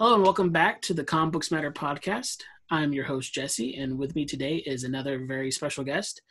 [0.00, 2.38] Hello and welcome back to the Comic Books Matter podcast.
[2.70, 6.22] I'm your host, Jesse, and with me today is another very special guest.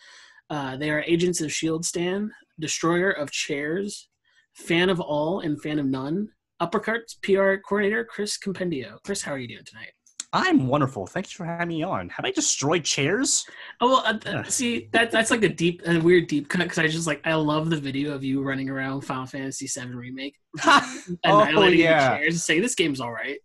[0.49, 1.83] Uh, they are Agents of S.H.I.E.L.D.
[1.83, 4.09] Stan, Destroyer of Chairs,
[4.55, 6.29] Fan of All and Fan of None,
[6.59, 8.97] Uppercuts PR Coordinator, Chris Compendio.
[9.05, 9.91] Chris, how are you doing tonight?
[10.33, 11.05] I'm wonderful.
[11.05, 12.09] Thank you for having me on.
[12.09, 13.45] Have I destroyed chairs?
[13.81, 16.79] Oh well, uh, uh, see that that's like a deep, a weird deep cut because
[16.79, 20.33] I just like I love the video of you running around Final Fantasy VII remake
[20.65, 23.37] and oh annihilating the yeah, chairs and saying this game's all right.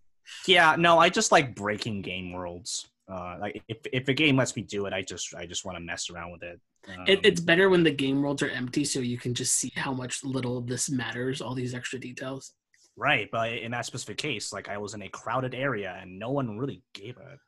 [0.47, 0.77] Yeah.
[0.79, 2.87] No, I just like breaking game worlds.
[3.11, 5.77] Uh, like if if a game lets me do it, I just I just want
[5.77, 6.61] to mess around with it.
[6.89, 9.73] Um, It, it's better when the game worlds are empty, so you can just see
[9.75, 11.41] how much little this matters.
[11.43, 12.53] All these extra details.
[12.97, 16.31] right, but in that specific case, like I was in a crowded area and no
[16.31, 17.39] one really gave a,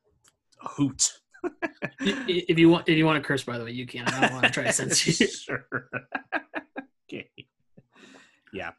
[0.64, 1.12] a hoot.
[2.00, 4.06] If you want, if you want to curse, by the way, you can.
[4.08, 5.30] I don't want to try to censor you.
[5.30, 5.66] sure.
[7.08, 7.30] okay.
[8.52, 8.72] Yeah.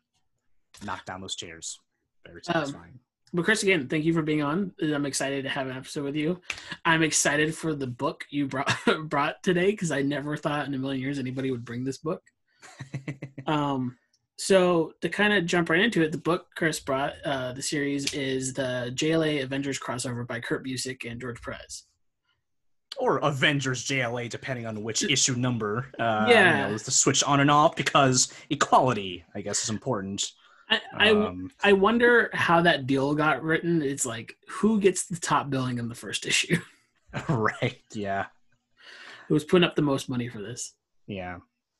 [0.86, 1.80] Knock down those chairs.
[2.26, 3.00] Very Um, satisfying.
[3.38, 4.74] But Chris, again, thank you for being on.
[4.82, 6.42] I'm excited to have an episode with you.
[6.84, 10.78] I'm excited for the book you brought brought today because I never thought in a
[10.80, 12.22] million years anybody would bring this book.
[13.48, 13.98] Um,
[14.38, 18.14] so to kind of jump right into it, the book Chris brought, uh, the series
[18.14, 21.84] is the JLA Avengers crossover by Kurt Busiek and George Perez.
[22.98, 25.86] or Avengers JLA, depending on which issue number.
[25.98, 26.66] Uh, Yeah.
[26.66, 30.26] you know, to switch on and off because equality, I guess, is important.
[30.70, 33.82] I, I, Um, I wonder how that deal got written.
[33.82, 36.58] It's like who gets the top billing in the first issue?
[37.30, 37.78] right?
[37.94, 38.26] Yeah,
[39.28, 40.74] Who was putting up the most money for this?
[41.08, 41.38] yeah.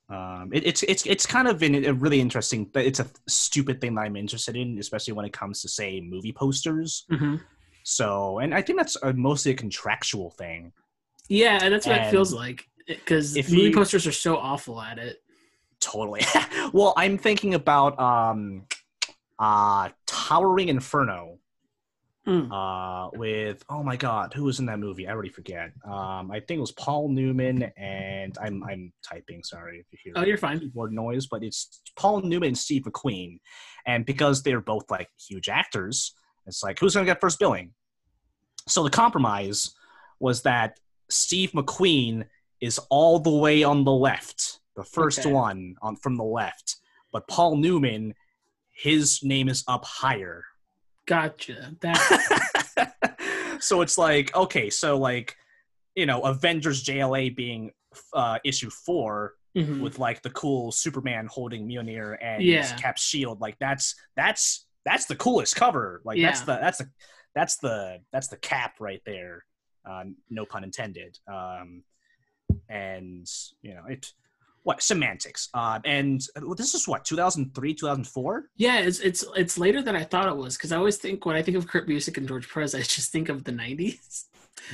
[0.10, 2.64] Um, it, it's it's it's kind of in a really interesting.
[2.74, 6.00] but It's a stupid thing that I'm interested in, especially when it comes to say
[6.00, 7.04] movie posters.
[7.12, 7.36] Mm-hmm.
[7.84, 10.72] So, and I think that's a, mostly a contractual thing.
[11.28, 14.82] Yeah, and that's what it feels like because if movie you- posters are so awful
[14.82, 15.18] at it.
[15.82, 16.22] Totally.
[16.74, 18.64] well, I'm thinking about um,
[19.40, 21.40] uh, Towering Inferno.
[22.28, 22.52] Mm.
[22.52, 25.08] uh, with oh my god, who was in that movie?
[25.08, 25.72] I already forget.
[25.86, 29.44] Um, I think it was Paul Newman and I'm I'm typing.
[29.46, 30.60] Sorry if you hear Oh, you're fine.
[30.60, 33.40] keyboard noise, but it's Paul Newman and Steve McQueen,
[33.86, 36.14] and because they're both like huge actors,
[36.46, 37.72] it's like who's gonna get first billing?
[38.68, 39.74] So the compromise
[40.20, 42.26] was that Steve McQueen
[42.60, 45.32] is all the way on the left, the first Okay.
[45.32, 46.76] one on from the left,
[47.14, 48.16] but Paul Newman,
[48.78, 50.44] his name is up higher.
[51.08, 51.76] Gotcha.
[51.82, 55.36] That so it's like okay so like
[55.96, 57.72] you know avengers jla being
[58.14, 59.80] uh issue four Mhm.
[59.80, 62.76] with like the cool superman holding mjolnir and Yeah.
[62.76, 66.90] cap's shield like that's that's that's the coolest cover like that's the that's the
[67.34, 69.44] that's the that's the cap right there
[69.90, 71.82] uh, no pun intended um
[72.70, 73.26] and
[73.64, 74.12] you know it
[74.68, 76.22] what semantics uh and
[76.58, 80.58] this is what 2003 2004 yeah, it's it's it's later than I thought it was
[80.58, 83.12] because I always think when I think of Kurt Busiek and George Perez, I just
[83.12, 84.26] think of the '90s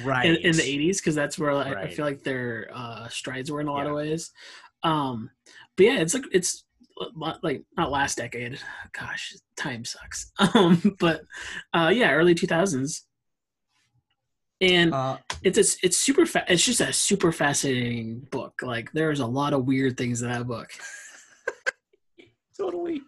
[0.04, 3.52] right in, in the '80s because that's where I, I feel like their uh, strides
[3.52, 4.32] were in a lot of ways.
[4.84, 5.30] Um,
[5.76, 6.64] but yeah, it's like it's
[7.42, 8.60] like not last decade.
[8.98, 10.32] Gosh, time sucks.
[10.56, 11.22] Um, but
[11.74, 13.02] uh, yeah, early 2000s.
[14.62, 19.20] And uh it's it's it's super fa- it's just a super fascinating book like there's
[19.20, 20.70] a lot of weird things in that book
[22.58, 23.02] totally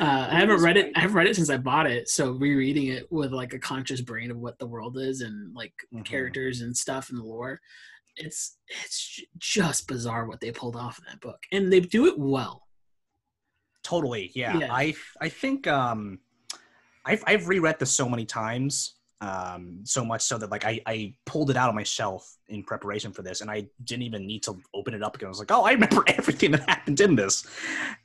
[0.00, 2.86] uh, i haven't read it i haven't read it since i bought it so rereading
[2.88, 6.04] it with like a conscious brain of what the world is and like Mhm.
[6.04, 7.60] characters and stuff and the lore
[8.16, 12.18] it's it's just bizarre what they pulled off in that book and they do it
[12.18, 12.62] well
[13.84, 14.58] Totally, yeah.
[14.58, 14.72] Yeah.
[14.72, 16.20] I I think um,
[17.04, 21.14] I've I've reread this so many times, um, so much so that like I I
[21.24, 24.42] pulled it out of my shelf in preparation for this, and I didn't even need
[24.42, 25.28] to open it up again.
[25.28, 27.46] I was like, oh, I remember everything that happened in this,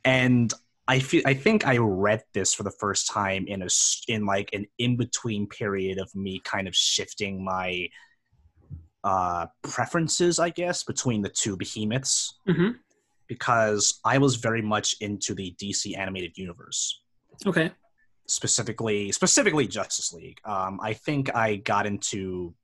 [0.04, 0.54] and
[0.86, 3.68] I feel I think I read this for the first time in a
[4.06, 7.88] in like an in between period of me kind of shifting my
[9.04, 12.76] uh preferences i guess between the two behemoths Mhm.
[13.28, 17.00] because I was very much into the DC animated universe,
[17.46, 17.70] okay
[18.28, 20.40] specifically specifically Justice League.
[20.44, 22.54] Um, I think I got into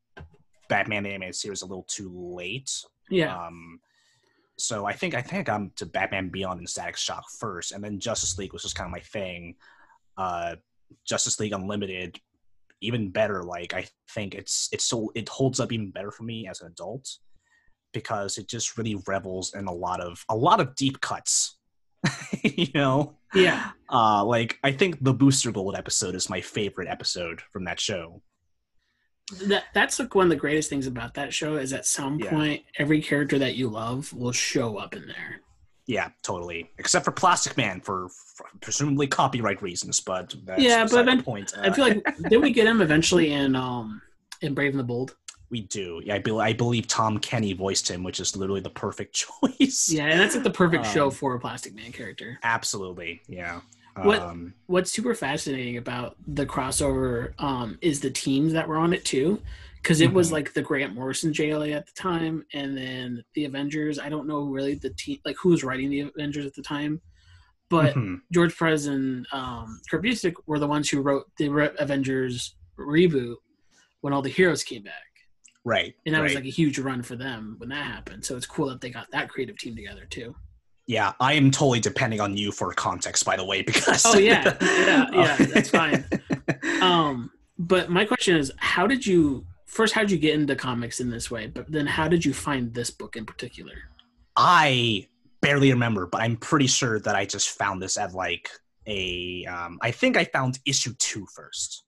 [0.68, 2.70] Batman the animated series a little too late.
[3.10, 3.80] yeah Um,
[4.56, 7.98] so I think I think I'm to Batman Beyond and Static Shock first, and then
[7.98, 9.56] Justice League was just kind of my thing.
[10.16, 10.56] Uh,
[11.04, 12.20] Justice League Unlimited,
[12.80, 13.42] even better.
[13.42, 16.68] Like I think it's it's so it holds up even better for me as an
[16.68, 17.08] adult
[17.92, 21.58] because it just really revels in a lot of a lot of deep cuts.
[22.42, 27.40] you know, yeah uh, like I think the Booster Gold episode is my favorite episode
[27.52, 28.22] from that show.
[29.46, 32.30] that that's like one of the greatest things about that show is at some Yeah.
[32.30, 35.40] point every character that you love will show up in there
[35.86, 36.70] Yeah, totally.
[36.78, 41.52] Except for Plastic Man for, for presumably copyright reasons, but that's Yeah, but then- point.
[41.58, 44.00] I Uh, feel like did we get him eventually in um
[44.42, 45.16] in Brave and the Bold?
[45.54, 46.02] We do.
[46.04, 49.88] Yeah, I, be- I believe Tom Kenny voiced him, which is literally the perfect choice.
[49.92, 52.38] Yeah, and that's like the perfect show Um, for a Plastic Man character.
[52.42, 53.22] absolutely.
[53.28, 53.60] Yeah.
[54.02, 58.92] What- Um, What's super fascinating about the crossover um is the teams that were on
[58.92, 59.40] it too.
[59.80, 60.32] Because it was Mhm.
[60.32, 63.98] like the Grant Morrison JLA at the time, and then the Avengers.
[63.98, 67.02] I don't know really the team, like who was writing the Avengers at the time,
[67.68, 68.20] but mhm.
[68.32, 73.36] George Perez and um, Kurt Busiek were the ones who wrote the Re- Avengers reboot
[74.00, 75.04] when all the heroes came back.
[75.64, 75.94] Right.
[76.06, 78.24] and that was like a huge run for them when that happened.
[78.24, 80.34] So it's cool that they got that creative team together too.
[80.86, 84.04] Yeah, I am totally depending on you for context, by the way, because.
[84.04, 84.56] Oh, yeah.
[84.60, 86.04] Yeah, yeah, that's fine.
[86.82, 89.94] Um, but my question is, how did you first?
[89.94, 91.46] How did you get into comics in this way?
[91.46, 93.74] But then, how did you find this book in particular?
[94.36, 95.08] I
[95.40, 98.50] barely remember, but I'm pretty sure that I just found this at like
[98.86, 99.46] a.
[99.46, 101.83] Um, I think I found issue two first.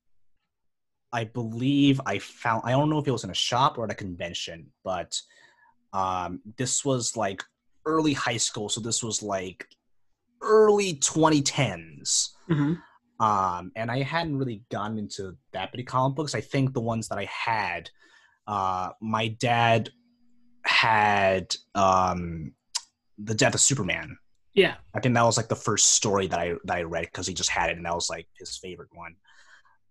[1.12, 2.62] I believe I found.
[2.64, 5.18] I don't know if it was in a shop or at a convention, but
[5.92, 7.42] um, this was like
[7.86, 9.66] early high school, so this was like
[10.42, 12.30] early 2010s.
[12.50, 12.74] Mm-hmm.
[13.24, 16.34] um, and I hadn't really gotten into that many comic books.
[16.34, 17.90] I think the ones that I had,
[18.46, 19.90] uh, my dad
[20.64, 22.52] had um,
[23.18, 24.16] the Death of Superman.
[24.54, 27.26] Yeah, I think that was like the first story that I that I read because
[27.26, 29.14] he just had it, and that was like his favorite one.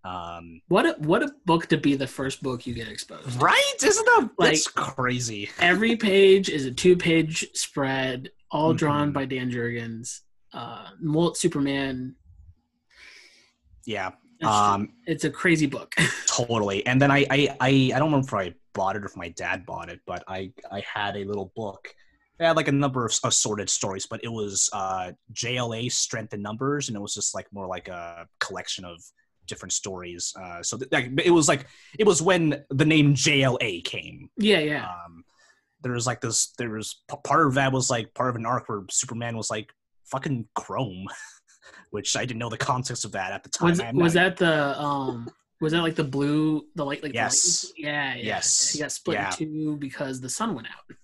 [0.05, 3.41] Um, what a, what a book to be the first book you get exposed.
[3.41, 3.73] right?
[3.83, 5.49] Isn't that Like- that's crazy?
[5.59, 9.13] Every page is a two page spread, all drawn Mhm.
[9.13, 10.19] by Dan Jurgens.
[10.53, 12.15] Uh, Molt Superman.
[13.85, 15.93] Yeah, It's, um, it's a crazy book.
[16.27, 16.85] totally.
[16.85, 19.29] And then I, I I I don't remember if I bought it or if my
[19.29, 21.93] dad bought it, but I I had a little book.
[22.39, 26.41] It had like a number of assorted stories, but it was uh, JLA Strength in
[26.41, 29.01] Numbers, and it was just like more like a collection of
[29.47, 30.33] different stories.
[30.39, 31.65] Uh, so th- like, it was like
[31.99, 34.29] it was when the name JLA came.
[34.37, 34.85] yeah, yeah.
[34.85, 35.23] Um,
[35.81, 36.47] there was like this.
[36.57, 39.71] There was part of that was like part of an arc where Superman was like
[40.05, 41.05] fucking Chrome,
[41.91, 43.69] which I didn't know the context of that at the time.
[43.69, 45.29] was was that the um
[45.61, 47.71] was that like the blue the light like Yes.
[47.77, 48.71] yeah yeah Yes.
[48.71, 49.29] he got split Yeah.
[49.29, 50.95] in two because the sun went out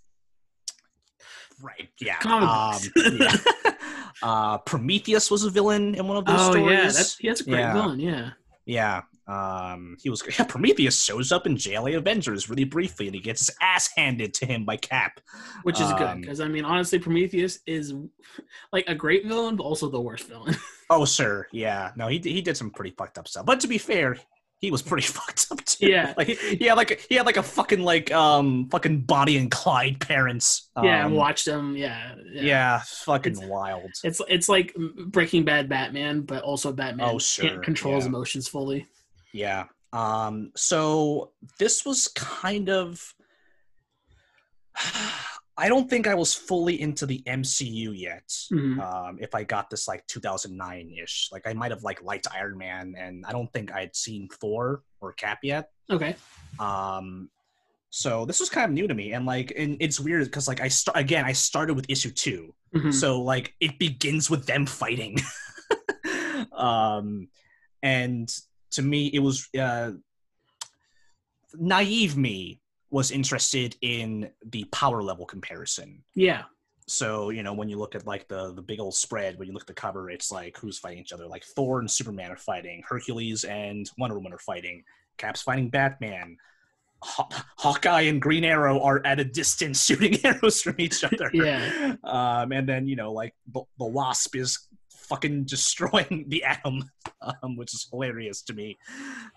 [1.61, 1.89] Right.
[1.99, 2.17] Yeah.
[2.25, 2.79] Um,
[3.19, 3.35] yeah.
[4.23, 6.77] uh, Prometheus was a villain in one of those oh stories.
[6.77, 7.73] yeah that's yeah, that's a great Yeah.
[7.73, 8.29] villain yeah
[8.65, 9.01] Yeah.
[9.27, 10.21] Um, he was.
[10.37, 14.33] Yeah, Prometheus shows up in JLA Avengers really briefly, and he gets his ass handed
[14.35, 15.21] to him by Cap.
[15.63, 17.93] which is good Um, because I mean honestly Prometheus is
[18.73, 20.55] like a great villain but also the worst villain
[20.89, 21.47] Oh, sir.
[21.53, 21.91] Yeah.
[21.95, 23.45] No, he he did some pretty fucked up stuff.
[23.45, 24.17] But to be fair,
[24.61, 25.87] he was pretty fucked up too.
[25.87, 26.13] Yeah.
[26.15, 29.99] Like he had like he had like a fucking like um fucking Bonnie and Clyde
[29.99, 30.69] parents.
[30.83, 32.81] yeah Um, watch them yeah Yeah.
[32.85, 33.89] fucking It's- wild.
[34.03, 34.73] it's it's like
[35.07, 38.87] Breaking Bad Batman but also Batman Oh, sure, can't control his emotions fully
[39.33, 39.65] Yeah.
[39.93, 43.13] Um, so this was kind of
[45.57, 48.27] I don't think I was fully into the MCU yet.
[48.51, 48.79] Mhm.
[48.79, 52.57] Um, if I got this like 2009 ish, like I might have like liked Iron
[52.57, 55.69] Man, and I don't think I had seen Thor or Cap yet.
[55.89, 56.15] okay
[56.59, 57.29] Um,
[57.89, 60.61] so this was kind of new to me, and like, and it's weird because like
[60.61, 61.25] I start again.
[61.25, 62.93] I started with issue 2 Mhm.
[62.93, 65.17] so like it begins with them fighting.
[66.53, 67.27] um,
[67.83, 68.33] and
[68.71, 69.91] to me, it was uh,
[71.55, 72.15] naive.
[72.15, 72.60] Me
[72.91, 76.03] was interested in the power level comparison.
[76.15, 76.43] yeah
[76.87, 79.53] So you know when you look at like the the big old spread, when you
[79.53, 81.27] look at the cover, it's like who's fighting each other.
[81.27, 82.83] Like Thor and Superman are fighting.
[82.87, 84.83] Hercules and Wonder Woman are fighting.
[85.17, 86.37] Cap's fighting Batman.
[87.03, 91.29] Haw- Hawkeye and Green Arrow are at a distance shooting arrows from each other.
[91.33, 91.95] Yeah.
[92.03, 96.89] Um, and then you know like the, the Wasp is fucking destroying the Atom,
[97.21, 98.77] um, which is hilarious to me.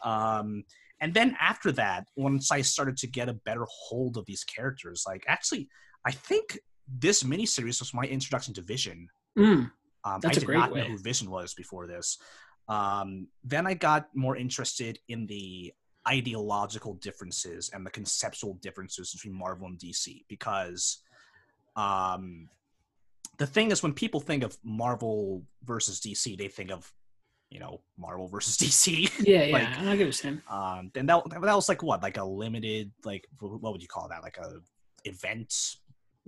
[0.04, 0.64] Um,
[1.04, 5.04] and then after that, once I started to get a better hold of these characters,
[5.06, 5.68] like actually,
[6.06, 6.58] I think
[6.88, 9.08] this miniseries was my introduction to Vision.
[9.38, 9.70] Mm.
[10.02, 10.80] Um, I did not way.
[10.80, 12.16] know who Vision was before this.
[12.70, 15.74] Um, then I got more interested in the
[16.08, 21.02] ideological differences and the conceptual differences between Marvel and DC because
[21.76, 22.48] um,
[23.36, 26.90] the thing is, when people think of Marvel versus DC, they think of
[27.54, 29.10] you know Marvel versus DC.
[29.26, 32.02] yeah yeah Like- I get what you're saying um, then that that was like what,
[32.02, 34.48] like a limited, like what would you call that, like a
[35.04, 35.50] event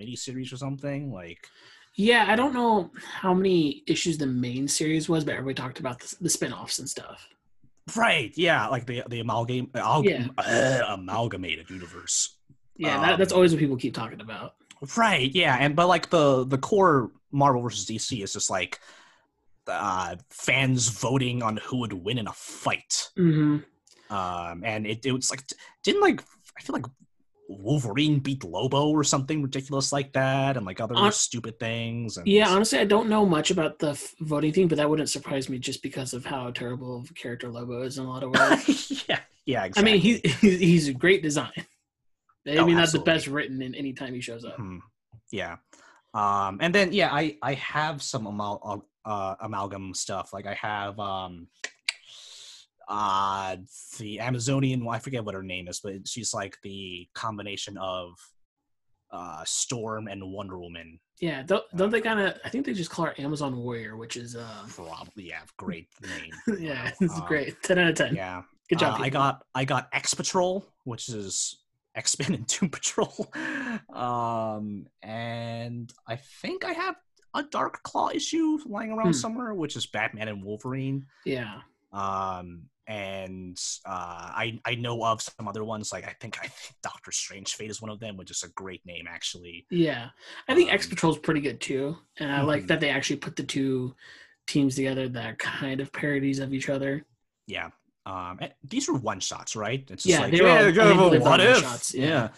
[0.01, 1.47] miniseries or something, like.
[1.99, 2.91] Yeah, I don't know
[3.23, 6.87] how many issues the main series was, but everybody talked about the, the spin-offs and
[6.87, 7.27] stuff.
[7.97, 8.33] Right.
[8.37, 8.67] Yeah.
[8.69, 10.83] Like the the amalgam, amalgam Yeah.
[10.89, 12.37] uh, amalgamated universe.
[12.77, 14.57] Yeah, that, that's Um, always what people keep talking about.
[14.95, 18.79] Right, yeah, and but like the the core Marvel versus DC is just like
[19.69, 23.11] uh fans voting on who would win in a fight.
[23.17, 23.59] hmm
[24.11, 25.43] Um and it, it was like
[25.83, 26.23] didn't like
[26.59, 26.87] I feel like
[27.49, 32.27] Wolverine beat Lobo or something ridiculous like that and like other Hon- stupid things and
[32.27, 35.49] Yeah, honestly, I don't know much about the f- voting thing, but that wouldn't surprise
[35.49, 38.31] me just because of how terrible of a character Lobo is in a lot of
[38.33, 39.05] ways.
[39.09, 41.53] yeah, yeah, I mean, he, he's he's a great design.
[42.45, 44.57] Maybe Oh, not the best written in any time he shows up.
[44.59, 44.81] Mhm.
[45.31, 45.57] Yeah.
[46.15, 50.33] Um, and then yeah, I I have some amal- uh, amalgam stuff.
[50.35, 51.47] Like I have um,
[52.89, 53.57] uh,
[53.99, 54.85] the Amazonian.
[54.85, 58.13] Well, I forget what her name is, but she's like the combination of
[59.11, 60.99] uh, Storm and Wonder Woman.
[61.21, 62.39] Yeah, don't don't they kind of?
[62.45, 66.59] I think they just call her Amazon Warrior, which is uh, Probably yeah, great name.
[66.61, 67.63] yeah, it's Um, great.
[67.63, 68.15] Ten out of ten.
[68.15, 68.43] Yeah.
[68.69, 69.01] Good job.
[69.01, 71.57] Uh, I got I got X Patrol, which is
[71.95, 73.33] X Men and Doom Patrol,
[73.95, 76.97] um, and I think I have
[77.37, 79.13] a Dark Claw issue lying around Hmm.
[79.13, 81.07] somewhere, which is Batman and Wolverine.
[81.25, 81.61] Yeah,
[81.93, 86.77] Um, and uh, I I know of some other ones like I think I think
[86.83, 89.67] Doctor Strange Fate is one of them, which is a great name actually.
[89.71, 90.11] yeah.
[90.49, 92.69] I think Um, X Patrol's pretty good too, and I like Mhm.
[92.69, 93.95] that they actually put the two
[94.47, 97.05] teams together that are kind of parodies of each other.
[97.47, 97.71] Yeah.
[98.07, 99.85] Um, these are one shots, right?
[99.91, 101.55] It's Yeah, they were all- go believe they're what if?
[101.57, 102.07] one-shots, Yeah.
[102.07, 102.29] yeah.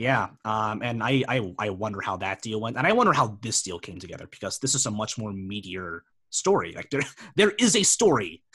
[0.00, 0.28] Yeah.
[0.46, 3.62] Um, and I, I, I wonder how that deal went, and I wonder how this
[3.62, 6.72] deal came together because this is a much more meatier story.
[6.74, 7.02] Like there,
[7.36, 8.42] there is a story.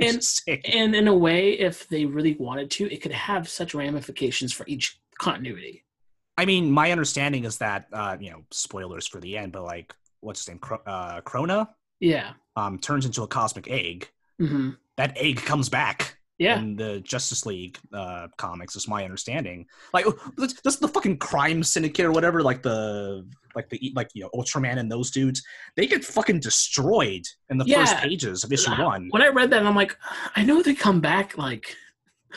[0.00, 0.22] And-
[0.64, 4.64] And in a way, if they really wanted to, it could have such ramifications for
[4.68, 5.84] each continuity.
[6.38, 9.92] I mean, my understanding is that, uh, you know, spoilers for the end, but like,
[10.20, 11.66] what's his name, Cro- uh, Krona,
[11.98, 12.34] Yeah.
[12.54, 14.08] um, turns into a cosmic egg.
[14.38, 16.17] hmm That egg comes back.
[16.38, 16.60] Yeah.
[16.60, 19.66] in the Justice League uh, comics, is my understanding.
[19.92, 22.42] Like, that's that's the fucking crime syndicate or whatever.
[22.42, 25.42] Like the like the like you know Ultraman and those dudes,
[25.76, 29.08] they get fucking destroyed in the first pages of issue one.
[29.10, 29.96] When I read that, I'm like,
[30.36, 31.76] I know they come back like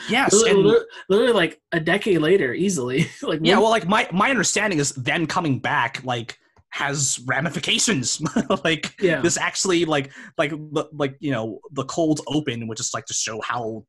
[0.08, 3.06] Yes, literally, and literally like a decade later, easily.
[3.22, 6.38] like yeah, well, like my my understanding is them coming back like
[6.72, 8.20] has ramifications.
[8.64, 10.52] like yeah, this actually like like
[10.92, 13.84] like you know the cold open, which is like to show how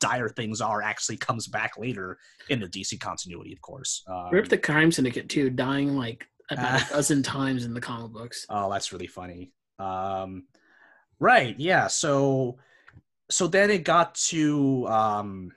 [0.00, 2.16] dire things are, actually comes back later
[2.50, 4.04] in the DC continuity, of course.
[4.06, 6.88] Um, Rip the Crime Syndicate too, dying like about Ah.
[6.90, 8.46] a dozen times in the comic books.
[8.48, 9.52] Oh, that's really funny.
[9.78, 10.44] Um,
[11.18, 11.88] right, yeah.
[11.88, 12.58] So,
[13.30, 15.52] so then it got to um,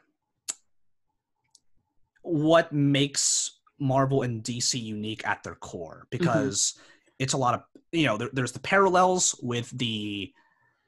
[2.23, 6.75] what makes Marvel and DC unique at their core, because
[7.19, 8.17] it's a lot of you know.
[8.17, 10.31] There, there's the parallels with the,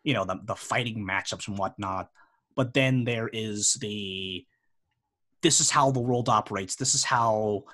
[0.03, 2.09] you know, the the fighting matchups and whatnot,
[2.55, 4.45] but then there is the.
[5.41, 6.75] This is how the world operates.
[6.75, 7.65] This is how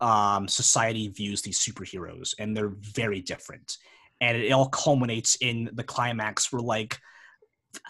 [0.00, 3.78] um, society views these superheroes, and they're very different.
[4.20, 6.98] And it all culminates in the climax where, like,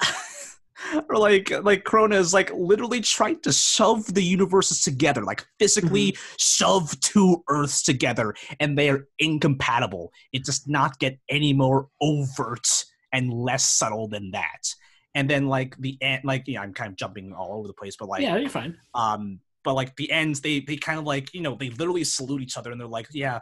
[1.09, 6.17] or like, like Krona is like literally trying to shove the universes together, like physically
[6.39, 10.13] shove two Earths together, and they are incompatible.
[10.33, 12.67] It does not get any more overt
[13.13, 14.63] and less subtle than that.
[15.15, 17.97] And then, like the end, like yeah, I'm kind of jumping all over the place,
[17.97, 18.77] but like, yeah, you're fine.
[18.95, 22.43] um but like the ends they they kind of like you know they literally salute
[22.43, 23.41] each other and they're like yeah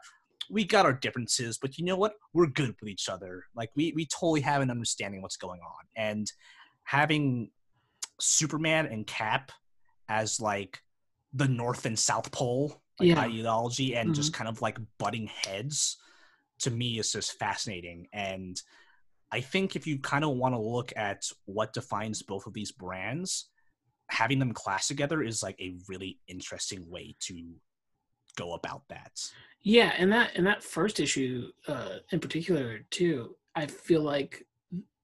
[0.51, 3.93] we got our differences but you know what we're good with each other like we
[3.95, 6.33] we totally have an understanding of what's going on and
[6.93, 7.51] having
[8.21, 9.51] superman and cap
[10.11, 10.83] as like
[11.33, 13.21] the north and south pole like Yeah.
[13.21, 15.97] ideology and just kind of like butting heads
[16.59, 18.61] to me is just fascinating and
[19.33, 22.73] i think if you kind of want to look at what defines both of these
[22.73, 23.49] brands
[24.11, 27.35] having them clash together is like a really interesting way to
[28.37, 29.13] go about that.
[29.63, 34.47] Yeah, and that and that first issue uh, in particular too, I feel like,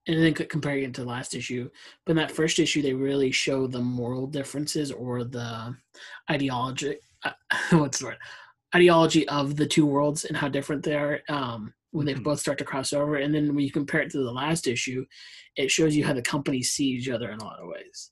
[0.08, 1.68] and then comparing it to the last issue,
[2.04, 5.76] but in that first issue they really show the moral differences or the
[6.30, 6.96] ideology.
[7.22, 7.32] Uh,
[7.72, 8.16] what's the word?
[8.74, 12.24] Ideology of the two worlds and how different they are um, when they Mhm.
[12.24, 13.16] both start to cross over.
[13.16, 15.04] And then when you compare it to the last issue,
[15.56, 18.10] it shows you how the companies see each other in a lot of ways.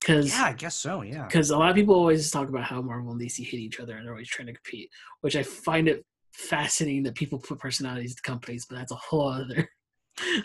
[0.00, 1.02] Because Yeah, I guess so.
[1.02, 1.26] Yeah.
[1.26, 3.96] because a lot of people always talk about how Marvel and DC hate each other
[3.96, 8.14] and they're always trying to compete, which I find it fascinating that people put personalities
[8.16, 9.68] to companies, but that's a whole other.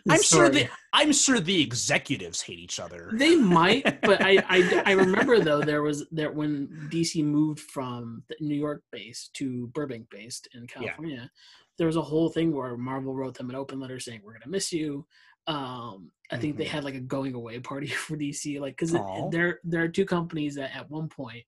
[0.09, 3.15] I'm sure the I'm sure the executives hate each other.
[3.17, 8.23] they might, but I, I I remember though there was that when DC moved from
[8.29, 11.29] the New York based to Burbank based in California,
[11.77, 14.47] there was a whole thing where Marvel wrote them an open letter saying we're gonna
[14.47, 15.05] miss you.
[15.47, 16.69] Um, I think they Mhm.
[16.69, 18.95] had like a going away party for DC, like because
[19.29, 21.43] there there are two companies that at one point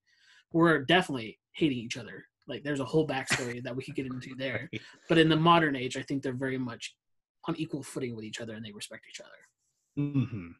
[0.51, 4.35] were definitely hating each other Like there's a whole backstory that we could get into
[4.35, 4.69] there.
[5.09, 6.95] But in the modern age, I think they're very much
[7.49, 10.11] on equal footing with each other and they respect each other.
[10.11, 10.51] hmm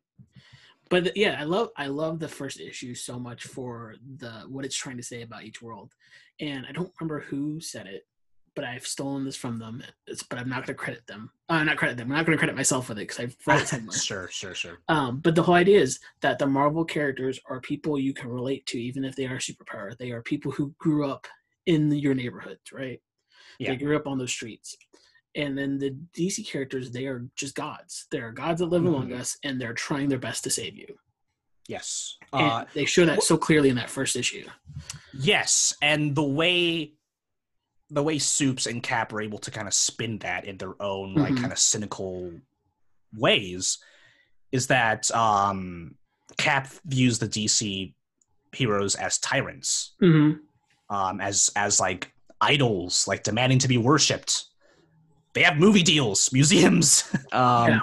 [0.89, 4.75] But yeah, I love I love the first issue so much for the what it's
[4.75, 5.93] trying to say about each world.
[6.39, 8.08] And I don't remember who said it,
[8.55, 9.84] but I've stolen this from them.
[10.08, 11.31] It's, but I'm not going to credit them.
[11.48, 12.08] Uh, not credit them.
[12.08, 13.98] I'm not going to credit myself with it because I've read it somewhere.
[14.10, 14.79] sure, sure, sure.
[14.88, 18.65] Um, but the whole idea is that the Marvel characters are people you can relate
[18.67, 19.98] to, even if they are superpower.
[19.98, 21.27] They are people who grew up
[21.65, 23.00] in your neighborhoods, right?
[23.60, 23.72] Yeah.
[23.72, 24.75] They grew up on those streets.
[25.36, 28.07] And then the DC characters, they are just gods.
[28.12, 29.19] They are gods that live among Mhm.
[29.19, 30.98] us, and they're trying their best to save you.
[31.67, 32.17] Yes.
[32.33, 34.48] Uh, they show that so clearly in that first issue.
[35.13, 36.93] yes, and the way
[37.91, 41.15] the way Soups and Cap are able to kind of spin that in their own
[41.15, 41.38] like Mhm.
[41.41, 42.31] kind of cynical
[43.17, 43.79] ways
[44.51, 45.98] is that um
[46.38, 47.95] Cap views the DC
[48.53, 50.33] heroes as tyrants, hmm
[50.91, 54.45] um, as as like idols, like demanding to be worshipped.
[55.39, 57.79] They have movie deals, museums, um, Yeah.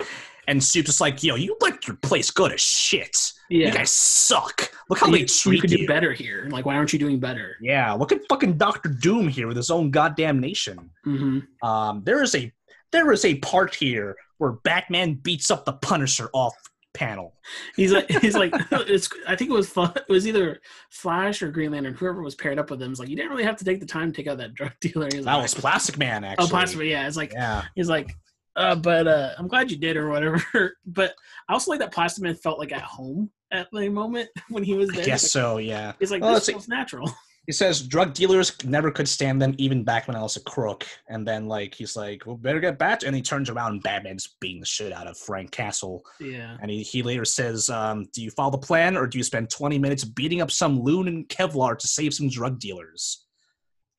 [0.46, 3.16] and Soups just like, "Yo, you let your place go to shit.
[3.48, 3.68] Yeah.
[3.68, 4.70] You guys suck.
[4.90, 6.48] Look how you, they you treat could you." do better here.
[6.50, 7.56] Like, why aren't you doing better?
[7.62, 10.90] Yeah, look at fucking Doctor Doom here with his own goddamn nation.
[11.04, 12.52] hmm Um, there is a
[12.92, 16.52] there is a part here where Batman beats up the Punisher off
[16.96, 17.34] panel.
[17.76, 19.08] He's like, he's like, it's.
[19.28, 19.92] I think it was fun.
[19.96, 21.94] It was either Flash or Green Lantern.
[21.94, 23.86] Whoever was paired up with him was like, you didn't really have to take the
[23.86, 25.08] time to take out that drug dealer.
[25.12, 26.46] He's That like, was Plastic Man, actually.
[26.46, 27.06] Oh, possibly, yeah.
[27.06, 27.62] It's like Yeah.
[27.74, 28.14] he's like,
[28.56, 30.42] uh, but uh, I'm glad you did or whatever.
[30.86, 31.14] but
[31.48, 34.74] I also like that Plastic Man felt like at home at the moment when he
[34.74, 35.02] was there.
[35.02, 35.58] I guess He's so.
[35.58, 35.88] Yeah.
[35.88, 37.10] like, he's like Well, this it's- feels natural.
[37.46, 40.84] He says drug dealers never could stand them, even back when I was a crook.
[41.08, 44.36] And then like he's like, "Well, better get back." And he turns around, and Batman's
[44.40, 46.02] beating the shit out of Frank Castle.
[46.18, 49.24] Yeah, And he, he later says, um, "Do you follow the plan, or do you
[49.24, 53.26] spend 20 minutes beating up some loon in Kevlar to save some drug dealers?"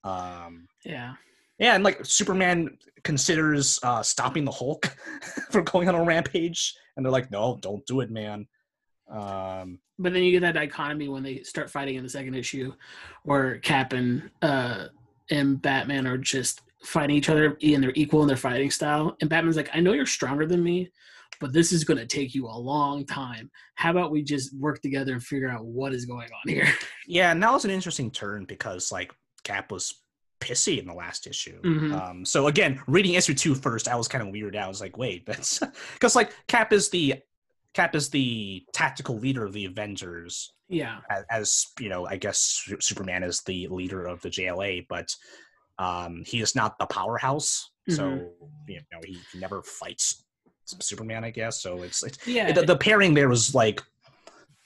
[0.03, 1.13] Um, yeah.
[1.59, 4.85] Yeah, and like Superman considers uh, stopping the Hulk
[5.51, 8.47] from going on a rampage, and they're like, "No, don't do it, man."
[9.09, 12.73] Um, But then you get that dichotomy when they start fighting in the second issue,
[13.23, 14.87] where Cap and uh,
[15.29, 19.15] and Batman are just fighting each other, and they're equal in their fighting style.
[19.21, 20.91] And Batman's like, "I know you're stronger than me,
[21.39, 23.49] but this is going to take you a long time.
[23.75, 26.67] How about we just work together and figure out what is going on here?"
[27.07, 30.01] yeah, and that was an interesting turn because like Cap was
[30.39, 31.59] pissy in the last issue.
[31.63, 31.93] Mhm.
[31.99, 34.65] Um, so again, reading issue two first, I was kind of weirded out.
[34.65, 35.59] I was like, "Wait, that's
[35.93, 37.15] because like Cap is the
[37.77, 42.67] Cap is the tactical leader of the Avengers." yeah, as, as you know, I guess
[42.79, 45.15] Superman is the leader of the JLA, but
[45.79, 47.69] um, he is not the powerhouse.
[47.87, 48.71] So Mm-hmm.
[48.71, 50.25] you know, he, he never fights
[50.65, 51.23] Superman.
[51.23, 51.83] I guess so.
[51.83, 52.51] It's, it's yeah.
[52.51, 53.81] the, the pairing there was like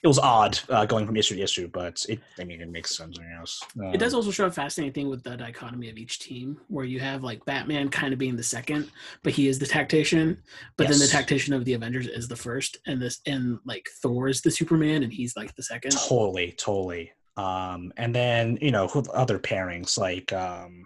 [0.03, 2.95] it was odd uh, going from issue to issue, but it I mean it makes
[2.97, 3.19] sense.
[3.19, 3.59] I guess
[3.93, 6.85] It does Um, also show a fascinating thing with the dichotomy of each team, where
[6.85, 8.89] you have like Batman kind of being the second,
[9.23, 10.41] but he is the tactician.
[10.77, 14.27] But then the tactician of the Avengers is the first, and this and like Thor
[14.27, 15.91] is the Superman, and he's like the second.
[15.91, 17.11] totally, totally.
[17.37, 20.85] Um, and then you know who- other pairings like um,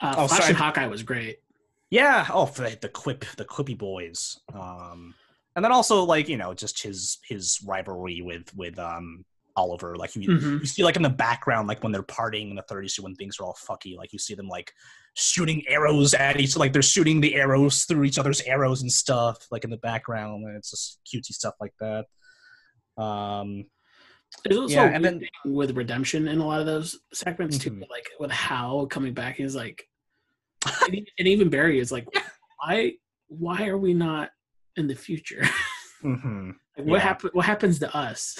[0.00, 0.48] Uh, Oh, Flash sorry.
[0.50, 1.38] and Hawkeye was great.
[1.90, 2.26] Yeah.
[2.32, 4.38] Oh, for the, the quip, the quippy boys.
[4.54, 5.14] Um,
[5.60, 9.94] and then also like you know just his his rivalry with with um Oliver.
[9.94, 10.60] Like you, Mhm.
[10.60, 13.38] you see like in the background, like when they're partying in the 30s, when things
[13.38, 14.72] are all fucky, like you see them like
[15.14, 19.36] shooting arrows at each, like they're shooting the arrows through each other's arrows and stuff,
[19.50, 20.46] like in the background.
[20.46, 22.06] And it's just cutesy stuff like that.
[23.02, 23.64] Um,
[24.44, 27.72] There's also Yeah, and then- with redemption in a lot of those segments too.
[27.72, 27.88] Mhm.
[27.90, 29.86] Like with Hal coming back, is like,
[31.18, 32.06] and even Barry is like,
[32.60, 32.92] why
[33.26, 34.30] why are we not
[34.76, 35.42] in the future?
[36.02, 36.54] mhm.
[36.76, 37.00] like, what Yeah.
[37.00, 37.30] happen?
[37.32, 38.38] What happens to us?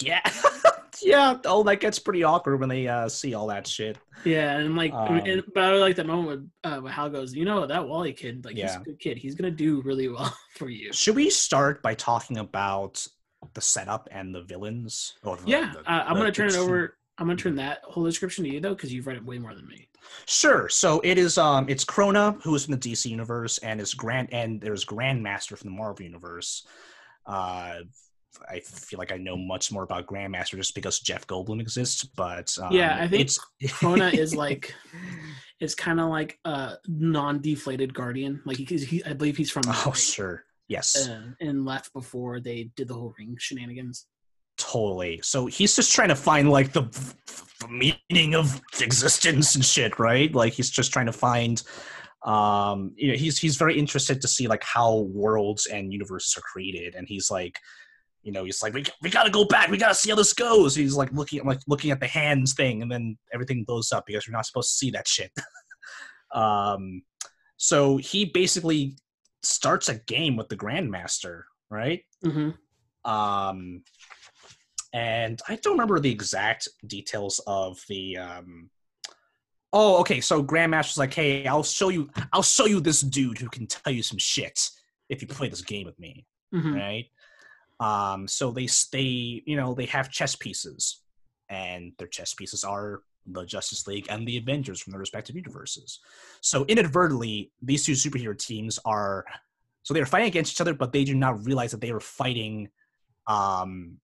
[0.00, 0.20] Yeah.
[1.02, 1.38] yeah.
[1.44, 3.98] Oh, that gets pretty awkward when they uh, see all that shit.
[4.24, 7.44] Yeah, and like, Um, and, but I like that moment when, uh, Hal goes, you
[7.44, 8.80] know, that Wally kid, like he's Yeah.
[8.80, 9.16] a good kid.
[9.18, 10.92] He's gonna do really well for you.
[10.92, 13.06] Should we start by talking about
[13.54, 15.14] the setup and the villains?
[15.22, 16.96] Or the- Yeah, the- uh, I'm gonna turn it over.
[17.18, 19.54] I'm gonna turn that whole description to you though, because you've read it way more
[19.54, 19.88] than me.
[20.26, 20.68] Sure.
[20.68, 21.38] So it is.
[21.38, 25.56] Um, it's Krona, who is from the DC universe, and is Grand, and there's Grandmaster
[25.56, 26.66] from the Marvel universe.
[27.26, 27.80] Uh,
[28.48, 32.56] I feel like I know much more about Grandmaster just because Jeff Goldblum exists, but
[32.60, 34.74] um, Yeah, I think it's Krona is like,
[35.60, 38.42] it's kind of like a non-deflated guardian.
[38.44, 42.70] Like he, he I believe he's from oh sure, yes, uh, and left before they
[42.76, 44.06] did the whole ring shenanigans.
[44.56, 45.20] Totally.
[45.22, 46.82] So he's just trying to find like the,
[47.60, 47.68] the
[48.10, 50.32] meaning of existence and shit, right?
[50.34, 51.62] Like he's just trying to find.
[52.24, 56.40] Um, you know, he's he's very interested to see like how worlds and universes are
[56.40, 57.58] created, and he's like,
[58.22, 59.70] you know, he's like, we, we gotta go back.
[59.70, 60.74] We gotta see how this goes.
[60.74, 64.26] He's like looking like looking at the hands thing, and then everything blows up because
[64.26, 65.30] you're not supposed to see that shit.
[66.34, 67.02] um,
[67.56, 68.96] so he basically
[69.42, 72.02] starts a game with the Grandmaster, right?
[72.24, 72.50] hmm
[73.04, 73.84] Um,
[74.96, 78.16] and I don't remember the exact details of the.
[78.16, 78.70] Um,
[79.70, 80.22] oh, okay.
[80.22, 82.08] So Grandmaster's like, "Hey, I'll show you.
[82.32, 84.58] I'll show you this dude who can tell you some shit
[85.10, 87.04] if you play this game with me." hmm right?
[87.78, 91.02] Um, so they they you know they have chess pieces,
[91.50, 96.00] and their chess pieces are the Justice League and the Avengers from their respective universes.
[96.40, 99.26] So inadvertently, these two superhero teams are
[99.82, 102.00] so they are fighting against each other, but they do not realize that they are
[102.00, 102.70] fighting
[103.26, 103.98] um,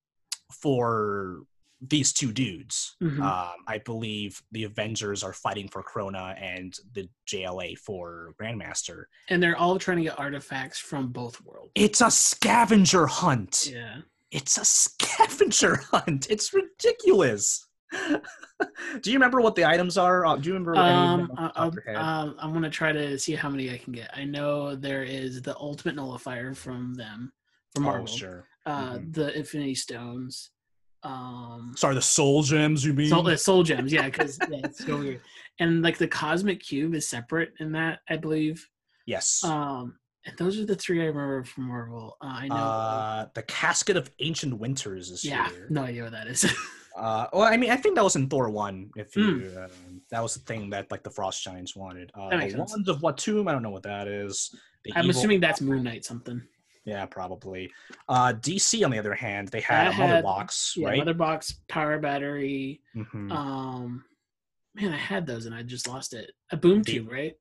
[0.53, 1.41] for
[1.81, 2.95] these two dudes.
[3.03, 3.21] Mhm.
[3.21, 9.05] Um, I believe the Avengers are fighting for Krona and the JLA for Grandmaster.
[9.29, 11.73] And they're all trying to get artifacts from both worlds.
[11.75, 13.69] It's a scavenger hunt.
[13.69, 14.03] Yeah.
[14.31, 16.29] It's a scavenger hunt.
[16.31, 17.67] It's ridiculous.
[19.03, 20.25] do you remember what the items are?
[20.25, 20.77] Uh, do you remember?
[20.77, 21.97] Um, them I- top I'll, of your head?
[21.97, 24.11] um, I'm gonna try to see how many I can get.
[24.17, 27.33] I know there is the ultimate nullifier from them,
[27.75, 28.07] from oh, Marvel.
[28.07, 28.47] sure.
[28.65, 29.15] Uh, Mhm.
[29.15, 30.51] the Infinity Stones.
[31.03, 32.85] Um, Sorry, the soul gems.
[32.85, 33.09] You mean?
[33.09, 35.21] soul, uh, soul gems, yeah, because yeah, it's so weird.
[35.59, 38.67] And like the cosmic cube is separate in that, I believe.
[39.07, 39.43] yes.
[39.45, 42.17] Um, and those are the three I remember from Marvel.
[42.23, 42.55] Uh, I know.
[42.55, 45.67] uh, the casket of ancient winters is yeah, here.
[45.71, 46.45] no idea what that is.
[46.95, 48.91] Uh, well, I mean, I think that was in Thor one.
[48.97, 49.57] If you, Hmm.
[49.65, 52.11] um, that was the thing that like the Frost Giants wanted.
[52.13, 52.71] Uh, the sense.
[52.71, 53.49] wands of Watoomb.
[53.49, 54.55] I don't know what that is.
[54.85, 56.43] The I'm evil- assuming that's Moon Knight something.
[56.85, 57.71] Yeah, probably.
[58.09, 60.99] Uh, DC on the other hand, they had That a mother had- box, Yeah, right?
[60.99, 62.81] mother box, power battery.
[62.97, 63.31] Mhm.
[63.33, 64.05] Um,
[64.75, 66.33] man, I had those and I just lost it.
[66.51, 67.37] A boom tube, right?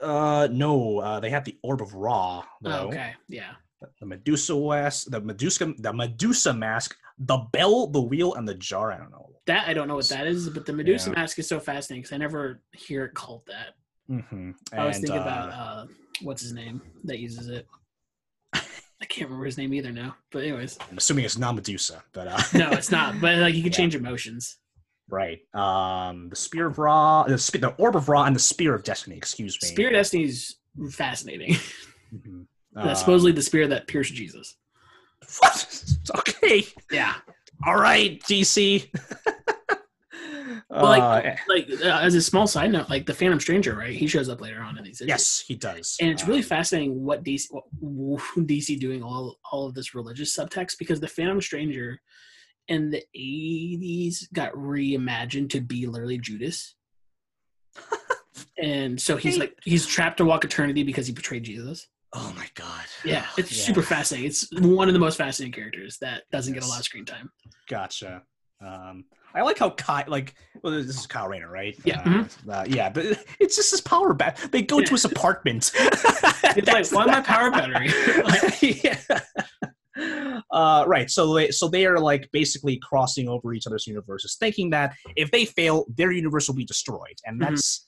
[0.00, 2.70] Uh, no, uh, they had the Orb of Ra, though.
[2.70, 3.54] Oh, okay, yeah.
[4.00, 8.92] The Medusa West, the Medusa, the Medusa mask, the bell, the wheel, and the jar.
[8.92, 9.30] I don't know.
[9.46, 11.16] That I don't know what that is, but the Medusa Yeah.
[11.20, 13.74] mask is so fascinating because I never hear it called that.
[14.10, 14.52] Mm-hmm.
[14.72, 15.86] I was thinking about uh,
[16.22, 17.66] what's his name that uses it.
[19.00, 20.16] I can't remember his name either now.
[20.32, 23.20] But anyways, I'm assuming it's not Medusa, but uh, no, it's not.
[23.20, 23.76] But like you can Yeah.
[23.76, 24.58] change emotions.
[25.08, 25.38] right.
[25.54, 28.82] Um, the Spear of Ra, the, spe- the Orb of Ra, and the Spear of
[28.82, 29.16] Destiny.
[29.16, 29.68] Excuse me.
[29.68, 30.56] Spirit Destiny is
[30.90, 31.54] fascinating.
[32.14, 32.46] Mhm.
[32.72, 34.56] That's Uh, supposedly the spear that pierced Jesus.
[35.40, 35.84] What?
[36.18, 36.64] Okay.
[36.90, 37.14] Yeah.
[37.66, 38.88] All right, DC.
[40.70, 43.94] Well, like, Uh, like uh, as a small side note, like the Phantom Stranger, right?
[43.96, 45.00] He shows up later on in these.
[45.00, 45.08] issues.
[45.08, 45.96] yes, he does.
[46.00, 50.36] and it's really Um, fascinating what DC what, DC doing all all of this religious
[50.36, 52.00] subtext because the Phantom Stranger
[52.68, 56.74] in the eighties got reimagined to be literally Judas,
[58.62, 61.86] and so he's like he's trapped to walk eternity because he betrayed Jesus.
[62.12, 62.84] Oh my god.
[63.04, 63.64] Yeah, it's Yeah.
[63.64, 64.28] super fascinating.
[64.30, 67.30] It's one of the most fascinating characters that doesn't get a lot of screen time.
[67.68, 68.22] Gotcha.
[68.60, 71.76] Um, I like how Kyle, like, well, this is Kyle Rayner, right?
[71.84, 72.50] Yeah, mm-hmm.
[72.50, 73.04] Uh, uh, yeah, but
[73.38, 74.38] it's just his power back.
[74.50, 75.70] They go to his apartment.
[76.56, 77.90] It's like, why my power battery?
[78.84, 80.40] yeah.
[80.50, 81.10] Uh, right.
[81.10, 85.30] So they so they are like basically crossing over each other's universes, thinking that if
[85.30, 87.48] they fail, their universe will be destroyed, and Mhm.
[87.48, 87.86] that's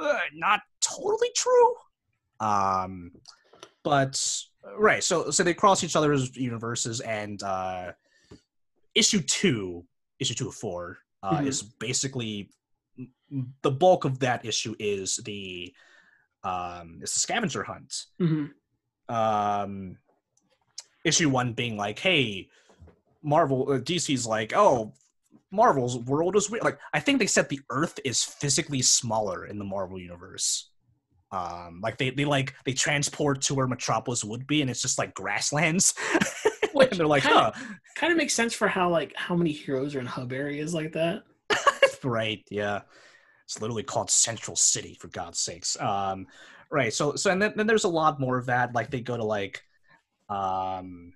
[0.00, 1.74] uh, not totally true.
[2.40, 3.12] Um,
[3.82, 4.20] but
[4.76, 5.04] right.
[5.04, 7.92] So so they cross each other's universes, and uh,
[8.94, 9.84] issue two,
[10.18, 11.46] issue two of four, uh, Mhm.
[11.46, 12.50] is basically
[13.62, 15.74] the bulk of that issue is the
[16.44, 18.52] um, it's the scavenger hunt Mhm.
[19.08, 19.98] um
[21.04, 22.48] issue one being like hey
[23.22, 24.92] marvel uh, dc's like oh
[25.50, 29.58] marvel's world is weird like i think they said the earth is physically smaller in
[29.58, 30.70] the marvel universe
[31.32, 34.98] um like they, they like they transport to where metropolis would be and it's just
[34.98, 35.94] like grasslands
[36.72, 37.64] Which and they're like kinda- huh
[37.96, 40.92] Kind of makes sense for how like how many heroes are in hub areas like
[40.92, 41.22] that.
[42.04, 42.80] right yeah
[43.46, 46.26] it's literally called central city for god's sakes um
[46.70, 49.16] right so so and then, then there's a lot more of that like they go
[49.16, 49.62] to like
[50.28, 51.12] um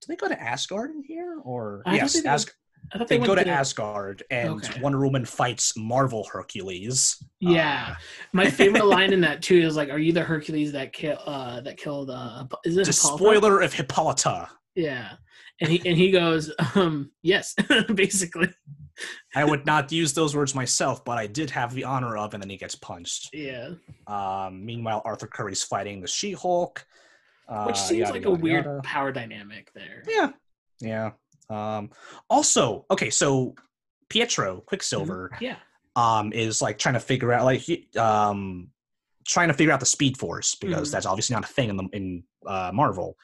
[0.00, 3.46] do they go to asgard in here or I yes thought they they, go went
[3.46, 4.80] to Asgard and Okay.
[4.80, 7.16] Wonder Woman fights Marvel Hercules.
[7.40, 7.96] Yeah,
[8.32, 11.60] my favorite line in that too is like, "Are you the Hercules that kill uh
[11.62, 13.16] that killed uh is Uh, it the Hippolyta?
[13.16, 14.48] spoiler of Hippolyta.
[14.76, 15.12] Yeah,
[15.60, 17.54] and he and he goes, um, yes,
[17.94, 18.50] basically,
[19.34, 22.42] I would not use those words myself, but I did have the honor of, and
[22.42, 23.30] then he gets punched.
[23.32, 23.70] yeah.
[24.06, 26.86] Um, meanwhile, Arthur Curry's fighting the She-Hulk.
[27.48, 28.80] Uh, Which seems yada, like a yada, weird yada.
[28.84, 30.02] power dynamic there.
[30.08, 30.30] Yeah,
[30.80, 31.10] yeah.
[31.48, 31.90] Um,
[32.28, 33.54] also, okay, so
[34.08, 35.56] Pietro Quicksilver Yeah,
[35.94, 38.68] um is like trying to figure out like he- um
[39.26, 40.92] trying to figure out the speed force because Mhm.
[40.92, 43.16] that's obviously not a thing in the in uh marvel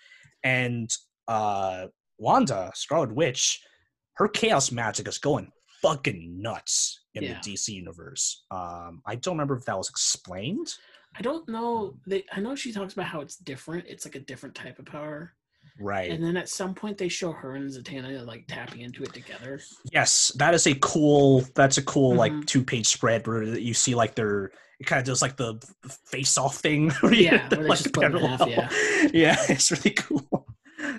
[0.45, 0.91] and
[1.29, 1.87] uh
[2.19, 3.61] Wanda, Scarlet Witch,
[4.15, 7.41] her chaos magic is going fucking nuts in Yeah.
[7.43, 8.45] the DC universe.
[8.51, 10.73] Um, I don't remember if that was explained.
[11.17, 11.95] I don't know.
[12.07, 13.87] They, I know she talks about how it's different.
[13.89, 15.33] It's like a different type of power.
[15.81, 16.11] Right.
[16.11, 19.61] And then at some point they show her and Zatanna like tapping into it together.
[19.93, 21.45] Yes, that is a cool.
[21.55, 22.47] That's a cool like Mhm.
[22.47, 25.61] two page spread where you see like their it kind of does like the
[26.07, 26.93] face off thing.
[27.13, 28.69] Yeah, where they just split it in half, parallel.
[29.15, 30.47] yeah, it's really cool.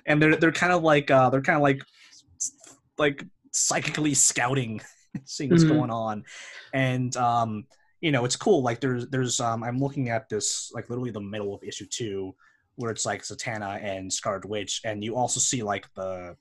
[0.05, 1.81] And they're they're kind of like uh they're kind of like
[2.97, 4.81] like psychically scouting,
[5.25, 5.69] seeing what's Mhm.
[5.69, 6.23] going on,
[6.73, 7.65] and um
[8.01, 8.61] you know it's cool.
[8.63, 12.35] Like there's there's um I'm looking at this like literally the middle of issue two
[12.75, 16.35] where it's like Zatanna and Scarlet Witch, and you also see like the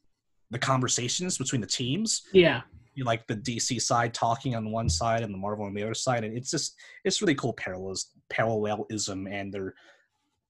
[0.50, 2.62] the conversations between the teams Yeah.
[2.94, 5.94] you like the DC side talking on one side and the Marvel on the other
[5.94, 9.74] side, and it's just it's really cool parallels parallelism, and they're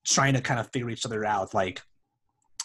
[0.06, 1.54] trying to kind of figure each other out.
[1.54, 1.80] Like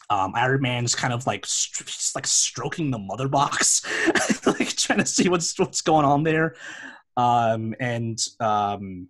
[0.10, 3.82] um, Iron Man's kind of like he's like stroking the mother box,
[4.46, 6.56] like trying to see what's what's going on there.
[7.18, 9.08] Um, and um,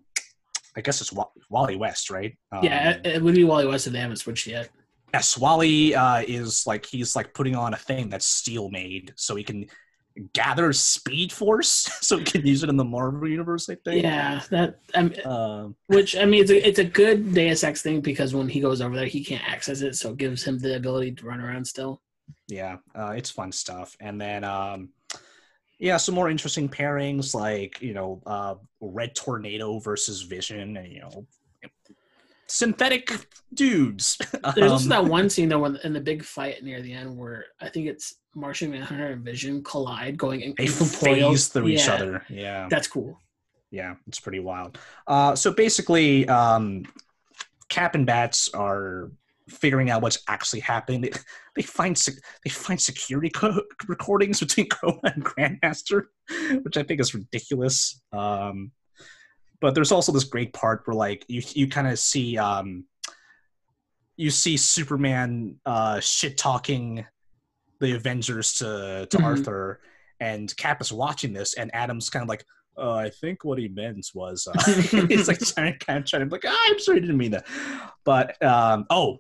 [0.76, 2.36] I guess it's Wa- Wally West, right?
[2.52, 4.70] Um, yeah, it, it would be Wally West if they haven't switched yet.
[5.14, 9.36] Yes, Wally uh, is like he's like putting on a thing that's steel made, so
[9.36, 9.66] he can
[10.34, 11.70] gather speed force,
[12.02, 13.70] so he can use it in the Marvel universe.
[13.70, 14.04] I think.
[14.04, 18.02] Yeah, that um, Um, which I mean, it's a it's a good Deus Ex thing
[18.02, 20.76] because when he goes over there, he can't access it, so it gives him the
[20.76, 22.02] ability to run around still.
[22.48, 23.96] yeah, uh, it's fun stuff.
[24.00, 24.90] And then, um,
[25.80, 31.02] yeah, some more interesting pairings like you know, uh, Red Tornado versus Vision, and you
[31.02, 31.26] know,
[32.48, 33.12] synthetic
[33.54, 34.18] dudes.
[34.56, 37.16] There's also Um, that one scene though when, in the big fight near the end
[37.18, 41.88] where I think it's Martian Manhunter and Vision collide going in, they phase through each
[41.90, 42.24] other.
[42.30, 42.68] Yeah.
[42.70, 43.20] That's cool.
[43.72, 46.86] yeah it's pretty wild uh so basically um
[47.68, 49.12] cap and bats are
[49.50, 51.12] figuring out what's actually happening they,
[51.56, 56.04] they find sec- they find security co- recordings between Krona and grandmaster
[56.64, 58.72] which i think is ridiculous um
[59.62, 62.86] but there's also this great part where like you you kind of see um
[64.16, 67.06] you see superman uh shit talking
[67.80, 69.24] the avengers to to Mhm.
[69.24, 69.80] arthur
[70.20, 72.46] and cap is watching this and adam's kind of like
[72.80, 74.72] uh, I think what he meant was uh,
[75.08, 77.18] he's like trying to kind of trying to be like ah, I'm sorry, I didn't
[77.18, 77.48] mean that.
[78.06, 79.18] But um, oh,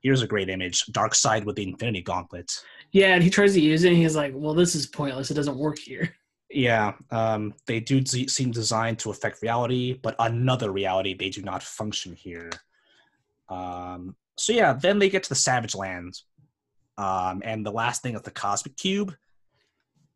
[0.00, 2.50] here's a great image: Darkseid with the Infinity Gauntlet.
[2.92, 5.30] Yeah, and he tries to use it, and he's like, "Well, this is pointless.
[5.30, 6.14] It doesn't work here."
[6.50, 11.42] Yeah, um, they do z- seem designed to affect reality, but another reality they do
[11.42, 12.50] not function here.
[13.48, 16.20] Um, so yeah, then they get to the Savage Land,
[16.98, 19.10] um, and the last thing is the Cosmic Cube,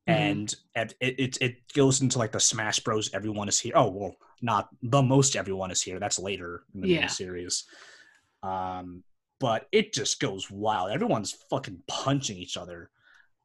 [0.08, 0.14] Mhm.
[0.14, 3.12] and it, it it goes into like the Smash Bros.
[3.12, 3.72] Everyone is here.
[3.76, 5.98] Oh well, not the most everyone is here.
[5.98, 7.00] That's later in the Yeah.
[7.00, 7.64] main series.
[8.42, 9.02] Um,
[9.40, 10.90] but it just goes wild.
[10.92, 12.90] Everyone's fucking punching each other.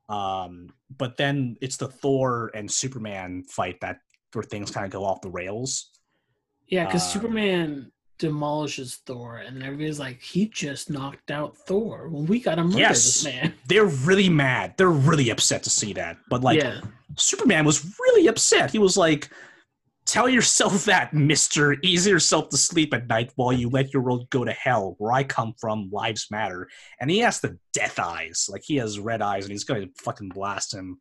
[0.09, 3.97] Um, but then it's the Thor and Superman fight that
[4.33, 5.89] where things kind of go off the rails.
[6.67, 12.09] Yeah, because Um, Superman demolishes Thor, and then everybody's like, "He just knocked out Thor."
[12.09, 13.03] Well, we gotta murder Yes.
[13.03, 13.53] this man.
[13.67, 14.73] They're really mad.
[14.77, 16.17] They're really upset to see that.
[16.29, 16.81] But like yeah,
[17.17, 18.71] Superman was really upset.
[18.71, 19.29] He was like,
[20.05, 21.77] Tell yourself that, mister.
[21.81, 24.95] Ease yourself to sleep at night while you let your world go to hell.
[24.99, 26.69] Where I come from, lives matter.
[26.99, 28.47] And he has the death eyes.
[28.51, 30.99] Like, he has red eyes and he's going to fucking blast him.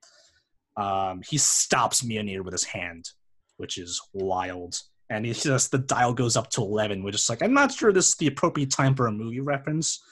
[0.76, 3.10] Um, he stops Mjolnir with his hand,
[3.58, 4.80] which is wild.
[5.10, 7.92] And he just, the dial goes up to 11, which is like, I'm not sure
[7.92, 10.02] this is the appropriate time for a movie reference.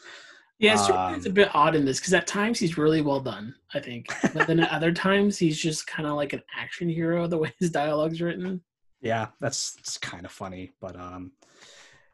[0.59, 0.77] yeah.
[0.77, 3.81] Superman's a Um, bit odd in this because at times he's really well done, I
[3.81, 7.39] think, but then at other times he's just kind of like an action hero the
[7.39, 8.63] way his dialogue's written.
[9.03, 11.33] Yeah that's it's kind of funny but um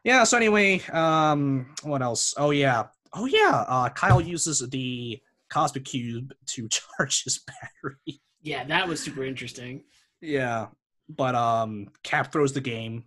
[0.03, 2.33] yeah so anyway um what else?
[2.37, 2.87] Oh yeah.
[3.13, 8.21] Oh yeah uh kyle uses the cosmic cube to charge his battery.
[8.41, 9.83] Yeah, that was super interesting.
[10.21, 10.67] yeah
[11.09, 13.03] but um cap throws the game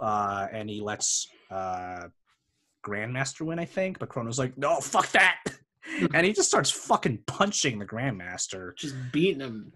[0.00, 2.08] uh and he lets uh
[2.84, 5.38] grandmaster win i think but Krona's like no fuck that!
[6.12, 8.76] And he just starts fucking punching the grandmaster.
[8.76, 9.72] Just beating him.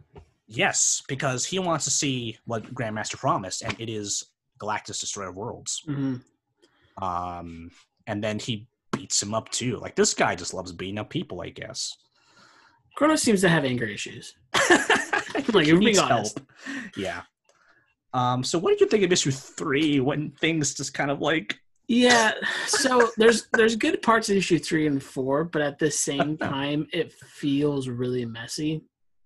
[0.56, 4.24] Yes because he wants to see what grandmaster promised and it is
[4.60, 6.16] galactus destroyer of worlds hmm
[7.00, 7.70] um,
[8.06, 9.78] and then he beats him up too.
[9.78, 11.96] Like this guy just loves beating up people, I guess.
[12.96, 14.34] Kronos seems to have anger issues.
[15.52, 16.40] like if being honest.
[16.96, 17.22] Yeah.
[18.12, 21.56] Um, so what did you think of issue three when things just kind of like
[21.88, 22.32] Yeah,
[22.66, 26.86] so there's there's good parts in issue three and four, but at the same time,
[26.92, 28.82] it feels really messy.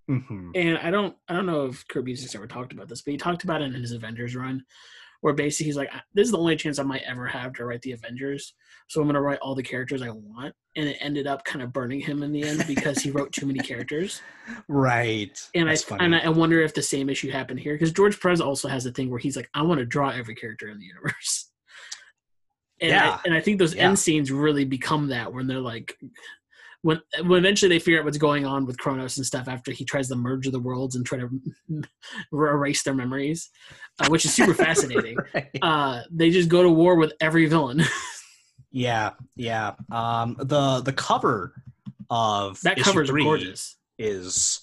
[0.08, 3.12] Mhm, And I don't I don't know if Kirby's just ever talked about this, but
[3.12, 4.64] he talked about it in his Avengers run,
[5.20, 7.82] where basically he's like, "This is the only chance I might ever have to write
[7.82, 8.54] the Avengers,
[8.88, 11.72] so I'm gonna write all the characters I want." And it ended up kind of
[11.72, 14.20] burning him in the end because he wrote too many characters.
[14.68, 15.40] Right.
[15.54, 16.04] And That's I funny.
[16.04, 18.92] and I wonder if the same issue happened here because George Perez also has a
[18.92, 21.50] thing where he's like, "I want to draw every character in the universe."
[22.80, 23.12] And Yeah.
[23.14, 23.88] I, and I think those Yeah.
[23.88, 25.98] end scenes really become that when they're like,
[26.82, 29.84] when when eventually they figure out what's going on with Krona's and stuff after he
[29.84, 31.28] tries to merge the worlds and try to
[32.32, 33.50] erase their memories,
[33.98, 35.16] uh, which is super fascinating.
[35.34, 35.48] Right.
[35.62, 37.82] Uh, they just go to war with every villain.
[38.76, 39.72] Yeah, yeah.
[39.90, 41.54] Um, the the cover
[42.10, 43.76] of that cover is gorgeous.
[43.98, 44.60] is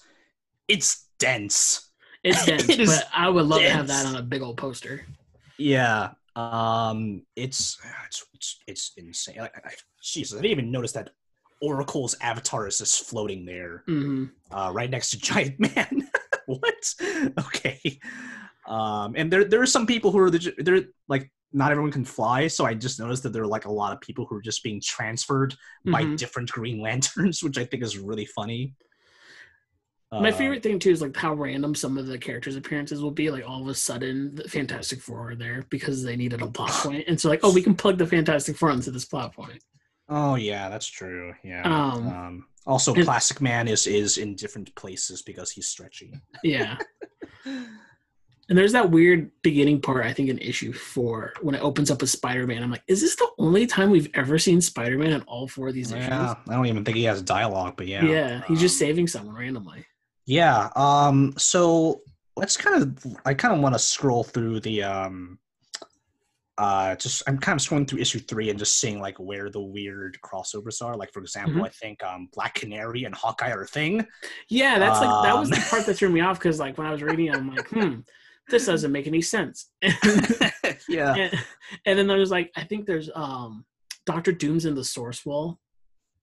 [0.68, 1.90] it's dense.
[2.24, 5.08] It's dense, It but I would love to have that on a big old poster.
[5.58, 6.12] Yeah.
[6.36, 9.38] Um, it's it's it's, it's insane.
[9.40, 9.72] Like, I,
[10.04, 11.10] Jesus, I didn't even notice that
[11.64, 16.08] Oracle's avatar is just floating there, hmm uh, right next to Giant Man.
[16.46, 16.94] what?
[17.40, 17.80] Okay.
[18.68, 22.06] Um, and there there are some people who are the, they're like not everyone can
[22.06, 24.42] fly, so I just noticed that there are like a lot of people who are
[24.42, 26.18] just being transferred by Mhm.
[26.18, 28.74] different Green Lanterns, which I think is really funny.
[30.12, 33.12] My Uh, favorite thing too is like how random some of the characters' appearances will
[33.12, 33.32] be.
[33.32, 36.70] Like all of a sudden, the Fantastic Four are there because they needed a plot
[36.84, 39.64] point, and so like, oh, we can plug the Fantastic Four into this plot point.
[40.10, 41.34] Oh yeah, that's true.
[41.44, 41.62] Yeah.
[41.64, 46.14] Um, Um, also, and- Plastic Man is is in different places because he's stretchy.
[46.44, 46.78] Yeah,
[47.46, 50.06] and there's that weird beginning part.
[50.06, 52.62] I think in issue four when it opens up with Spider-Man.
[52.64, 55.74] I'm like, is this the only time we've ever seen Spider-Man in all four of
[55.74, 56.08] these issues?
[56.08, 58.04] Yeah, I don't even think he has dialogue, but yeah.
[58.06, 59.86] Yeah, he's just Um, saving someone randomly.
[60.26, 60.70] Yeah.
[60.76, 61.34] Um.
[61.38, 62.02] So
[62.36, 63.18] let's kind of.
[63.26, 64.84] I kind of want to scroll through the.
[64.84, 65.40] Um.
[66.58, 66.96] Uh.
[66.96, 70.18] Just I'm kind of scrolling through issue three and just seeing like where the weird
[70.24, 70.96] crossovers are.
[70.96, 71.64] Like for example, Mm-hmm.
[71.66, 74.06] I think um Black Canary and Hawkeye are a thing.
[74.50, 76.88] Yeah, that's like that was the Um, part that threw me off because like when
[76.88, 78.00] I was reading, it, I'm like, hmm,
[78.50, 79.72] this doesn't make any sense.
[80.88, 81.16] yeah.
[81.16, 81.40] and,
[81.86, 83.66] and then there's like I think there's um
[84.06, 85.60] Doctor Doom's in the source wall.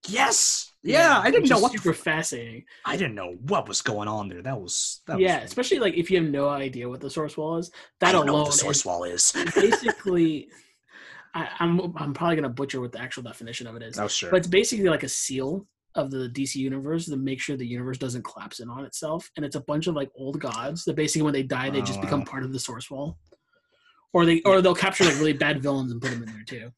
[0.09, 0.70] Yes.
[0.83, 1.21] Yeah.
[1.23, 1.73] I didn't know what.
[1.73, 2.65] super fascinating.
[2.85, 4.43] I didn't know what was going on there.
[4.43, 5.03] That was.
[5.07, 7.71] That yeah, Was, especially like if you have no idea what the source wall is.
[8.03, 9.33] I That don't know alone what the source wall is.
[9.55, 10.49] basically.
[11.35, 14.31] I, I'm I'm probably gonna butcher what the actual definition of it is, oh sure.
[14.31, 17.99] but it's basically like a seal of the DC universe to make sure the universe
[17.99, 19.31] doesn't collapse in on itself.
[19.37, 21.85] And it's a bunch of like old gods that basically when they die they Oh,
[21.85, 22.27] just become wow.
[22.27, 23.19] part of the source wall.
[24.13, 26.71] Or they or they'll capture like really bad villains and put them in there too.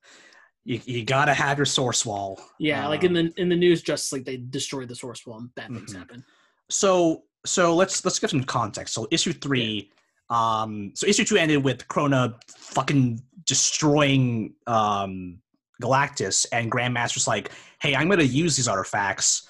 [0.65, 2.41] You, you gotta have your source wall.
[2.59, 5.39] Yeah, like in Um, the in the news, just like they destroyed the source wall
[5.39, 5.99] and bad things Mhm.
[5.99, 6.25] happen.
[6.71, 8.95] so so let's let's give some context.
[8.95, 9.91] So issue three,
[10.31, 15.39] um, so issue two ended with Krona fucking destroying um
[15.83, 19.49] Galactus, and Grandmaster's like, hey, I'm gonna use these artifacts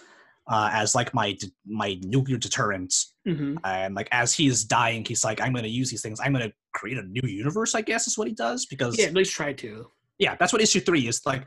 [0.51, 2.95] uh, as like my my nuclear deterrent.
[3.27, 6.19] hmm And like as he's dying, he's like, I'm gonna use these things.
[6.21, 7.75] I'm gonna create a new universe.
[7.75, 9.91] I guess is what he does because Yeah, at least try to.
[10.25, 11.43] Yeah that's what issue three is like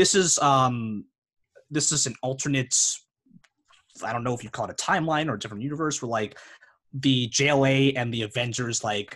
[0.00, 1.04] this is um
[1.76, 2.74] this is an alternate
[4.04, 6.32] i don't know if you call it a timeline or a different universe where like
[6.92, 9.10] the jla and the avengers like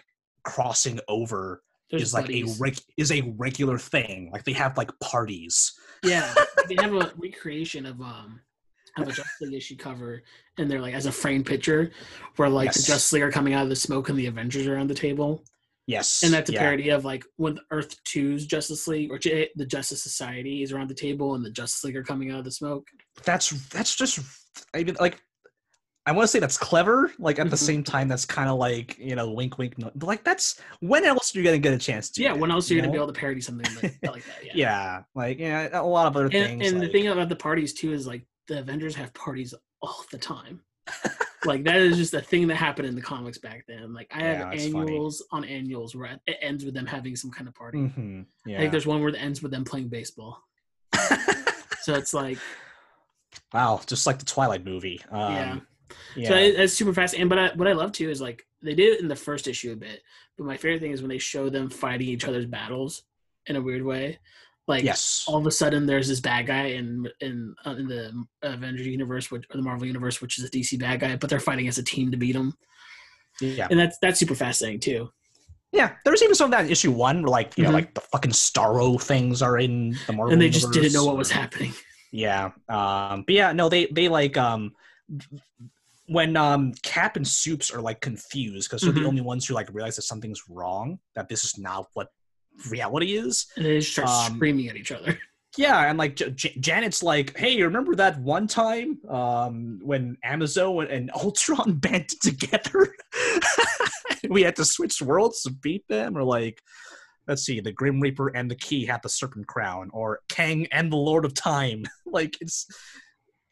[0.45, 2.59] crossing over There's is like buddies.
[2.59, 5.73] a reg- is a regular thing like they have like parties
[6.05, 6.35] yeah.
[6.69, 8.41] They have a recreation of um
[8.99, 10.23] of a Justice League issue cover,
[10.59, 11.93] and they're like as a framed picture,
[12.37, 12.77] where like Yes.
[12.79, 14.95] the Justice League are coming out of the smoke and the Avengers are on the
[15.07, 15.45] table,
[15.87, 16.61] yes and that's a yeah.
[16.61, 20.89] parody of like when Earth 2's Justice League or J- the Justice Society is around
[20.89, 22.87] the table and the Justice League are coming out of the smoke.
[23.25, 24.21] that's that's just
[24.75, 25.21] i mean like
[26.05, 27.13] I want to say that's clever.
[27.21, 27.61] Like at the Mhm.
[27.61, 29.79] same time, that's kind of like you know, wink, wink.
[29.79, 32.23] No, like that's when else are you gonna get a chance to?
[32.23, 32.89] Yeah, that, when else are you know?
[32.89, 34.43] gonna be able to parody something like, like that?
[34.45, 34.53] Yeah.
[34.57, 36.73] yeah, like yeah, a lot of other and, things.
[36.73, 40.19] and the thing about the parties too is like the Avengers have parties all the
[40.19, 40.61] time.
[41.45, 43.93] Like that is just a thing that happened in the comics back then.
[43.93, 44.93] Like I Yeah, have that's funny.
[44.93, 47.79] annuals on annuals where it ends with them having some kind of party.
[47.79, 50.43] Mhm, I think there's one where it ends with them playing baseball.
[51.83, 52.39] So it's like
[53.53, 55.01] wow, just like the Twilight movie.
[55.11, 55.59] Um, Yeah.
[56.15, 56.29] yeah.
[56.29, 57.15] so it, it's super fast.
[57.15, 59.49] And but I, what I love too is like they did it in the first
[59.49, 60.01] issue a bit,
[60.39, 63.03] but my favorite thing is when they show them fighting each other's battles
[63.47, 64.19] in a weird way.
[64.69, 65.25] Like yes.
[65.27, 69.31] all of a sudden there's this bad guy in in uh, in the Avengers universe,
[69.31, 71.79] which, or the Marvel universe, which is a DC bad guy, but they're fighting as
[71.79, 72.55] a team to beat him,
[73.41, 73.67] yeah.
[73.71, 75.11] and that's that's super fascinating too.
[75.73, 75.95] Yeah.
[76.05, 77.69] There was even some of that in issue one where like, you Mhm.
[77.69, 81.07] know, like the fucking Starro things are in the Marvel and they just didn't know
[81.07, 81.73] what was happening.
[82.13, 82.51] Yeah.
[82.69, 84.73] Um, but yeah, no, they they like um
[86.07, 89.03] when um Cap and Soups are like confused because they're Mhm.
[89.03, 92.09] the only ones who like realize that something's wrong, that this is not what
[92.71, 93.47] reality is.
[93.57, 95.19] And they just start Um, screaming at each other.
[95.59, 101.11] Yeah, and like J- Janet's like, "Hey, remember that one time um, when Amazo and,
[101.15, 102.95] Ultron banded together?
[104.31, 106.63] we had to switch worlds to beat them, or like,
[107.29, 110.91] let's see, the Grim Reaper and the Key had the Serpent Crown, or Kang and
[110.91, 111.85] the Lord of Time.
[112.07, 112.67] like, it's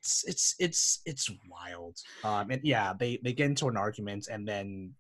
[0.03, 1.99] it's it's it's it's wild.
[2.25, 4.95] Um, and yeah, they they get into an argument, and then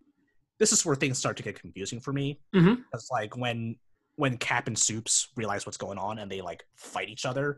[0.59, 2.39] this is where things start to get confusing for me.
[2.55, 2.83] Mhm.
[2.93, 3.77] It's like when
[4.21, 7.57] when Cap and Soups realize what's going on and they like fight each other,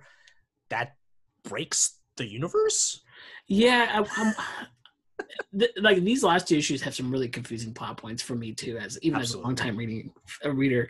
[0.70, 0.94] that
[1.42, 3.00] breaks the universe.
[3.48, 4.32] Yeah, I,
[5.58, 8.78] th- like these last two issues have some really confusing plot points for me too,
[8.78, 9.40] as even Absolutely.
[9.40, 10.12] as a long time reading
[10.44, 10.88] a reader.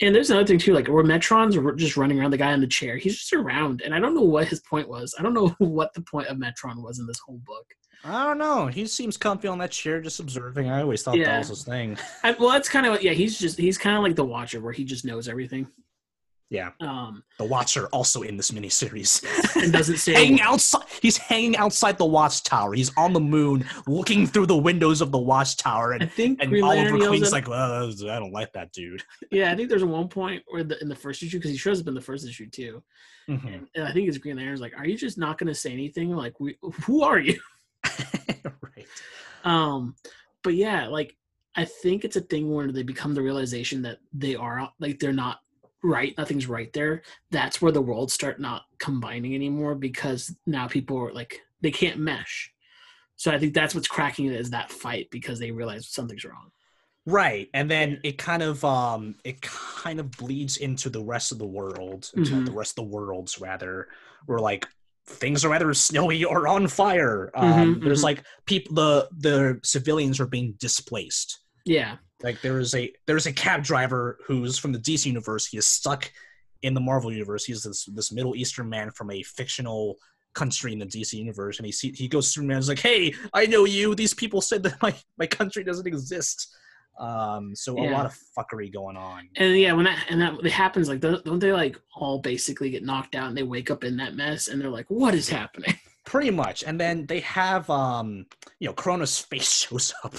[0.00, 2.68] And there's another thing too, like where Metron's just running around the guy in the
[2.68, 2.96] chair.
[2.96, 5.12] He's just around, and I don't know what his point was.
[5.18, 7.66] I don't know what the point of Metron was in this whole book.
[8.04, 8.66] I don't know.
[8.66, 10.70] He seems comfy on that chair, just observing.
[10.70, 11.26] I always thought Yeah.
[11.26, 11.98] that was his thing.
[12.22, 13.02] I, well, that's kind of.
[13.02, 15.66] Yeah, he's just he's kind of like the Watcher, where he just knows everything.
[16.52, 19.22] Yeah, Um, the Watcher also in this miniseries.
[19.62, 20.82] and doesn't say hanging outside.
[21.00, 22.72] He's hanging outside the watchtower.
[22.74, 26.40] He's on the moon, looking through the windows of the watchtower, and I and think
[26.42, 29.00] and Green Oliver Queen's like, well, I don't like that dude.
[29.30, 31.80] yeah, I think there's one point where the, in the first issue because he shows
[31.80, 32.82] up in the first issue too,
[33.28, 33.46] Mhm.
[33.54, 35.72] and, and I think it's Green Lantern's like, "Are you just not going to say
[35.72, 36.10] anything?
[36.16, 37.38] Like, we, who are you?"
[38.62, 38.86] right.
[39.44, 39.94] Um,
[40.42, 41.16] but yeah, like
[41.56, 45.12] I think it's a thing where they become the realization that they are like they're
[45.12, 45.40] not
[45.82, 47.02] right, nothing's right there.
[47.30, 51.98] That's where the worlds start not combining anymore because now people are like they can't
[51.98, 52.52] mesh.
[53.16, 56.50] So I think that's what's cracking it is that fight because they realize something's wrong.
[57.06, 61.38] Right, and then it kind of um it kind of bleeds into the rest of
[61.38, 62.44] the world, into Mhm.
[62.44, 63.88] the rest of the worlds rather,
[64.26, 64.66] where like
[65.10, 67.30] things are either snowy or on fire.
[67.34, 68.04] Um, Mhm, there's mhm.
[68.04, 71.40] like people the the civilians are being displaced.
[71.64, 71.96] Yeah.
[72.22, 75.46] Like there is a there's a cab driver who's from the DC universe.
[75.46, 76.10] He is stuck
[76.62, 77.44] in the Marvel universe.
[77.44, 79.96] He's this this Middle Eastern man from a fictional
[80.34, 83.14] country in the DC universe, and he see, he goes through and is like, "Hey,
[83.32, 83.94] I know you.
[83.94, 86.54] These people said that my my country doesn't exist."
[86.98, 89.28] Um, so a lot of fuckery going on.
[89.36, 92.70] And yeah, when that and that it happens, like don't don't they like all basically
[92.70, 95.28] get knocked out and they wake up in that mess and they're like, what is
[95.28, 95.74] happening?
[96.04, 98.26] Pretty much, and then they have um,
[98.58, 100.14] you know, Krona's face shows up.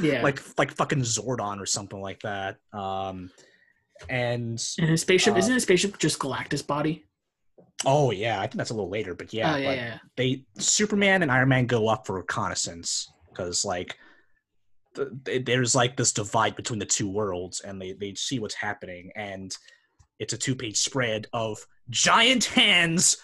[0.00, 0.22] Yeah.
[0.22, 2.56] like like fucking Zordon or something like that.
[2.72, 3.30] Um,
[4.08, 7.04] and and his spaceship uh, isn't his spaceship just Galactus body?
[7.86, 9.98] oh yeah, I think that's a little later, but yeah, oh yeah, but yeah.
[10.16, 13.96] they Superman and Iron Man go up for reconnaissance because like
[14.94, 18.54] th- th- there's like this divide between the two worlds, and they they see what's
[18.54, 19.56] happening, and
[20.18, 23.16] it's a two page spread of giant hands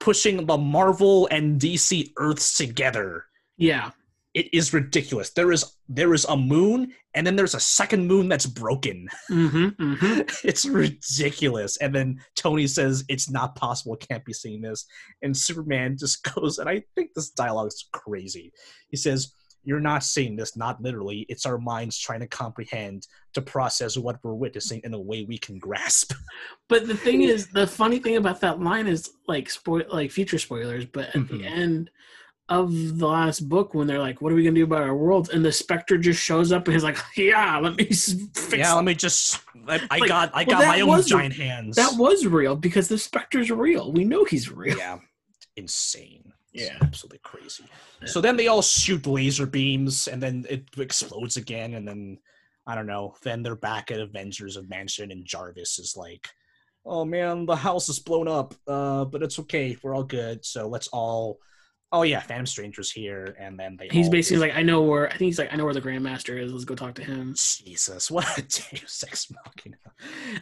[0.00, 3.26] pushing the Marvel and DC Earths together.
[3.56, 3.90] Yeah.
[4.32, 5.30] It is ridiculous.
[5.30, 9.08] There is there is a moon, and then there's a second moon that's broken.
[9.28, 9.82] Mm-hmm.
[9.82, 10.20] Mm-hmm.
[10.48, 11.76] it's ridiculous.
[11.78, 14.86] And then Tony says it's not possible, can't be seeing this.
[15.22, 18.52] And Superman just goes, and I think this dialogue is crazy.
[18.88, 21.26] He says, You're not seeing this, not literally.
[21.28, 25.38] It's our minds trying to comprehend, to process what we're witnessing in a way we
[25.38, 26.12] can grasp.
[26.68, 30.38] But the thing is, the funny thing about that line is like spoil, like future
[30.38, 30.84] spoilers.
[30.86, 31.28] But at Mhm.
[31.28, 31.90] the end
[32.48, 35.30] of the last book, when they're like, "What are we gonna do about our world?"
[35.32, 38.72] and the Spectre just shows up and he's like, "Yeah, let me s- fix." yeah,
[38.74, 39.40] let me just.
[39.68, 41.76] I, I Like, got, I well, got my own was- giant hands.
[41.76, 43.92] that was real because the Spectre's real.
[43.92, 44.76] We know he's real.
[44.78, 44.98] yeah,
[45.56, 46.19] insane.
[46.52, 46.76] Yeah.
[46.82, 47.64] absolutely crazy.
[48.02, 48.08] Yeah.
[48.08, 52.18] So then they all shoot laser beams, and then it explodes again, and then
[52.66, 53.14] I don't know.
[53.22, 56.28] Then they're back at Avengers of Mansion, and Jarvis is like,
[56.84, 59.76] "Oh man, the house is blown up, uh, but it's okay.
[59.82, 60.44] We're all good.
[60.44, 61.38] So let's all."
[61.92, 63.88] Oh yeah, Phantom Stranger's here, and then they.
[63.88, 66.40] He's basically like, "I know where." I think he's like, "I know where the Grandmaster
[66.40, 66.52] is.
[66.52, 69.76] Let's go talk to him." Jesus, what a Deus Ex Machina.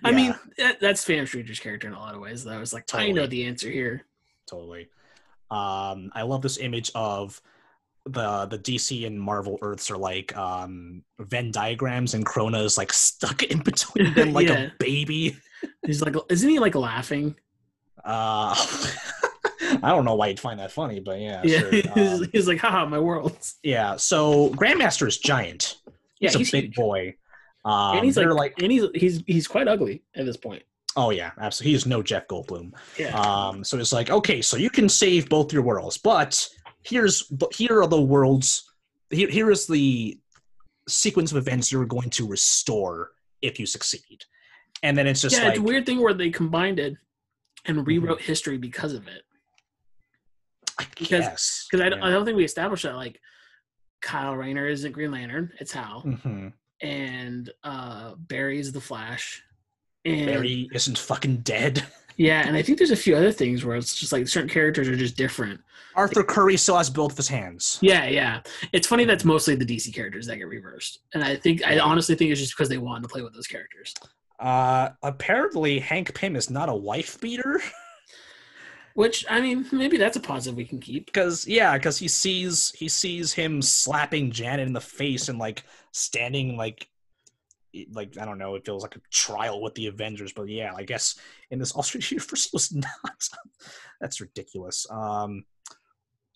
[0.04, 2.44] I Yeah, mean, that, that's Phantom Stranger's character in a lot of ways.
[2.44, 4.04] Though, it's like, I know the answer here.
[4.46, 4.88] totally.
[5.50, 7.40] Um, I love this image of
[8.04, 12.92] the the DC and Marvel Earths are like um Venn diagrams, and Krona is like
[12.92, 14.66] stuck in between them like Yeah.
[14.68, 15.36] a baby.
[15.86, 17.34] He's like, isn't he like laughing?
[18.04, 18.54] Uh,
[19.82, 21.70] I don't know why you'd find that funny, but yeah, Yeah, sure.
[21.72, 21.86] he's,
[22.22, 23.36] Um, he's like, haha, my world.
[23.62, 23.96] yeah.
[23.96, 25.76] So Grandmaster is giant.
[26.20, 26.74] Yeah, He's a big huge.
[26.76, 27.14] boy.
[27.64, 30.62] Um, and he's they're like, and he's he's he's quite ugly at this point.
[30.98, 31.72] Oh yeah, absolutely.
[31.72, 32.72] He's no Jeff Goldblum.
[32.98, 36.32] Yeah, Um, so it's like, okay, so you can save both your worlds, but
[36.82, 38.70] here's but here are the worlds.
[39.10, 40.18] Here, here is the
[40.88, 43.10] sequence of events you're going to restore
[43.42, 44.24] if you succeed.
[44.82, 46.96] And then it's just yeah, like, it's a weird thing where they combined it
[47.66, 47.86] and Mm-hmm.
[47.88, 49.22] rewrote history because of it.
[50.78, 52.04] I because- guess, Because I, yeah.
[52.04, 53.20] I don't think we established that like
[54.00, 56.52] Kyle Rayner isn't Green Lantern, it's Hal, Mhm.
[56.80, 59.42] and uh Barry's the Flash,
[60.04, 61.84] and Barry isn't fucking dead.
[62.18, 64.88] Yeah, and I think there's a few other things where it's just like certain characters
[64.88, 65.60] are just different.
[65.94, 67.78] Arthur Curry still has both of his hands.
[67.80, 68.40] Yeah, yeah.
[68.72, 72.16] It's funny that's mostly the DC characters that get reversed, and I think I honestly
[72.16, 73.94] think it's just because they wanted to play with those characters.
[74.40, 77.60] Uh, apparently Hank Pym is not a wife beater.
[78.94, 81.06] Which I mean, maybe that's a positive we can keep.
[81.06, 85.62] Because yeah, because he sees he sees him slapping Janet in the face and like
[85.92, 86.88] standing like
[87.92, 90.82] like I don't know, it feels like a trial with the Avengers, but yeah, I
[90.84, 91.16] guess
[91.50, 93.28] in this alternate universe was not.
[94.00, 94.86] That's ridiculous.
[94.90, 95.44] Um,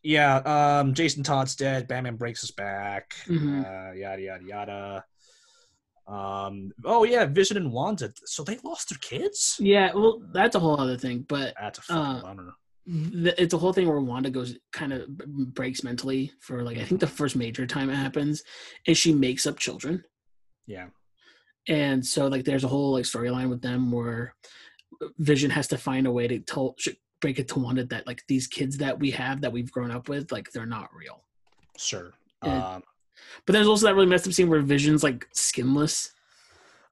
[0.04, 0.36] yeah,
[0.80, 1.86] um, Jason Todd's dead.
[1.88, 3.14] Batman breaks his back.
[3.26, 3.64] Mhm.
[3.64, 5.04] Uh, yada yada yada.
[6.08, 8.12] Um, oh yeah, Vision and Wanda.
[8.24, 9.56] So they lost their kids.
[9.60, 12.52] Yeah, well, that's a whole other thing, but That's a fucking Uh, bummer.
[12.86, 15.06] th- it's a whole thing where Wanda goes kind of
[15.54, 18.42] breaks mentally for like I think the first major time it happens
[18.86, 20.02] is she makes up children.
[20.66, 20.88] Yeah.
[21.68, 24.34] And so like there's a whole like storyline with them where
[25.18, 26.74] vision has to find a way to tell
[27.20, 30.08] break it to wanda that like these kids that we have that we've grown up
[30.08, 31.22] with like they're not real
[31.78, 32.12] Sure.
[32.44, 32.74] Yeah.
[32.74, 32.82] Um,
[33.46, 36.12] but there's also that really messed up scene where vision's like skinless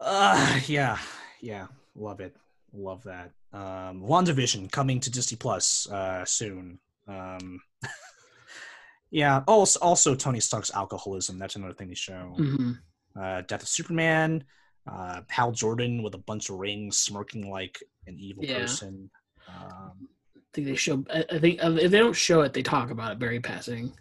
[0.00, 0.98] Uh, yeah,
[1.40, 2.34] yeah, love it,
[2.72, 3.32] love that.
[3.52, 6.78] Um, WandaVision coming to Disney Plus uh, soon.
[7.08, 7.60] Um,
[9.10, 9.42] yeah.
[9.46, 11.38] Also, also Tony Stark's alcoholism.
[11.38, 12.32] That's another thing they show.
[12.36, 12.72] hmm
[13.20, 14.44] Uh, Death of Superman.
[14.90, 18.60] Uh, Hal Jordan with a bunch of rings, smirking like an evil Yeah.
[18.60, 19.10] person.
[19.48, 22.62] Um, i think they show i I think uh, if they don't show it they
[22.62, 23.92] talk about it very passing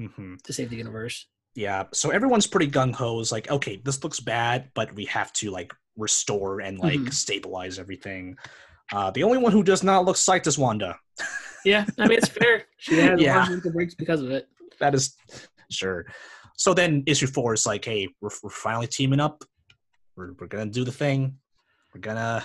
[0.00, 0.40] mhm.
[0.42, 1.84] to save the universe Yeah.
[1.92, 3.20] So everyone's pretty gung ho.
[3.20, 7.12] Is like, okay, this looks bad, but we have to like restore and like Mhm.
[7.12, 8.36] stabilize everything.
[8.92, 10.98] Uh, the only one who does not look psyched is Wanda.
[11.64, 13.46] yeah i mean it's fair she had Yeah.
[13.48, 14.48] mental breaks because of it
[14.80, 15.14] that is
[15.70, 16.06] sure.
[16.56, 19.42] So then issue four is like, hey, we're, we're finally teaming up.
[20.16, 21.38] We're, we're gonna do the thing.
[21.94, 22.44] We're gonna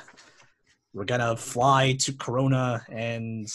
[0.93, 3.47] we're gonna fly to Krona and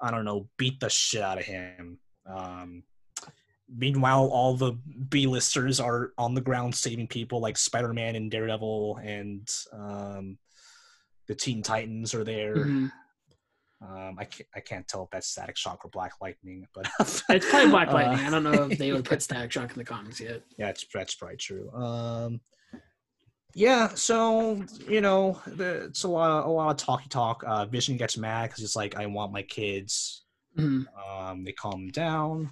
[0.00, 1.98] I don't know, beat the shit out of him.
[2.26, 2.84] Um,
[3.68, 4.72] meanwhile, all the
[5.08, 10.38] B-listers are on the ground saving people, like Spider-Man and Daredevil, and um,
[11.28, 12.56] the Teen Titans are there.
[12.56, 12.90] Mhm.
[13.82, 17.22] Um, I can't I can't tell if that's Static Shock or Black Lightning, but it's
[17.48, 19.84] probably black Uh, lightning i don't know if they would put static shock in the
[19.84, 21.70] comics yet Yeah, that's that's probably true.
[21.72, 22.40] Um,
[23.54, 27.42] yeah, so you know, the, it's a lot, a lot of talky talk.
[27.46, 30.24] Uh, Vision gets mad because it's like, "I want my kids."
[30.58, 30.84] Mhm.
[31.08, 32.50] Um, they calm down,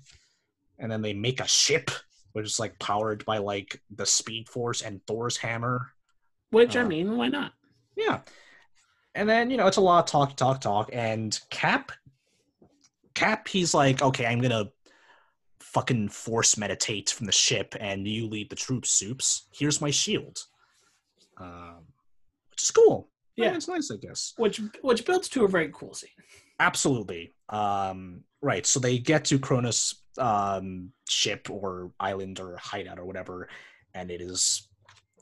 [0.78, 1.90] and then they make a ship,
[2.32, 5.92] which is like powered by like the Speed Force and Thor's hammer.
[6.50, 7.52] which i Uh, mean why not
[7.96, 8.20] Yeah,
[9.14, 11.92] and then you know, it's a lot of talk, talk, talk, and Cap,
[13.14, 14.70] Cap, he's like, "Okay, I'm gonna."
[15.60, 18.90] Fucking force meditate from the ship, and you lead the troops.
[18.90, 19.48] Soups.
[19.52, 20.38] Here's my shield
[21.40, 21.84] um,
[22.50, 23.08] which is cool.
[23.36, 23.54] Yeah.
[23.54, 24.34] it's nice, I guess.
[24.36, 26.10] which which builds to a very cool scene
[26.60, 27.32] Absolutely.
[27.50, 28.66] Um, right.
[28.66, 33.48] So they get to Krona's um, ship or island or hideout or whatever,
[33.94, 34.68] and it is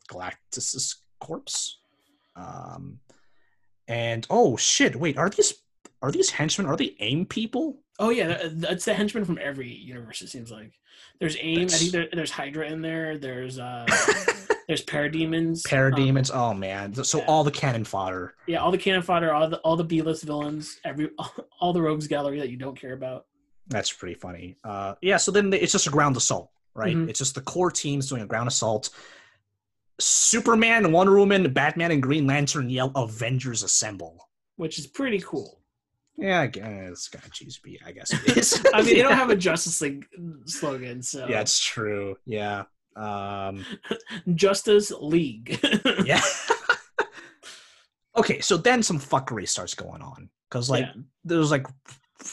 [0.09, 1.79] Galactus's corpse.
[2.37, 3.01] Um,
[3.87, 4.97] and oh shit!
[4.97, 5.55] Wait, are these
[6.03, 6.67] are these henchmen?
[6.67, 7.81] Are they AIM people?
[7.99, 10.23] Oh yeah, that- that's the henchmen from every universe.
[10.23, 10.73] It seems like
[11.21, 11.65] there's AIM.
[11.65, 13.19] I think there, there's Hydra in there.
[13.19, 13.87] There's uh,
[14.69, 15.65] there's Parademons.
[15.73, 16.31] Um, Parademons.
[16.35, 16.95] oh man!
[17.05, 17.25] So yeah.
[17.27, 18.35] all the cannon fodder.
[18.47, 21.11] yeah, all the cannon fodder, all the all the B-list villains, every
[21.61, 23.27] all the rogues gallery that you don't care about.
[23.69, 24.57] That's pretty funny.
[24.65, 26.95] Uh, yeah, so then it's just a ground assault, right?
[26.97, 27.09] Mhm.
[27.09, 28.91] It's just the core teams doing a ground assault.
[29.99, 35.61] Superman, Wonder Woman, Batman, and Green Lantern yell "Avengers Assemble." Which is pretty cool.
[36.19, 37.79] Yeah, I guess kind of cheesy.
[37.85, 38.65] I guess it is.
[38.73, 40.07] I mean, they don't have a Justice League
[40.47, 42.17] slogan, so Yeah, it's true.
[42.25, 42.65] Yeah.
[42.97, 43.65] Um,
[44.35, 45.59] Justice League.
[46.05, 46.21] yeah.
[48.17, 51.03] okay, so then some fuckery starts going on because like Yeah.
[51.25, 51.67] there's like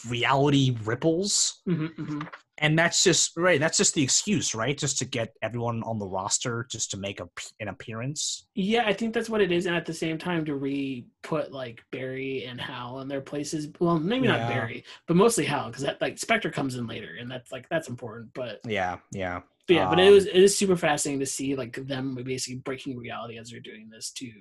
[0.08, 2.28] reality ripples Mhm, mhm.
[2.60, 6.06] And that's just right that's just the excuse right just to get everyone on the
[6.06, 7.28] roster just to make a,
[7.60, 10.56] an appearance Yeah, I think that's what it is, and at the same time to
[10.56, 13.70] re put like Barry and Hal in their places.
[13.80, 14.38] Well, maybe Yeah.
[14.38, 17.68] not Barry, but mostly Hal, because that like Spectre comes in later, and that's like
[17.70, 18.30] that's important.
[18.36, 21.56] But, yeah yeah but yeah, but it Um, was it is super fascinating to see
[21.56, 24.32] like them basically breaking reality as they're doing this too,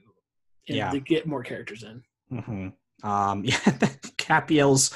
[0.68, 0.90] and Yeah.
[0.90, 2.02] to get more characters in.
[2.30, 2.68] hmm
[3.08, 3.58] um yeah
[4.18, 4.90] cap yells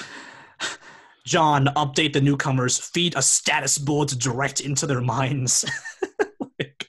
[1.27, 5.64] J'onn update the newcomers feed a status board direct into their minds
[6.59, 6.89] like,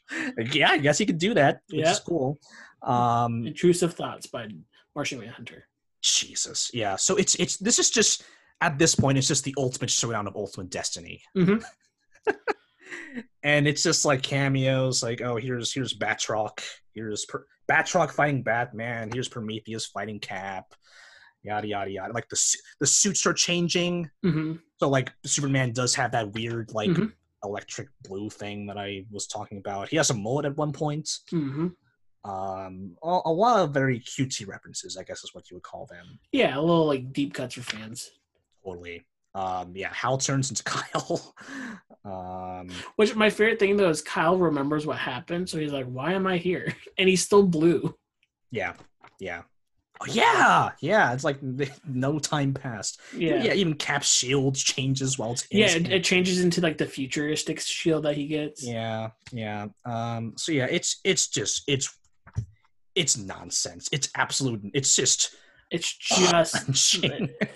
[0.54, 1.92] yeah i guess you could do that which Yeah.
[1.92, 2.38] is cool
[2.84, 4.48] um Intrusive Thoughts by
[4.96, 5.68] Martian Manhunter.
[6.02, 8.24] jesus yeah so it's it's this is just
[8.62, 11.64] at this point it's just the ultimate showdown of ultimate destiny Mhm.
[13.44, 16.60] and it's just like cameos like oh here's here's batroc
[16.94, 20.66] here's per- batroc fighting batman here's prometheus fighting cap
[21.44, 22.14] yada yada yada.
[22.14, 26.92] Like the the suits are changing, hmm so like Superman does have that weird like
[26.92, 27.12] Mhm.
[27.44, 29.90] electric blue thing that I was talking about.
[29.90, 31.10] He has a mullet at one point.
[31.32, 31.68] hmm
[32.24, 35.86] Um, a, a lot of very cutesy references, I guess is what you would call
[35.88, 36.20] them.
[36.32, 38.12] Yeah, a little like deep cuts for fans.
[38.64, 39.06] Totally.
[39.34, 41.34] Um, yeah, Hal turns into Kyle.
[42.06, 46.14] um, Which my favorite thing though is Kyle remembers what happened, so he's like, "Why
[46.14, 47.96] am I here?" And he's still blue.
[48.52, 48.74] yeah,
[49.20, 49.44] yeah.
[50.02, 51.14] Oh, yeah, yeah.
[51.14, 51.38] It's like
[51.88, 53.00] no time passed.
[53.16, 53.54] Yeah, yeah.
[53.54, 55.76] Even Cap's shield changes while it's in yeah.
[55.76, 58.64] It, it changes into like the futuristic shield that he gets.
[58.64, 59.68] Yeah, yeah.
[59.86, 61.95] Um, so yeah, it's it's just it's
[62.95, 63.89] it's nonsense.
[63.91, 64.62] It's absolute.
[64.74, 65.36] It's just
[65.72, 67.04] It's just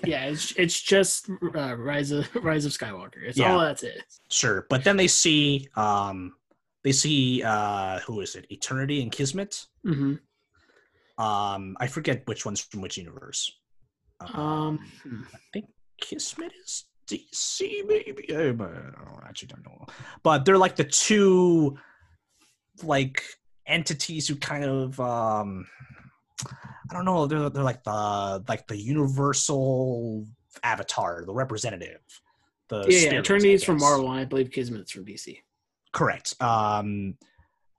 [0.03, 3.21] yeah, it's it's just uh, Rise of Rise of Skywalker.
[3.23, 3.53] It's Yeah.
[3.53, 4.03] all that's it.
[4.29, 6.33] sure, but then they see um
[6.83, 8.45] they see uh who is it?
[8.49, 9.65] Eternity and Kismet.
[9.83, 10.15] hmm
[11.21, 13.51] Um, I forget which one's from which universe.
[14.19, 15.21] Um, hmm.
[15.33, 15.65] I think
[15.99, 18.25] Kismet is DC, maybe.
[18.29, 19.85] I don't know, I actually don't know.
[20.23, 21.77] But they're like the two
[22.83, 23.23] like
[23.67, 25.67] entities who kind of um
[26.89, 30.25] I don't know, they're they're like the like the universal
[30.63, 32.01] avatar, the representative.
[32.69, 33.49] The yeah, yeah.
[33.49, 33.77] is from.
[33.77, 35.37] Marvel, and I believe Kismet's from DC.
[35.91, 36.33] Correct.
[36.41, 37.15] Um,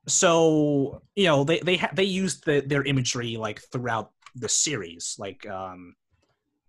[0.06, 5.16] so you know they they ha- they used the, their imagery like throughout the series.
[5.18, 5.94] Like um,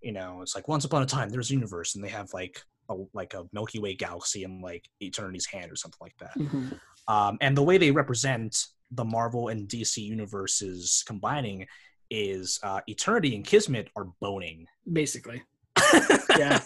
[0.01, 2.61] you know, it's like once upon a time there's a universe, and they have like
[2.89, 6.37] a like a Milky Way galaxy and like Eternity's hand or something like that.
[6.37, 6.79] Mhm.
[7.07, 11.65] Um, and the way they represent the Marvel and DC universes combining
[12.09, 14.67] is uh, Eternity and Kismet are boning.
[14.91, 15.41] Basically,
[16.37, 16.61] Yeah.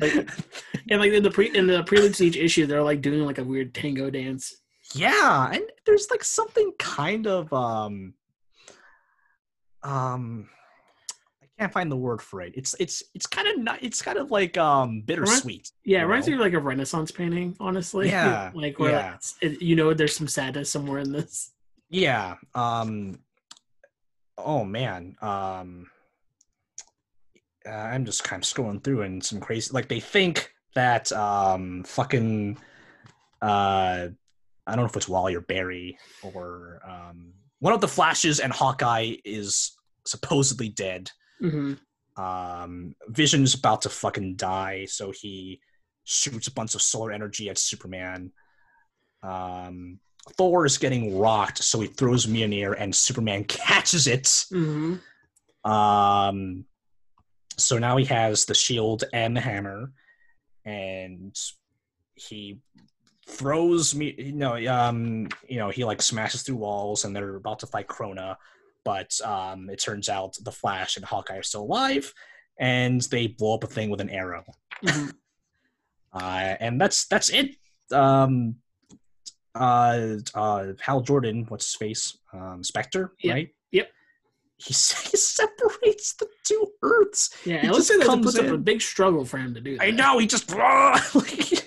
[0.00, 0.28] Like-
[0.90, 3.38] and like in the pre in the prelude to each issue, they're like doing like
[3.38, 4.61] a weird tango dance.
[4.94, 8.14] Yeah and there's like something kind of um
[9.82, 10.48] um
[11.42, 14.18] i can't find the word for it it's it's it's kind of not it's kind
[14.18, 16.32] of like um bittersweet Yeah, it reminds know?
[16.32, 18.08] me of like a Renaissance painting, honestly.
[18.08, 18.96] Yeah, like where yeah.
[18.96, 21.50] like, it's- it, you know there's some sadness somewhere in this.
[21.90, 23.18] yeah um
[24.38, 25.86] oh man um
[27.66, 31.84] uh, i'm just kind of scrolling through and some crazy like they think that um
[31.84, 32.56] fucking
[33.42, 34.08] uh
[34.66, 38.52] i don't know if it's wally or barry or um one of the flashes and
[38.52, 41.10] hawkeye is supposedly dead.
[41.40, 41.74] Hmm
[42.16, 45.60] um vision's about to fucking die so he
[46.04, 48.32] shoots a bunch of solar energy at superman.
[49.22, 49.98] Um
[50.36, 54.44] thor is getting rocked so he throws mjolnir and superman catches it.
[54.50, 54.96] Hmm
[55.64, 56.64] um
[57.56, 59.92] so now he has the shield and the hammer
[60.64, 61.38] and
[62.14, 62.58] he
[63.32, 67.58] throws me you know um you know he like smashes through walls and they're about
[67.58, 68.36] to fight krona
[68.84, 72.12] but um it turns out the flash and hawkeye are still alive
[72.58, 74.44] and they blow up a thing with an arrow.
[74.86, 75.08] Hmm
[76.12, 77.56] uh and that's that's it.
[77.90, 78.56] Um
[79.54, 82.18] uh uh hal jordan what's his face?
[82.32, 83.34] Um spectre Yep.
[83.34, 83.48] right?
[83.70, 83.88] Yep.
[84.58, 84.66] he,
[85.10, 87.30] he separates the two earths.
[87.46, 89.82] Yeah, it looks like comes puts up a big struggle for him to do that.
[89.84, 90.50] I know he just
[91.14, 91.61] like,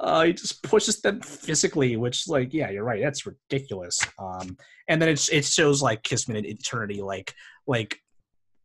[0.00, 3.02] uh, he just pushes them physically, which like yeah, you're right.
[3.02, 4.00] That's ridiculous.
[4.18, 4.56] Um,
[4.88, 7.34] and then it it shows like Kismet and Eternity like
[7.66, 8.00] like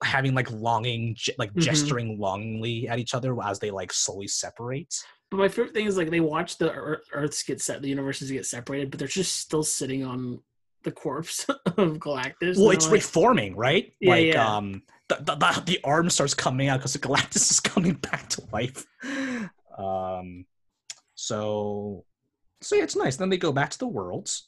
[0.04, 1.62] having like longing, like Mhm.
[1.62, 4.94] gesturing longingly at each other as they like slowly separate.
[5.32, 8.30] But my favorite thing is like they watch the Ear- Earths get set, the universes
[8.30, 10.42] get separated, but they're just still sitting on
[10.84, 12.58] the corpse of Galactus.
[12.58, 13.94] Well, it's like, reforming, right?
[14.00, 14.56] Yeah, like yeah.
[14.56, 18.44] um, the, the the the arm starts coming out because Galactus is coming back to
[18.52, 18.86] life.
[19.78, 20.46] Um,
[21.24, 22.04] so
[22.62, 23.16] so yeah, it's nice.
[23.16, 24.48] Then they go back to the worlds.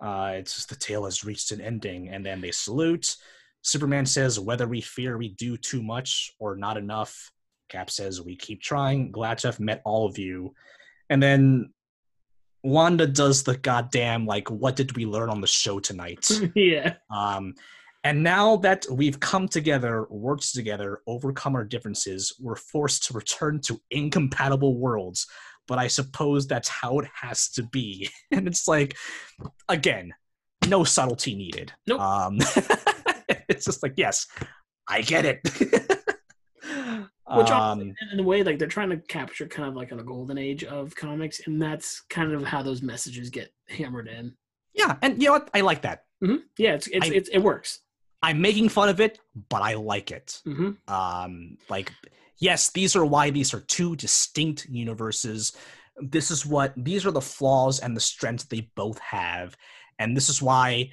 [0.00, 3.16] Uh, it's just the tale has reached an ending, and then they salute.
[3.62, 7.30] Superman says, "Whether we fear we do too much or not enough."
[7.68, 9.12] Cap says, "We keep trying.
[9.12, 10.54] Glad to have met all of you."
[11.10, 11.72] And then
[12.62, 17.54] Wanda does the goddamn like, "What did we learn on the show tonight?" yeah, Um,
[18.02, 23.60] and now that we've come together, worked together, overcome our differences, we're forced to return
[23.62, 25.26] to incompatible worlds.
[25.66, 28.08] But I suppose that's how it has to be.
[28.30, 28.96] And it's like,
[29.68, 30.12] again,
[30.68, 31.72] no subtlety needed.
[31.86, 32.00] Nope.
[32.00, 32.38] Um,
[33.48, 34.26] it's just like, yes,
[34.88, 35.40] I get it.
[37.36, 40.36] Which um, in a way, like they're trying to capture kind of like a golden
[40.38, 44.34] age of comics, and that's kind of how those messages get hammered in.
[44.74, 45.48] yeah, and you know what?
[45.54, 46.04] I like that.
[46.22, 47.80] hmm Yeah, it's it's, I- it's it works.
[48.22, 49.18] I'm making fun of it,
[49.50, 50.40] but I like it.
[50.44, 51.92] hmm um like
[52.38, 55.56] yes these are why these are two distinct universes
[56.00, 59.56] this is what these are the flaws and the strengths they both have
[59.98, 60.90] and this is why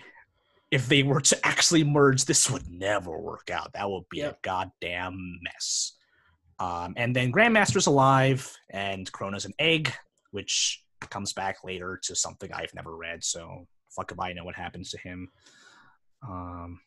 [0.72, 3.74] if they were to actually merge, this would never work out.
[3.74, 4.32] That would be Yep.
[4.32, 5.98] a goddamn mess.
[6.60, 9.94] Um, and then Grandmaster's alive, and Krona's an egg,
[10.32, 13.24] which comes back later to something I've never read.
[13.24, 15.30] So fuck if I know what happens to him.
[16.26, 16.80] Um,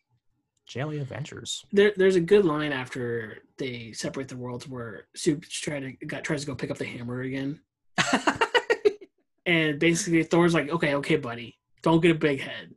[0.66, 1.64] Jelly Adventures.
[1.72, 6.24] There, there's a good line after they separate the worlds where Soup try to got,
[6.24, 7.60] tries to go pick up the hammer again,
[9.46, 12.74] and basically Thor's like, "Okay, okay, buddy, don't get a big head."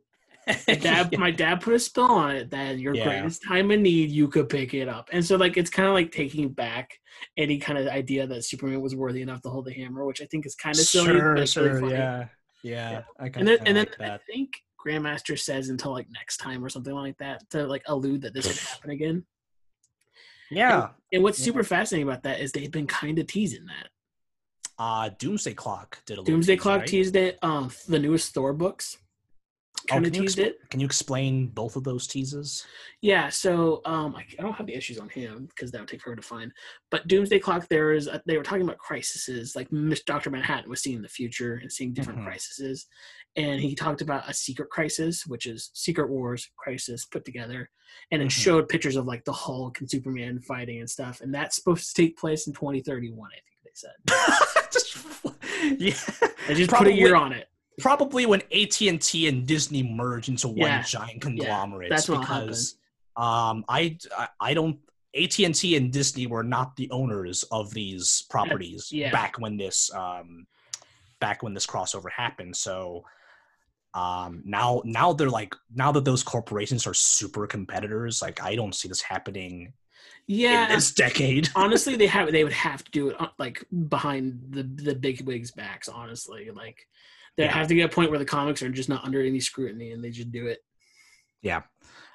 [0.66, 3.04] My dad, my dad put a spell on it that your Yeah.
[3.04, 5.10] greatest time of need, you could pick it up.
[5.12, 6.90] And so, like, it's kind of like taking back
[7.36, 10.24] any kind of idea that Superman was worthy enough to hold the hammer, which I
[10.26, 11.20] think is kind of silly.
[11.42, 11.92] it's really funny.
[11.92, 12.28] yeah,
[12.62, 13.02] yeah.
[13.20, 14.52] I And then, and then like I think
[14.84, 18.46] Grandmaster says until like next time or something like that to like allude that this
[18.46, 19.24] could happen again.
[20.50, 20.90] Yeah.
[21.12, 21.44] And what's Yeah.
[21.46, 23.88] super fascinating about that is they've been kind of teasing that.
[24.78, 26.88] Uh, Doomsday Clock did a little Doomsday tease, Clock right?
[26.88, 27.38] teased it.
[27.42, 28.96] Um, the newest Thor books
[29.82, 30.70] Oh, kind of can, you teased expl- it.
[30.70, 32.66] can you explain both of those teases?
[33.00, 36.00] Yeah, so um, I, I don't have the issues on him because that would take
[36.02, 36.52] forever to find.
[36.90, 39.54] But Doomsday Clock, there is a, they were talking about crises.
[39.54, 42.24] Like Miss Doctor Manhattan was seeing the future and seeing different Mhm.
[42.24, 42.86] crises,
[43.36, 47.70] and he talked about a secret crisis, which is Secret Wars crisis put together,
[48.10, 48.30] and it Mhm.
[48.30, 52.02] showed pictures of like the Hulk and Superman fighting and stuff, and that's supposed to
[52.02, 53.30] take place in 2031.
[53.30, 54.68] I think they said.
[54.72, 54.96] just
[55.80, 55.94] yeah.
[56.48, 57.48] I just put a year on it.
[57.80, 60.82] probably when AT and Disney merge into one Yeah.
[60.82, 61.90] giant conglomerate.
[61.90, 62.76] that's what'll because
[63.16, 64.78] um, I, I I don't
[65.16, 69.10] AT and T and Disney were not the owners of these properties yeah.
[69.10, 70.46] back when this um,
[71.20, 72.54] back when this crossover happened.
[72.56, 73.04] So
[73.94, 78.20] um, now now they're like now that those corporations are super competitors.
[78.22, 79.72] Like I don't see this happening
[80.26, 81.48] Yeah, in this decade.
[81.56, 85.22] honestly they have they would have to do it uh, like behind the the big
[85.26, 86.86] wigs backs honestly like
[87.36, 87.52] they Yeah.
[87.52, 90.02] have to get a point where the comics are just not under any scrutiny and
[90.04, 90.58] they just do it
[91.42, 91.62] Yeah.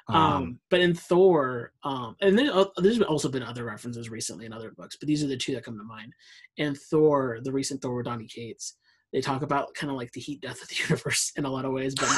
[0.09, 4.53] um, but in thor um and then uh, there's also been other references recently in
[4.53, 6.13] other books but these are the two that come to mind
[6.57, 8.78] in thor the recent thor with donny cates
[9.14, 11.66] they talk about kind of like the heat death of the universe in a lot
[11.66, 12.09] of ways but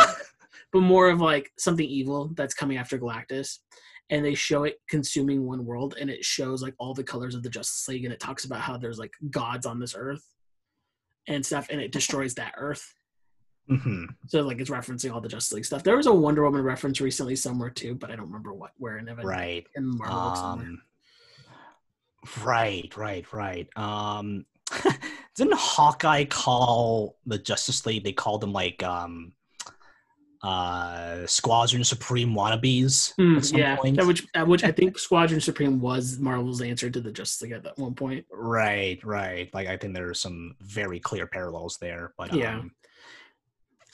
[0.72, 3.60] but more of like something evil that's coming after galactus
[4.10, 7.44] and they show it consuming one world and it shows like all the colors of
[7.44, 10.26] the justice league and it talks about how there's like gods on this earth
[11.28, 12.94] and stuff and it destroys that earth
[13.70, 14.06] mhm.
[14.28, 17.02] so like it's referencing all the justice league stuff there was a wonder woman reference
[17.02, 19.66] recently somewhere too but i don't remember what where in, it- right.
[19.76, 20.18] in marvel.
[20.18, 20.82] Um,
[22.44, 23.68] right, right, right.
[23.76, 24.46] Um,
[25.36, 28.04] didn't Hawkeye call the Justice League?
[28.04, 29.34] They called them like um,
[30.44, 33.98] uh, Squadron Supreme wannabes at some yeah point.
[33.98, 37.52] that which uh, which i think squadron supreme was marvel's answer to the justice league
[37.54, 39.52] at that one point Right, right.
[39.54, 42.60] Like I think there are some very clear parallels there, but Yeah.
[42.60, 42.72] um,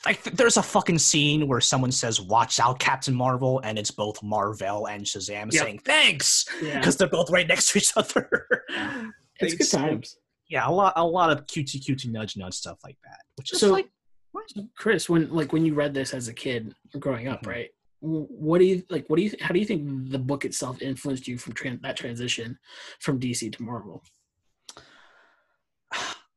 [0.06, 3.92] like th- there's a fucking scene where someone says "Watch out, Captain Marvel," and it's
[3.92, 5.64] both Marvel and Shazam Yep.
[5.64, 8.64] saying "Thanks" yeah because they're both right next to each other.
[9.40, 10.18] it's good times
[10.52, 13.22] yeah, a lot, a lot of cutesy, cutesy, nudge, nudge stuff like that.
[13.38, 13.90] Which is So- like,
[14.34, 14.46] what?
[14.78, 17.48] Chris, when like when you read this as a kid growing up, Mhm.
[17.48, 17.70] right?
[18.02, 19.06] What do you like?
[19.10, 19.32] What do you?
[19.42, 22.58] How do you think the book itself influenced you from tran- that transition
[23.00, 24.04] from DC to Marvel?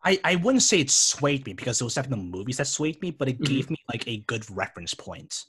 [0.07, 3.01] I, I wouldn't say it swayed me because it was definitely the movies that swayed
[3.01, 3.47] me, but it Mhm.
[3.47, 5.47] gave me like a good reference point.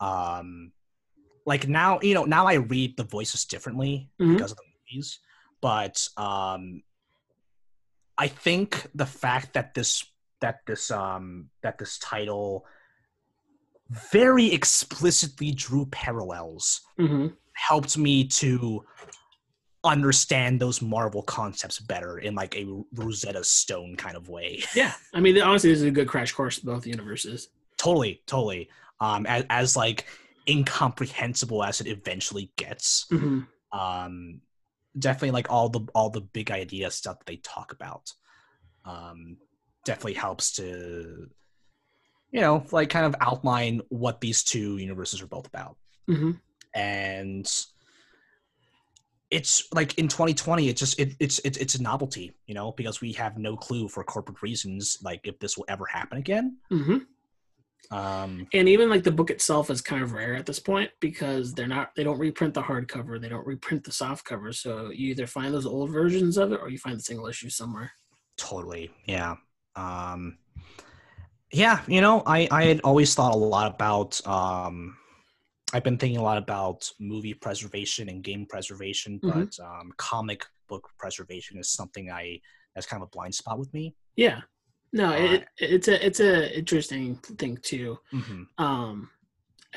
[0.00, 0.72] Um,
[1.44, 4.34] like now, you know, now I read the voices differently Mhm.
[4.36, 4.62] because of the
[4.94, 5.18] movies,
[5.60, 6.82] but um,
[8.24, 10.04] I think the fact that this
[10.40, 12.66] that this um that this title
[14.12, 17.28] very explicitly drew parallels Mm-hmm.
[17.54, 18.84] helped me to
[19.82, 24.62] understand those Marvel concepts better in like a Rosetta Stone kind of way.
[24.74, 27.48] Yeah, I mean, honestly, this is a good crash course to both universes.
[27.78, 28.68] totally, totally.
[29.00, 30.04] Um, as, as like
[30.46, 33.06] incomprehensible as it eventually gets.
[33.08, 33.40] hmm
[33.72, 34.40] Um,
[34.98, 38.12] definitely like all the all the big idea stuff that they talk about.
[38.84, 39.36] Um,
[39.84, 41.28] definitely helps to,
[42.30, 45.76] you know, like kind of outline what these two universes are both about.
[46.06, 46.32] hmm
[46.74, 47.50] and
[49.30, 53.00] it's like in 2020 it just it, it's it's it's a novelty you know because
[53.00, 56.98] we have no clue for corporate reasons like if this will ever happen again hmm
[57.90, 61.54] um And even like the book itself is kind of rare at this point because
[61.54, 64.52] they're not they don't reprint the hardcover, they don't reprint the soft cover.
[64.52, 67.50] So you either find those old versions of it or you find the single issue
[67.50, 67.90] somewhere.
[68.36, 69.36] totally yeah
[69.76, 70.38] um
[71.52, 74.96] yeah you know i i had always thought a lot about um
[75.74, 79.30] i've been thinking a lot about movie preservation and game preservation Mhm.
[79.34, 82.40] but um comic book preservation is something i
[82.74, 84.40] that's kind of a blind spot with me Yeah.
[84.92, 87.98] No, it, it's a it's a interesting thing too.
[88.10, 89.10] hmm Um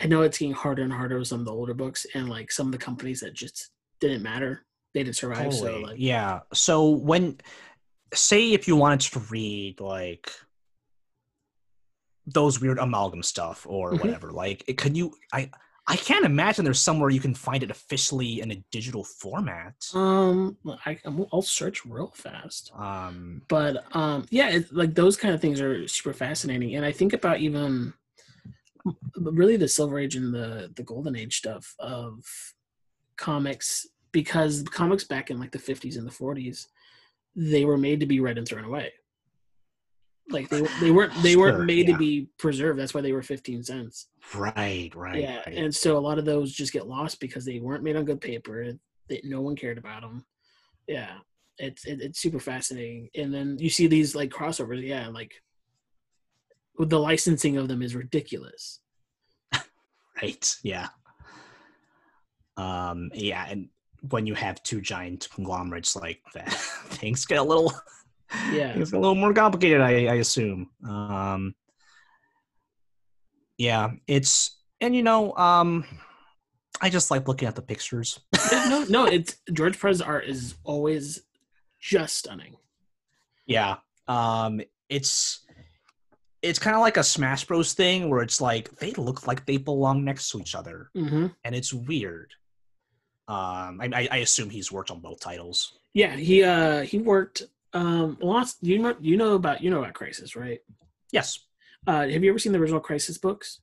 [0.02, 2.52] I know it's getting harder and harder with some of the older books and like
[2.52, 4.66] some of the companies that just didn't matter.
[4.94, 5.54] They didn't survive.
[5.54, 6.40] So like yeah.
[6.54, 7.38] So when
[8.14, 10.32] say if you wanted to read like
[12.26, 14.00] those weird amalgam stuff or Mhm.
[14.00, 15.52] whatever, like it, could you I
[15.86, 19.76] I can't imagine there's somewhere you can find it officially in a digital format.
[19.94, 20.98] um I
[21.32, 22.72] I'll search real fast.
[22.78, 26.92] Um but um yeah it's like those kind of things are super fascinating and i
[26.92, 27.94] think about even
[29.16, 32.24] really the silver age and the the golden age stuff of
[33.18, 36.68] comics because comics back in like the 50s and the 40s
[37.36, 38.92] they were made to be read and thrown away
[40.30, 41.94] like they they weren't they weren't Sure, made yeah.
[41.94, 45.22] to be preserved that's why they were 15 cents right, right.
[45.22, 45.58] yeah right.
[45.58, 48.22] and so a lot of those just get lost because they weren't made on good
[48.22, 48.72] paper
[49.10, 50.26] that no one cared about them
[50.88, 51.16] yeah
[51.58, 55.34] it's it, it's super fascinating and then you see these like crossovers yeah like
[56.80, 58.80] the licensing of them is ridiculous
[60.22, 60.56] right.
[60.64, 60.88] Yeah.
[62.58, 63.70] Um yeah, and
[64.10, 66.52] when you have two giant conglomerates like that,
[66.90, 67.74] things get a little
[68.52, 68.74] yeah.
[68.78, 70.70] It's a little more complicated i, I assume.
[70.86, 71.56] Um
[73.58, 75.86] yeah it's and you know um
[76.82, 78.20] i just like looking at the pictures.
[78.52, 81.22] No no it's george perez's art is always
[81.80, 82.56] just stunning.
[83.46, 83.76] Yeah
[84.08, 85.46] um it's
[86.42, 89.58] it's kind of like a smash bros thing where it's like they look like they
[89.58, 90.90] belong next to each other.
[90.94, 92.32] Hmm and it's weird.
[93.28, 95.78] Um i, I- I assume he's worked on both titles.
[95.94, 99.94] Yeah he uh he worked um lots you know you know about you know about
[99.94, 100.60] crisis right
[101.12, 101.40] yes
[101.88, 103.62] uh have you ever seen the original crisis books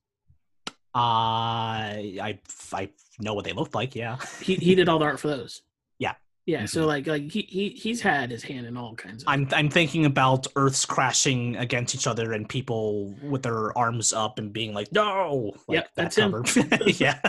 [0.94, 2.38] uh i
[2.72, 2.88] i
[3.20, 5.62] know what they look like yeah he he did all the art for those
[5.98, 6.14] Yeah.
[6.46, 9.46] yeah so like like he, he he's had his hand in all kinds of I'm
[9.52, 14.52] I'm thinking about Earths crashing against each other and people with their arms up and
[14.52, 16.44] being like, "No!" Like Yep, that's him.
[16.86, 17.20] yeah.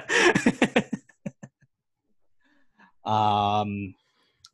[3.05, 3.93] um,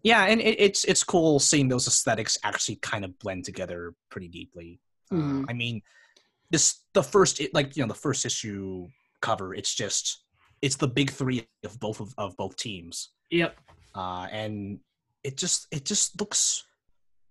[0.08, 4.28] yeah, and it, it's it's cool seeing those aesthetics actually kind of blend together pretty
[4.28, 4.80] deeply.
[5.12, 5.44] Mhm.
[5.44, 5.82] Uh, I mean,
[6.50, 8.88] this the first it, like you know the first issue
[9.22, 9.54] cover.
[9.54, 10.24] It's just
[10.62, 13.56] it's the big three of both of, of both teams yep
[13.94, 14.80] uh, and
[15.24, 16.64] it just it just looks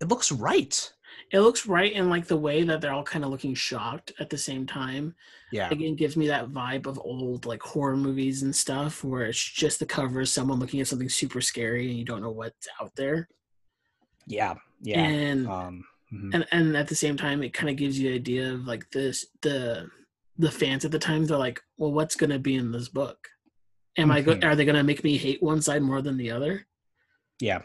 [0.01, 0.93] it looks right.
[1.33, 4.31] It looks right and like the way that they're all kind of looking shocked at
[4.31, 5.15] the same time
[5.53, 9.43] Yeah, again gives me that vibe of old like horror movies and stuff where it's
[9.43, 12.69] just the cover of someone looking at something super scary and you don't know what's
[12.81, 13.29] out there
[14.27, 15.01] yeah, yeah.
[15.01, 16.35] and um, mhm.
[16.35, 18.91] and and at the same time it kind of gives you the idea of like
[18.91, 19.89] this the
[20.39, 23.29] the fans at the time they're like well what's going to be in this book
[23.97, 24.45] am i go- Mhm.
[24.45, 26.67] are they going to make me hate one side more than the other
[27.41, 27.61] yeah,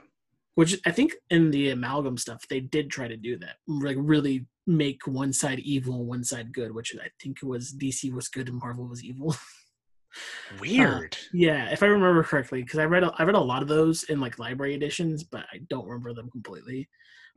[0.55, 4.45] which i think in the amalgam stuff they did try to do that like really
[4.67, 8.27] make one side evil and one side good which i think it was dc was
[8.27, 9.35] good and marvel was evil
[10.59, 11.17] weird.
[11.33, 14.03] yeah if i remember correctly because i read a, i read a lot of those
[14.03, 16.87] in like library editions but i don't remember them completely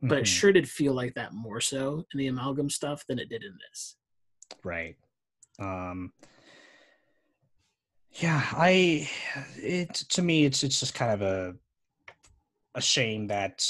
[0.01, 0.27] but it Mhm.
[0.27, 3.57] sure did feel like that more so in the amalgam stuff than it did in
[3.69, 3.95] this
[4.63, 4.95] right.
[5.57, 6.11] Um,
[8.11, 9.09] yeah, I
[9.57, 11.55] it to me it's it's just kind of a
[12.75, 13.65] a shame that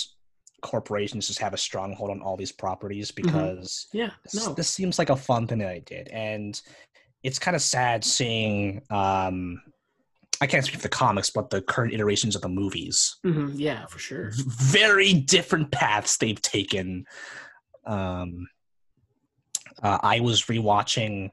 [0.61, 4.97] corporations just have a stronghold on all these properties because yeah this, no this seems
[4.97, 6.59] like a fun thing that I did, and
[7.23, 8.81] it's kind of sad seeing.
[8.89, 9.61] Um,
[10.41, 13.85] I can't speak for the comics, but the current iterations of the movies, Mhm, yeah
[13.85, 17.05] for sure very different paths they've taken.
[17.85, 18.47] Um,
[19.81, 21.29] uh, I was rewatching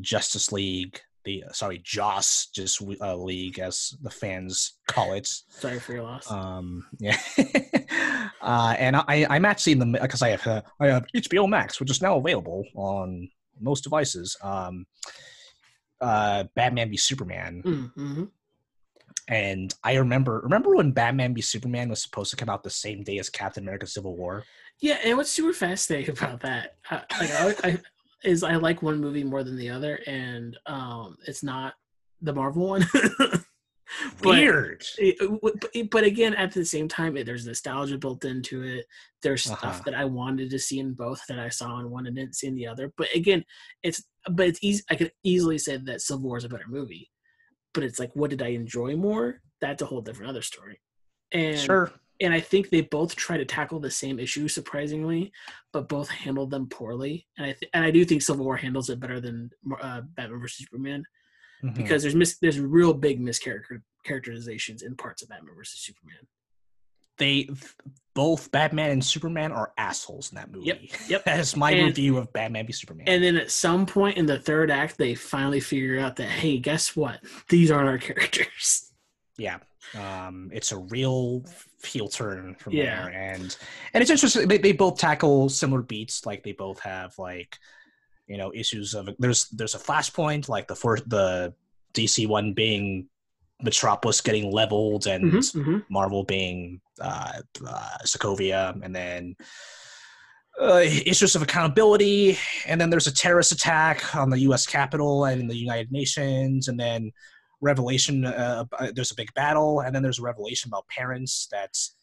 [0.00, 5.26] Justice League, the sorry Joss just uh, League as the fans call it.
[5.48, 7.18] sorry for your loss Um, yeah,
[8.40, 11.80] uh, and I, I'm actually in the because I have uh, I have HBO Max,
[11.80, 13.28] which is now available on
[13.60, 14.36] most devices.
[14.42, 14.86] Um,
[16.00, 18.24] uh, Batman v Superman, mm-hmm.
[19.28, 23.02] and I remember remember when Batman v Superman was supposed to come out the same
[23.02, 24.44] day as Captain America: Civil War.
[24.80, 27.78] yeah and what's super fascinating about that uh, like I, I
[28.24, 31.74] is i like one movie more than the other and um it's not
[32.22, 32.84] the marvel one
[34.22, 34.84] But- Weird.
[34.98, 38.86] it- but, again at the same time it, there's nostalgia built into it
[39.22, 39.82] there's stuff Uh-huh.
[39.84, 42.46] that i wanted to see in both that i saw in one and didn't see
[42.48, 43.44] in the other but again
[43.82, 44.02] it's
[44.32, 47.10] but it's easy i could easily say that civil war is a better movie
[47.72, 50.80] but it's like what did i enjoy more that's a whole different other story
[51.32, 51.92] and sure.
[52.20, 55.32] And i think they both try to tackle the same issue surprisingly
[55.72, 58.88] but both handled them poorly and i th- and i do think civil war handles
[58.90, 59.50] it better than
[59.80, 61.04] uh, batman versus superman
[61.62, 61.74] Mhm.
[61.76, 66.18] because there's mis- there's real big mischaracterizations in parts of Batman versus Superman.
[67.16, 67.48] they
[68.14, 70.66] both Batman and Superman are assholes in that movie.
[70.66, 71.24] Yep, yep.
[71.26, 73.08] That's my And- review of Batman v Superman.
[73.08, 76.58] And then at some point in the third act, they finally figure out that hey,
[76.58, 77.20] guess what?
[77.48, 78.92] These aren't our characters.
[79.38, 79.58] yeah,
[79.98, 81.44] um, it's a real
[81.84, 83.04] heel turn from Yeah.
[83.06, 83.56] there, and
[83.92, 84.48] and it's interesting.
[84.48, 86.26] They, they both tackle similar beats.
[86.26, 87.58] Like they both have like
[88.26, 91.54] you know issues of there's there's a flashpoint like the first the
[91.92, 93.08] DC one being
[93.62, 95.84] Metropolis getting leveled and Mhm, mhm.
[95.88, 99.36] Marvel being uh, uh, Sokovia, and then
[100.60, 104.66] uh, issues of accountability, and then there's a terrorist attack on the U.S.
[104.66, 107.10] Capitol and in the United Nations, and then
[107.64, 108.24] revelation.
[108.24, 111.94] Uh, uh, there's a big battle, and then there's a revelation about parents that's.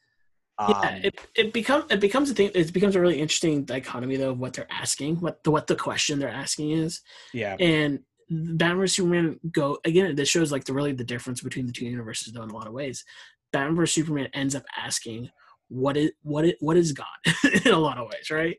[0.57, 2.51] Um, yeah, it, it becomes it becomes a thing.
[2.53, 5.75] It becomes a really interesting dichotomy though of what they're asking, what the what the
[5.75, 7.01] question they're asking is,
[7.33, 7.99] yeah, and
[8.29, 10.15] Batman vs Superman go again.
[10.15, 12.67] This shows like the really the difference between the two universes though in a lot
[12.67, 13.03] of ways.
[13.51, 15.29] Batman vs Superman ends up asking
[15.69, 17.07] what is what is what is God
[17.65, 18.57] in a lot of ways, right?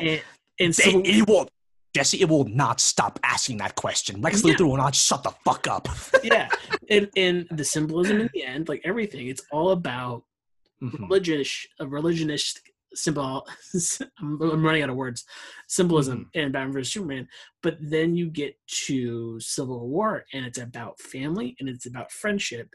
[0.00, 0.22] And,
[0.60, 1.48] and it will.
[1.94, 4.20] Jesse, it will not stop asking that question.
[4.20, 4.54] Lex Yeah.
[4.54, 5.88] Luthor will not shut the fuck up.
[6.24, 6.48] yeah,
[6.90, 10.24] and and the symbolism in the end, like everything, it's all about
[10.82, 10.98] Mhm.
[11.08, 12.60] religious a religionist
[12.94, 13.46] symbol
[14.20, 15.24] I'm, running out of words
[15.68, 17.28] symbolism in batman vs superman
[17.62, 22.68] but then you get to civil war and it's about family and it's about friendship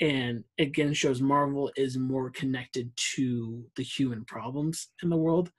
[0.00, 5.50] and again shows marvel is more connected to the human problems in the world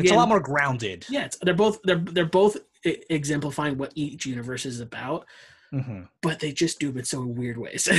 [0.00, 1.06] It's a lot more grounded.
[1.10, 5.26] yeah it's, they're both they're they're both exemplifying what each universe is about
[5.72, 6.08] Mhm.
[6.20, 7.88] but they just do it in so weird ways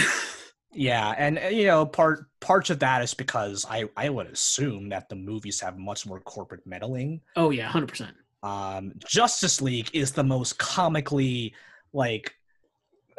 [0.75, 4.89] Yeah, and uh, you know, part parts of that is because I I would assume
[4.89, 7.21] that the movies have much more corporate meddling.
[7.35, 8.09] oh yeah 100%
[8.41, 11.53] Um, Justice League is the most comically
[11.93, 12.33] like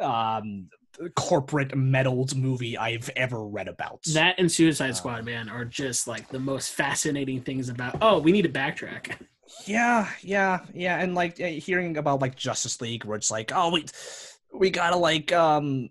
[0.01, 0.69] um
[1.15, 4.03] corporate meddled movie I've ever read about.
[4.13, 7.97] That and Suicide Uh, Squad, man, are just like the most fascinating things about.
[8.01, 9.17] Oh, we need to backtrack.
[9.65, 13.71] yeah, yeah, yeah, and like uh, hearing about like Justice League, where it's like, oh,
[13.71, 13.85] we
[14.53, 15.89] we gotta like um.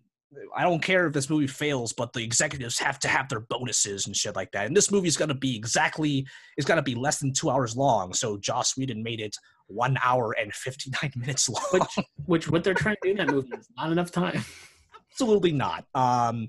[0.56, 4.08] I don't care if this movie fails, but the executives have to have their bonuses
[4.08, 4.66] and shit like that.
[4.66, 6.26] And this movie's gonna be exactly
[6.56, 8.12] it's gonna be less than two hours long.
[8.12, 9.36] So Joss Whedon made it
[9.68, 11.62] one hour and fifty nine minutes long.
[11.70, 14.44] Which, which, what they're trying to do in that movie is not enough time.
[15.14, 15.86] Absolutely not.
[15.94, 16.48] Um,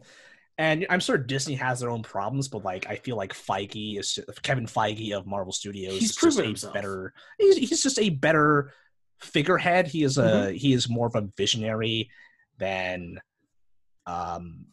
[0.58, 4.20] and I'm sure Disney has their own problems, but like I feel like Feige is
[4.42, 5.94] Kevin Feige of Marvel Studios.
[5.94, 6.74] He's is just proven a himself.
[6.74, 7.14] better.
[7.38, 8.72] He's, he's just a better
[9.20, 9.88] figurehead.
[9.88, 10.56] He is a Mm-hmm.
[10.56, 12.10] he is more of a visionary
[12.58, 13.20] than.
[14.08, 14.66] Um,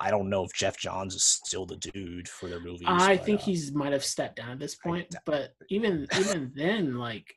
[0.00, 2.86] I don't know if Geoff Johns is still the dude for their movies.
[2.86, 6.06] I but, think uh, he's might have stepped down at this point, doubt- but even
[6.20, 7.34] even then, like,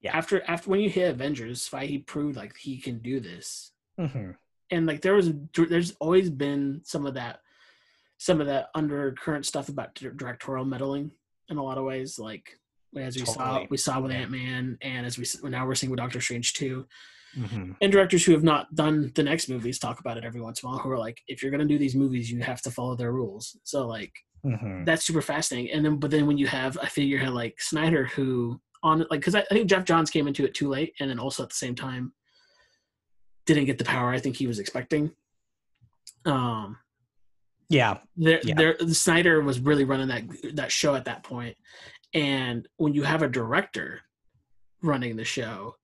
[0.00, 0.16] Yeah.
[0.16, 4.36] after after when you hit Avengers, Feige proved like he can do this, mhm.
[4.70, 7.40] And like there was there's always been some of that
[8.18, 11.10] some of that undercurrent stuff about directorial meddling
[11.48, 12.58] in a lot of ways like
[12.96, 16.20] as we saw we saw with ant-man and as we now we're seeing with doctor
[16.20, 16.86] strange too.
[17.36, 17.76] Mhm.
[17.82, 20.66] and directors who have not done the next movies talk about it every once in
[20.66, 22.70] a while who are like if you're going to do these movies you have to
[22.70, 23.56] follow their rules.
[23.64, 24.12] So like
[24.44, 24.86] Mhm.
[24.86, 25.70] that's super fascinating.
[25.72, 29.34] And then but then when you have a figurehead like snyder who on like because
[29.34, 31.54] I, I think geoff johns came into it too late and then also at the
[31.56, 32.12] same time
[33.46, 35.10] didn't get the power i think he was expecting.
[36.24, 36.78] Um
[37.68, 38.54] Yeah, there, Yeah.
[38.56, 40.24] there snyder was really running that
[40.54, 41.56] that show at that point.
[42.14, 44.02] And when you have a director
[44.82, 45.74] running the show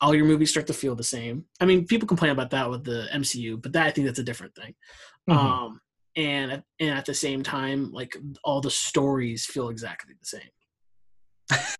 [0.00, 1.44] all your movies start to feel the same.
[1.60, 4.24] I mean people complain about that with the mcu but that i think that's a
[4.30, 4.74] different thing.
[5.30, 5.36] Mhm.
[5.36, 5.80] um
[6.16, 10.52] and at- and at the same time like all the stories feel exactly the same.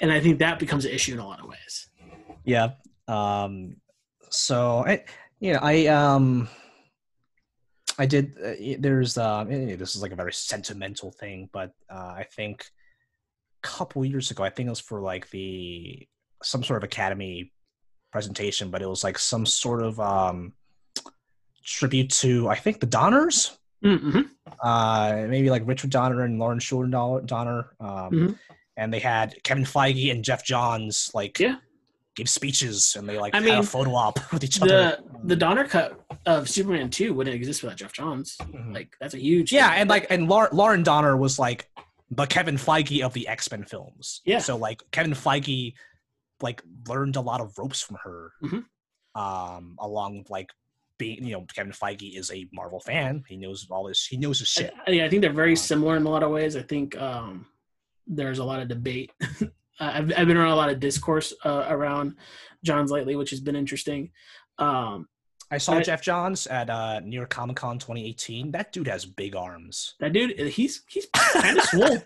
[0.00, 1.88] And i think that becomes an issue in a lot of ways.
[2.44, 2.68] Yeah.
[3.08, 3.76] Um,
[4.32, 5.04] so I,
[5.40, 6.48] you know, I um,
[7.98, 8.36] I did.
[8.42, 12.64] Uh, there's eh, this is like a very sentimental thing, but uh, I think
[13.62, 16.06] a couple years ago, I think it was for like the
[16.42, 17.52] some sort of academy
[18.10, 20.52] presentation, but it was like some sort of um
[21.64, 23.58] tribute to I think the Donners.
[23.84, 24.20] mm-hmm.
[24.62, 27.74] uh, maybe like Richard Donner and Lauren Shuler Donner.
[27.80, 28.38] Um, Mhm.
[28.76, 31.56] And they had Kevin Feige and Geoff Johns like Yeah.
[32.14, 34.68] Give speeches and they like I mean, a photo op with each other.
[34.68, 38.74] the the donner cut of superman 2 wouldn't exist without geoff johns Mhm.
[38.74, 39.80] like that's a huge yeah, thing.
[39.80, 41.70] and like and Lau- Lauren Donner was like
[42.10, 44.20] the Kevin Feige of the X Men films.
[44.26, 44.40] Yeah.
[44.40, 45.72] So like Kevin Feige
[46.42, 48.32] like learned a lot of ropes from her.
[48.44, 48.64] Mhm.
[49.14, 50.50] Um, along with like
[50.98, 53.24] being you know Kevin Feige is a Marvel fan.
[53.26, 54.04] He knows all this.
[54.06, 54.74] He knows his shit.
[54.86, 56.56] I, yeah, I think they're very Um, similar in a lot of ways.
[56.56, 57.46] I think um,
[58.06, 59.10] there's a lot of debate.
[59.80, 62.16] I've, I've been around a lot of discourse uh, around
[62.64, 64.10] Johns lately, which has been interesting.
[64.58, 65.08] Um,
[65.50, 65.80] I saw.
[65.80, 68.52] Geoff Johns at uh, New York Comic Con 2018.
[68.52, 69.94] That dude has big arms.
[70.00, 71.98] That dude, he's he's kind of swole.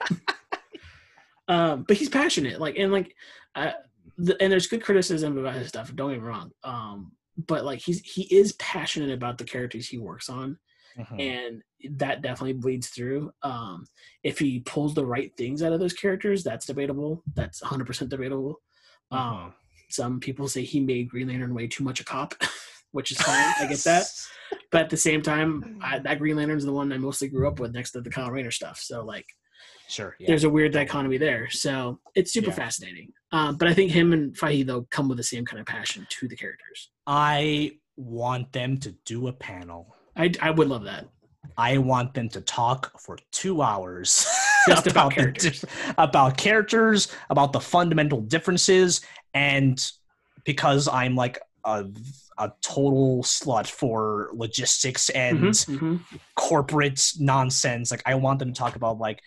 [1.49, 2.61] um, but he's passionate.
[2.61, 3.15] Like and like,
[3.55, 3.73] uh,
[4.19, 5.95] the, and there's good criticism about his stuff.
[5.95, 6.51] Don't get me wrong.
[6.65, 7.13] Um,
[7.47, 10.59] but like he's he is passionate about the characters he works on,
[10.99, 11.21] Mhm.
[11.21, 13.33] and that definitely bleeds through.
[13.43, 13.85] Um,
[14.23, 17.23] if he pulls the right things out of those characters, that's debatable.
[17.35, 18.61] That's 100 percent debatable.
[19.11, 19.55] Um, Mhm.
[19.91, 22.35] some people say he made Green Lantern way too much a cop,
[22.93, 23.53] which is fine.
[23.61, 24.07] I get that.
[24.71, 27.59] But at the same time, I, that Green Lantern's the one I mostly grew up
[27.59, 28.79] with next to the Kyle Rayner stuff.
[28.79, 29.27] So like,
[29.89, 30.15] Sure.
[30.21, 30.29] Yeah.
[30.29, 31.49] there's a weird dichotomy there.
[31.51, 32.55] So it's super Yeah.
[32.57, 33.13] fascinating.
[33.33, 36.07] Um, but I think him and Feige though come with the same kind of passion
[36.11, 36.91] to the characters.
[37.09, 39.96] I want them to do a panel.
[40.17, 41.07] I I would love that.
[41.59, 44.27] I want them to talk for two hours
[44.69, 45.61] Just about the characters.
[45.61, 49.01] dif- about characters, about the fundamental differences,
[49.33, 49.79] and
[50.45, 51.85] because I'm like a,
[52.39, 56.21] a total slut for logistics and Mhm, mhm.
[56.37, 59.21] corporate nonsense, like I want them to talk about like,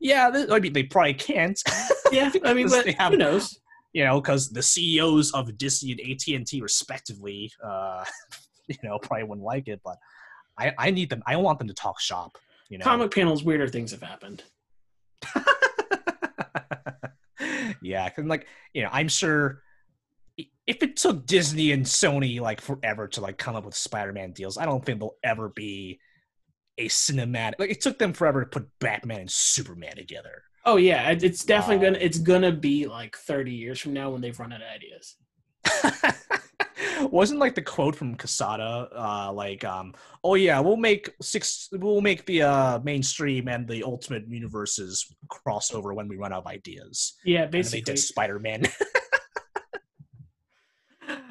[0.00, 1.60] yeah, this, I mean they probably can't,
[2.12, 3.58] Yeah, I mean, but have- who knows?
[3.92, 8.04] you know, because the CEOs of Disney and AT and T respectively, uh,
[8.68, 9.96] you know, probably wouldn't like it, but
[10.58, 11.22] I I need them.
[11.26, 12.38] I want them to talk shop.
[12.68, 14.42] You know, Comic panels, weirder things have happened.
[17.82, 19.60] yeah, cause like you know, I'm sure
[20.66, 24.56] if it took Disney and Sony like forever to like come up with Spider-Man deals,
[24.56, 26.00] I don't think they'll ever be
[26.78, 27.54] a cinematic.
[27.58, 30.42] Like it took them forever to put Batman and Superman together.
[30.64, 34.20] Oh yeah, it's definitely Um, gonna it's gonna be like 30 years from now when
[34.22, 35.16] they've run out of ideas.
[37.02, 39.94] Wasn't like the quote from Quesada, uh, like, um,
[40.24, 45.94] "Oh yeah, we'll make six, we'll make the uh, mainstream and the Ultimate Universes crossover
[45.94, 48.64] when we run out of ideas." Yeah, And they did Spider-Man.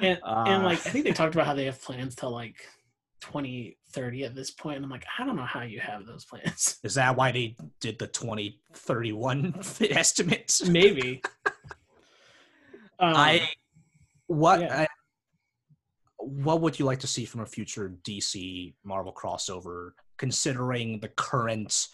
[0.00, 2.56] And, and Uh, like I think they talked about how they have plans till like
[3.20, 6.78] 2030 at this point, and I'm like, I don't know how you have those plans.
[6.82, 9.54] Is that why they did the 2031
[9.90, 10.66] estimates?
[10.68, 11.22] Maybe.
[11.46, 11.52] Um,
[13.16, 13.48] I
[14.26, 14.86] what yeah.
[16.26, 21.88] What would you like to see from a future DC Marvel crossover considering the current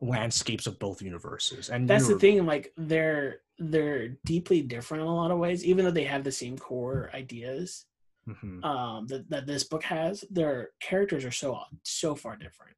[0.00, 1.68] landscapes of both universes?
[1.70, 2.46] And that's the thing.
[2.46, 6.32] Like they're they're deeply different in a lot of ways, even though they have the
[6.32, 7.84] same core ideas
[8.28, 8.64] Mhm.
[8.64, 10.24] um, that that this book has.
[10.30, 12.76] Their characters are so so far different.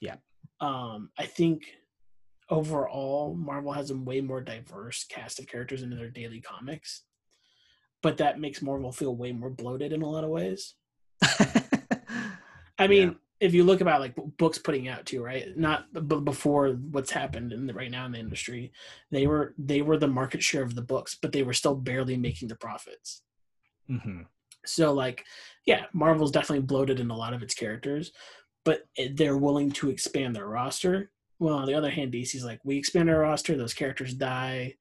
[0.00, 0.16] Yeah.
[0.60, 1.64] Um, I think
[2.48, 7.04] overall, Marvel has a way more diverse cast of characters into their daily comics,
[8.02, 10.74] but that makes Marvel feel way more bloated in a lot of ways.
[12.78, 15.56] I mean, if you look about like books putting out too, right?
[15.56, 18.72] Not b- before what's happened in the, right now in the industry,
[19.10, 22.16] they were they were the market share of the books, but they were still barely
[22.16, 23.22] making the profits.
[23.90, 24.26] Mhm.
[24.66, 25.24] So like,
[25.66, 28.12] yeah, Marvel's definitely bloated in a lot of its characters,
[28.64, 28.84] but
[29.14, 31.10] they're willing to expand their roster.
[31.38, 34.74] Well, on the other hand, DC's like, we expand our roster, those characters die.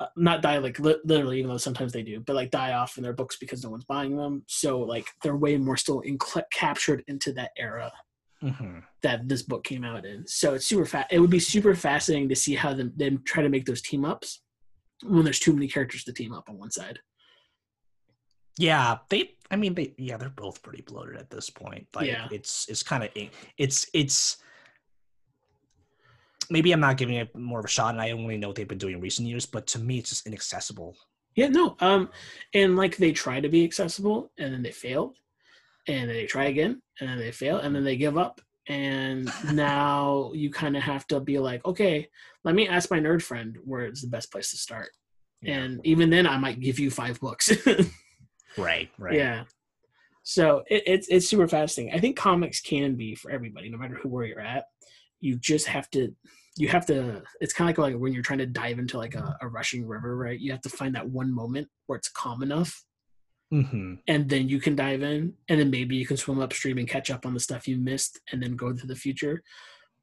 [0.00, 2.96] Uh, not die like li- literally, even though sometimes they do, but like die off
[2.96, 4.42] in their books because no one's buying them.
[4.48, 6.18] So like they're way more still in-
[6.50, 7.92] captured into that era
[8.42, 8.82] Mhm.
[9.02, 10.26] that this book came out in.
[10.26, 11.06] So it's super fat.
[11.12, 14.04] It would be super fascinating to see how them, them try to make those team
[14.04, 14.40] ups
[15.04, 16.98] when there's too many characters to team up on one side.
[18.58, 19.36] Yeah, they.
[19.50, 19.94] I mean, they.
[19.98, 21.86] Yeah, they're both pretty bloated at this point.
[21.94, 22.28] Like, Yeah.
[22.30, 23.10] it's it's kind of
[23.58, 24.38] it's it's.
[26.50, 28.68] Maybe I'm not giving it more of a shot, and I really know what they've
[28.68, 29.46] been doing in recent years.
[29.46, 30.96] But to me, it's just inaccessible.
[31.34, 31.76] Yeah, no.
[31.80, 32.10] Um,
[32.54, 35.16] and like they try to be accessible, and then they failed,
[35.88, 39.30] and then they try again, and then they fail, and then they give up, and
[39.52, 42.08] now you kind of have to be like, okay,
[42.44, 44.90] let me ask my nerd friend where it's the best place to start,
[45.40, 45.54] Yeah.
[45.58, 47.50] and even then, I might give you five books.
[48.58, 49.14] right, right.
[49.14, 49.44] Yeah.
[50.24, 51.94] So it, it's it's super fascinating.
[51.94, 54.66] I think comics can be for everybody, no matter who where you're at.
[55.22, 56.14] You just have to
[56.58, 59.14] you have to it's kind of like, like when you're trying to dive into like
[59.14, 60.38] a, a rushing river, right?
[60.38, 62.84] You have to find that one moment where it's calm enough
[63.50, 66.88] hmm and then you can dive in and then maybe you can swim upstream and
[66.88, 69.42] catch up on the stuff you missed and then go into the future.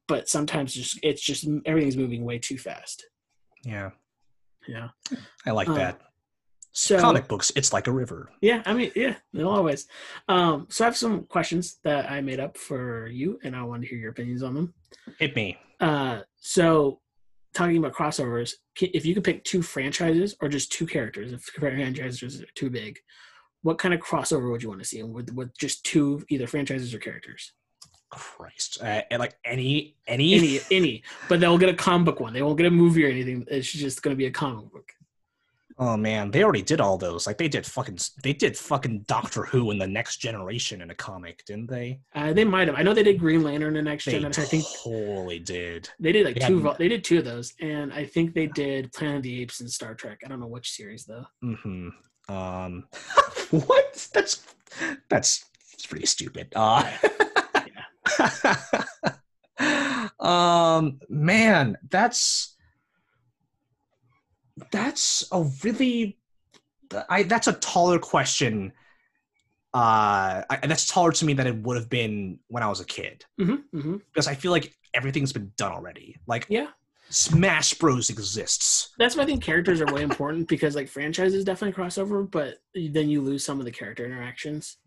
[0.08, 3.06] But sometimes just it's just everything's moving way too fast.
[3.64, 3.90] Yeah,
[4.68, 4.90] Yeah.
[5.46, 6.02] I like Uh, that.
[6.80, 8.32] So Comic books, it's like a river.
[8.40, 9.86] Yeah, I mean, yeah, in a lot of ways.
[10.30, 13.82] Um, so I have some questions that I made up for you, and I want
[13.82, 14.74] to hear your opinions on them.
[15.20, 15.58] Hit me.
[15.82, 17.02] Uh, so
[17.54, 22.42] talking about crossovers, if you could pick two franchises or just two characters, if franchises
[22.42, 22.98] are too big,
[23.62, 25.02] what kind of crossover would you want to see?
[25.02, 27.52] And with with just two either franchises or characters?
[28.10, 32.34] Christ, uh, like any any, Any, any, but they'll get a comic book one.
[32.34, 33.46] They won't get a movie or anything.
[33.50, 34.94] It's just going to be a comic book.
[35.82, 37.26] Oh man, they already did all those.
[37.26, 40.96] Like they did fucking they did fucking Doctor Who in the Next Generation in a
[40.96, 42.02] comic, didn't they?
[42.14, 42.76] Uh, they might have.
[42.78, 44.26] I know they did Green Lantern in Next They Gen.
[44.26, 45.90] and I think totally did.
[46.00, 46.62] they did like they two.
[46.62, 49.62] had- They did two of those, and I think they did Planet of the Apes
[49.62, 50.20] and Star Trek.
[50.26, 51.26] I don't know which series though.
[51.42, 51.90] hmm
[52.28, 52.84] Um,
[53.52, 54.08] what?
[54.14, 54.46] That's
[55.08, 55.46] that's
[55.88, 56.52] pretty stupid.
[56.56, 56.92] Uh,
[60.20, 62.56] um, man, that's
[64.72, 66.18] that's a really
[67.10, 68.74] I that's a taller question.
[69.72, 72.86] Uh, I, that's taller to me than it would have been when I was a
[72.86, 76.16] kid hmm hmm because I feel like everything's been done already.
[76.26, 76.68] Like Yeah.
[77.12, 78.90] Smash Bros exists.
[78.98, 83.10] That's why I think characters are way important because like franchises definitely crossover, but then
[83.10, 84.78] you lose some of the character interactions.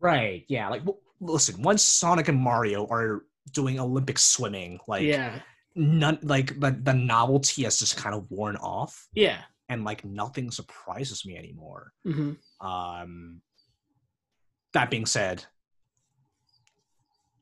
[0.00, 0.44] Right.
[0.48, 0.68] Yeah.
[0.68, 5.40] Like, w- listen, once Sonic and Mario are doing Olympic swimming, like, yeah,
[5.74, 9.38] none, like the, the novelty has just kind of worn off, yeah.
[9.68, 11.92] and like nothing surprises me anymore.
[12.04, 13.40] hmm Um,
[14.72, 15.44] that being said,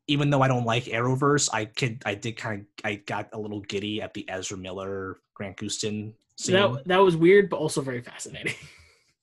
[0.06, 3.38] even though I don't like Arrowverse, I could, I did kind of, I got a
[3.38, 6.54] little giddy at the Ezra Miller, Grant Gustin scene.
[6.54, 8.54] That that was weird, but also very fascinating.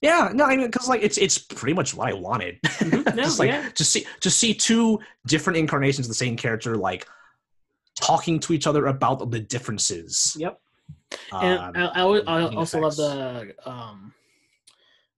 [0.01, 2.61] Yeah, no, I mean, because like it's it's pretty much what I wanted.
[2.61, 3.03] Mhm.
[3.15, 3.67] No, just like yeah.
[3.67, 7.05] to see to see two different incarnations of the same character, like
[8.01, 10.35] talking to each other about the differences.
[10.39, 10.59] Yep.
[11.31, 14.13] And Um, I, I, always- I also love the um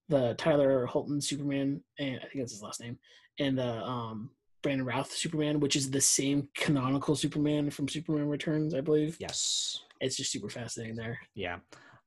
[0.10, 2.98] the Tyler Holton Superman, and I think that's his last name,
[3.40, 4.30] and the um
[4.62, 9.18] Brandon Routh Superman, which is the same canonical Superman from Superman Returns, I believe.
[9.20, 11.18] yes, It's just super fascinating there.
[11.34, 11.60] yeah.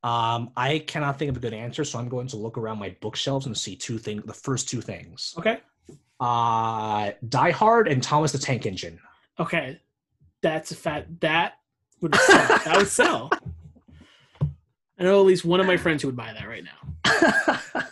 [0.04, 2.94] Um, I cannot think of a good answer, so I'm going to look around my
[3.00, 4.22] bookshelves and see two things.
[4.26, 5.60] The first two things: Okay.
[6.20, 9.00] uh, Die Hard and Thomas the Tank Engine.
[9.40, 9.80] Okay.
[10.44, 11.54] That's a fat that
[12.02, 12.46] would sell.
[12.64, 13.30] that would sell.
[14.98, 17.90] I know at least one of my friends who would buy that right now.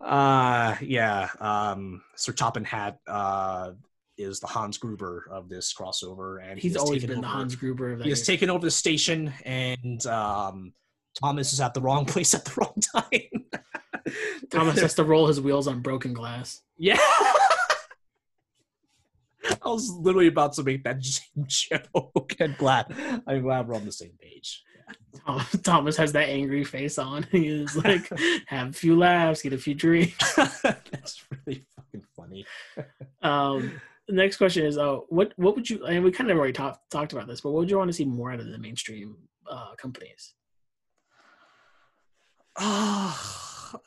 [0.00, 3.70] uh yeah um sir topham hatt uh
[4.18, 7.54] is the hans gruber of this crossover and He's has always been the over- Hans
[7.56, 8.04] Gruber of that.
[8.04, 10.72] he has taken over the station and um
[11.18, 13.44] thomas is at the wrong place at the wrong time
[14.50, 16.60] Thomas has to roll his wheels on broken glass.
[16.76, 16.98] yeah
[19.50, 22.86] i was literally about to make that same joke i'm glad
[23.26, 24.62] i'm glad we're on the same page
[25.26, 27.26] Tom- Thomas has that angry face on.
[27.32, 28.10] He is like,
[28.46, 30.34] have a few laughs, get a few drinks.
[30.62, 32.44] that's really fucking funny
[33.22, 35.84] Um, the next question is, uh, what what would you?
[35.86, 37.94] And we kind of already talked talked about this, but what would you want to
[37.94, 39.16] see more out of the mainstream
[39.50, 40.34] uh, companies?
[42.56, 43.80] Ah,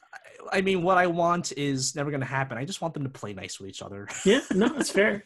[0.52, 2.58] I mean, what I want is never going to happen.
[2.58, 4.08] I just want them to play nice with each other.
[4.26, 5.24] Yeah, no, that's fair.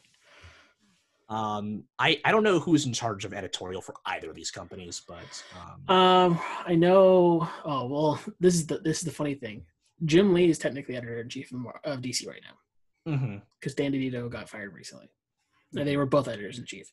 [1.32, 5.02] Um, I I don't know who's in charge of editorial for either of these companies,
[5.08, 5.44] but
[5.90, 7.48] um, Um, I know.
[7.64, 9.66] Oh well, this is the this is the funny thing.
[10.04, 12.58] Jim Lee is technically editor in chief of DC right now
[13.60, 15.10] because Dan DiDio got fired recently.
[15.76, 16.92] And they were both editors in chief.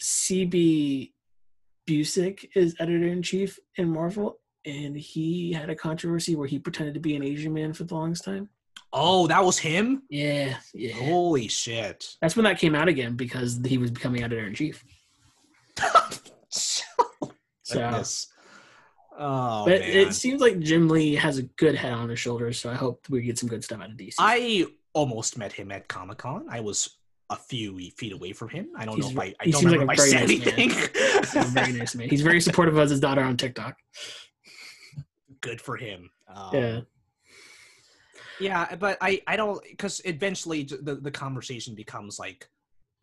[0.00, 1.12] CB
[1.88, 6.94] Cebulski is editor in chief in Marvel, and he had a controversy where he pretended
[6.94, 8.48] to be an Asian man for the longest time.
[8.92, 10.02] Oh, that was him.
[10.10, 10.94] Yeah, yeah.
[10.94, 12.16] Holy shit!
[12.20, 14.84] That's when that came out again because he was becoming editor in chief.
[16.50, 18.26] So, Goodness.
[19.16, 19.88] Oh but man.
[19.90, 22.58] it seems like Jim Lee has a good head on his shoulders.
[22.58, 24.14] So I hope we get some good stuff out of DC.
[24.18, 26.46] I almost met him at Comic Con.
[26.50, 26.96] I was
[27.28, 28.70] a few feet away from him.
[28.76, 30.26] I don't He's know if I, I he don't remember like if a I very
[30.26, 30.54] said nice man.
[30.58, 30.70] anything.
[31.42, 32.08] He's very nice man.
[32.08, 33.76] He's very supportive of his daughter on TikTok.
[35.40, 36.10] Good for him.
[36.34, 36.80] Um, Yeah.
[38.40, 42.48] Yeah, but I I don't because eventually the the conversation becomes like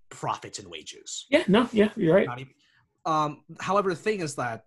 [0.09, 1.26] profits and wages.
[1.30, 1.43] Yeah.
[1.47, 1.69] No.
[1.72, 1.89] Yeah.
[1.95, 2.30] You're right.
[2.39, 2.53] Even,
[3.05, 4.64] um, however, the thing is that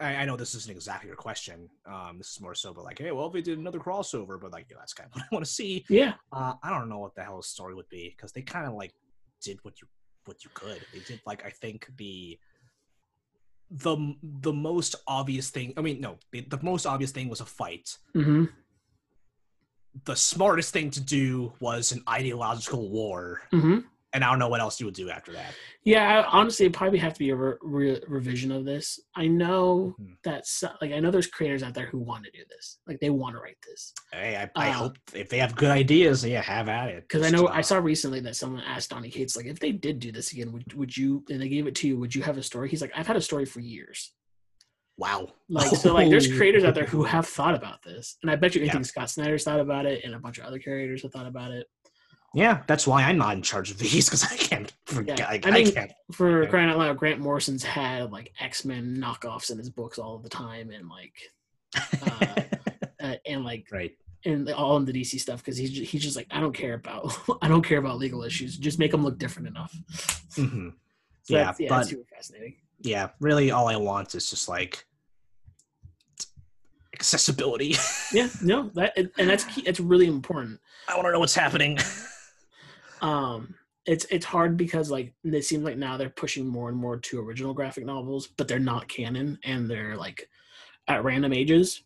[0.00, 1.68] I, I know this isn't exactly your question.
[1.86, 4.52] Um, this is more so, but like, hey, well, if we did another crossover, but
[4.52, 5.84] like, yeah, that's kind of what I want to see.
[5.88, 6.14] Yeah.
[6.32, 8.74] Uh, I don't know what the hell the story would be because they kind of
[8.74, 8.92] like
[9.42, 9.88] did what you
[10.24, 10.84] what you could.
[10.92, 12.38] They did like I think the
[13.70, 15.74] the the most obvious thing.
[15.76, 17.96] I mean, no, the, the most obvious thing was a fight.
[18.14, 18.44] hmm
[20.04, 23.78] The smartest thing to do was an ideological war, hmm
[24.14, 25.52] and I don't know what else you would do after that.
[25.84, 26.22] Yeah.
[26.22, 28.98] I, honestly, it probably have to be a re- re- revision of this.
[29.14, 30.16] I know Mhm.
[30.24, 32.78] that so- like I know there's creators out there who want to do this.
[32.86, 33.92] Like they want to write this.
[34.10, 37.02] Hey, I, I Uh, hope if they have good ideas, yeah, have at it.
[37.02, 39.72] Because I know uh, I saw recently that someone asked Donny Cates like, if they
[39.72, 41.22] did do this again, would would you?
[41.28, 41.98] And they gave it to you.
[41.98, 42.70] Would you have a story?
[42.70, 44.14] He's like, I've had a story for years.
[44.98, 45.28] Wow.
[45.48, 48.54] Like so, like there's creators out there who have thought about this, and I bet
[48.54, 48.66] you Yeah.
[48.66, 51.52] anything Scott Snyder's thought about it, and a bunch of other creators have thought about
[51.52, 51.66] it.
[52.34, 55.18] Yeah, that's why I'm not in charge of these because I can't forget.
[55.20, 55.92] Yeah, I, I mean- I can't.
[56.12, 56.48] For Yeah.
[56.50, 60.28] crying out loud, Grant Morrison's had like X Men knockoffs in his books all the
[60.28, 61.14] time, and like,
[62.02, 62.42] uh,
[63.02, 63.92] uh, and like, right.
[64.24, 66.74] and all in the DC stuff because he's ju- he's just like, I don't care
[66.74, 68.56] about I don't care about legal issues.
[68.58, 69.72] Just make them look different enough.
[70.34, 70.70] hmm
[71.22, 72.56] So Yeah, yeah, but- that's super fascinating.
[72.80, 74.84] Yeah, really, all I want is just like
[76.98, 77.76] accessibility.
[78.12, 79.62] Yeah, no, that and that's key.
[79.66, 80.60] It's really important.
[80.88, 81.78] I want to know what's happening.
[83.02, 83.54] um
[83.86, 87.20] it's it's hard because like it seems like now they're pushing more and more to
[87.20, 90.28] original graphic novels but they're not canon and they're like
[90.88, 91.82] at random ages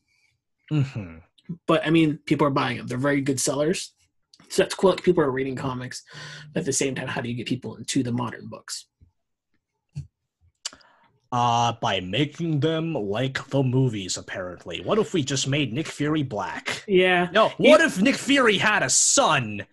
[0.71, 1.19] hmm
[1.67, 3.93] but i mean people are buying them they're very good sellers
[4.49, 6.03] so that's cool like people are reading comics
[6.53, 8.87] but at the same time how do you get people into the modern books
[11.33, 14.83] Uh, by making them like the movies, apparently.
[14.83, 16.85] What if we just made Nick Fury black?
[16.87, 19.67] yeah No, what if Nick Fury had a son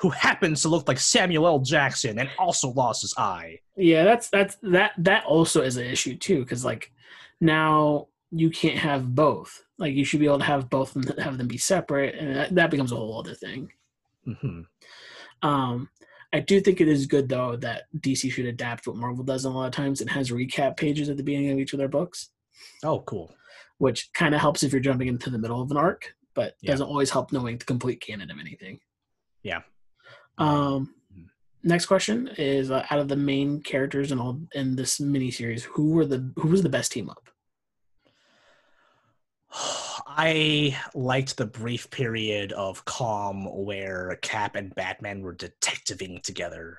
[0.00, 1.60] who happens to look like Samuel L.
[1.60, 3.60] Jackson and also lost his eye?
[3.76, 6.92] yeah that's that's that that also is an issue too because like
[7.40, 11.38] now you can't have both like you should be able to have both and have
[11.38, 13.70] them be separate and that, that becomes a whole other thing
[14.24, 14.62] hmm
[15.42, 15.88] Um,
[16.32, 19.50] I do think it is good though that DC should adapt what Marvel does a
[19.50, 20.00] lot of times.
[20.00, 22.30] It has recap pages at the beginning of each of their books,
[22.84, 23.34] Oh, cool.
[23.78, 26.72] which kind of helps if you're jumping into the middle of an arc, but Yeah.
[26.72, 28.78] doesn't always help knowing the complete canon of anything.
[29.42, 29.62] Yeah.
[30.36, 31.28] Um, Mhm.
[31.62, 35.90] next question is uh, out of the main characters in all in this miniseries, who
[35.92, 37.30] were the who was the best team up?
[40.20, 46.76] I liked the brief period of calm where Cap and Batman were detectiving together.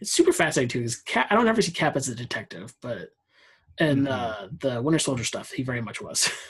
[0.00, 0.78] It's super fascinating too.
[0.80, 3.08] Because Cap, I don't ever see Cap as a detective, but
[3.78, 4.10] and Mhm.
[4.10, 6.30] uh, the Winter Soldier stuff, he very much was.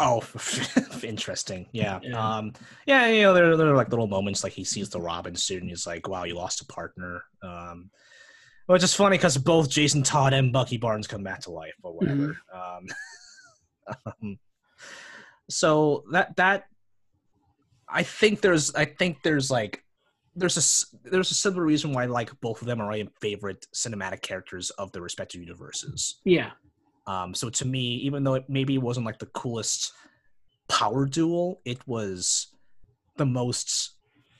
[0.00, 0.22] Oh,
[1.02, 1.66] interesting.
[1.72, 1.98] Yeah.
[2.04, 2.36] Yeah.
[2.36, 2.52] Um,
[2.86, 5.60] yeah, you know, there, there are like little moments like he sees the Robin suit
[5.60, 7.24] and he's like, wow, you lost a partner.
[7.42, 7.90] Um,
[8.66, 11.96] which is funny because both Jason Todd and Bucky Barnes come back to life, but
[11.96, 12.36] whatever.
[12.54, 12.86] Um,
[14.06, 14.38] um,
[15.48, 16.64] so that, that,
[17.88, 19.82] I think there's, I think there's like,
[20.36, 24.22] there's a there's a similar reason why like both of them are my favorite cinematic
[24.22, 26.20] characters of their respective universes.
[26.24, 26.50] yeah,
[27.08, 29.90] Um, so to me, even though it maybe wasn't like the coolest
[30.68, 32.48] power duel, it was
[33.16, 33.92] the most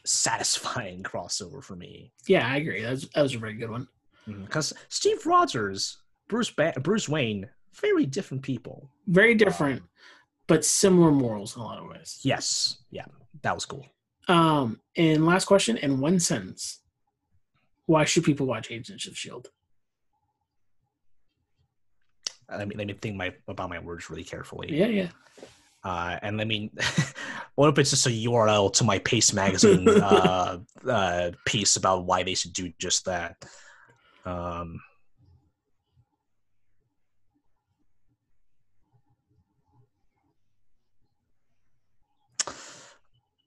[0.04, 2.12] satisfying crossover for me.
[2.26, 2.82] yeah, I agree.
[2.82, 3.88] That was, that was a very good one.
[4.26, 5.98] Because Steve Rogers,
[6.28, 7.48] Bruce ba- Bruce Wayne,
[7.80, 8.90] very different people.
[9.06, 9.82] very different
[10.48, 13.04] but similar morals in a lot of ways Yes, yeah,
[13.42, 13.86] that was cool.
[14.28, 16.80] um and last question in one sentence
[17.86, 19.48] why should people watch agents of shield
[22.50, 24.68] Let me let me think my about my words really carefully.
[24.74, 25.10] yeah yeah
[25.84, 26.70] Uh, and let me.
[27.54, 32.22] what if it's just a URL to my Paste Magazine uh, uh, piece about why
[32.24, 33.36] they should do just that?
[34.24, 34.80] Um,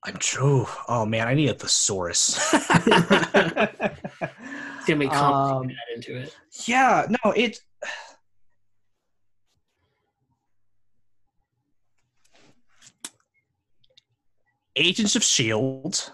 [0.03, 0.65] I'm true.
[0.87, 2.53] Oh man, I need a thesaurus.
[2.53, 2.65] it's
[4.87, 7.59] gonna be Um, complicated add into it yeah, no, it.
[14.75, 16.11] Agents of Shield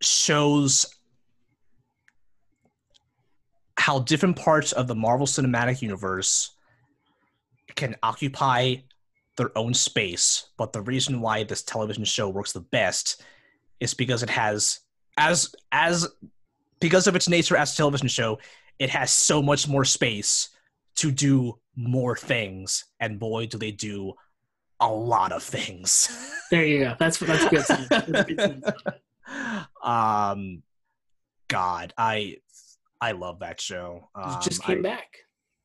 [0.00, 0.86] shows
[3.76, 6.50] how different parts of the Marvel Cinematic Universe
[7.76, 8.76] can occupy
[9.36, 13.22] their own space, but the reason why this television show works the best
[13.80, 14.80] is because it has
[15.16, 16.08] as as
[16.80, 18.38] because of its nature as a television show,
[18.78, 20.50] it has so much more space
[20.96, 24.12] to do more things, and boy, do they do
[24.80, 26.08] a lot of things.
[26.50, 27.64] there you go that's that's good.
[27.88, 28.62] That's good
[29.82, 30.62] um,
[31.48, 32.38] God, I
[33.00, 34.08] I love that show.
[34.14, 35.18] Um, it just came I- back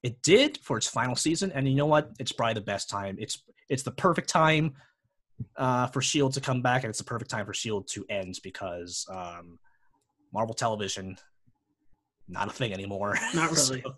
[0.04, 2.12] It did for its final season, and you know what?
[2.20, 3.18] It's probably the best time.
[3.20, 4.74] It's it's the perfect time
[5.58, 8.40] uh, for Shield to come back, and it's the perfect time for Shield to end
[8.44, 9.60] because um,
[10.34, 11.18] Marvel Television
[12.32, 13.16] not a thing anymore.
[13.34, 13.82] Not really.
[13.84, 13.96] so,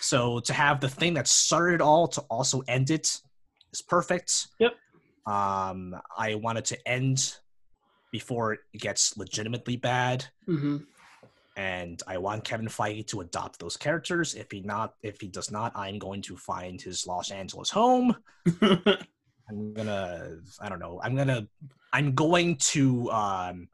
[0.00, 3.20] so to have the thing that started it all to also end it
[3.72, 4.48] is perfect.
[4.58, 4.72] Yep.
[5.26, 7.36] Um, I wanted to end
[8.10, 10.78] before it gets legitimately bad hmm
[11.56, 14.34] and I want Kevin Feige to adopt those characters.
[14.34, 18.16] If he not, if he does not, I'm going to find his Los Angeles home.
[19.48, 21.46] I'm gonna, I don't know, I'm gonna,
[21.92, 23.68] I'm going to um,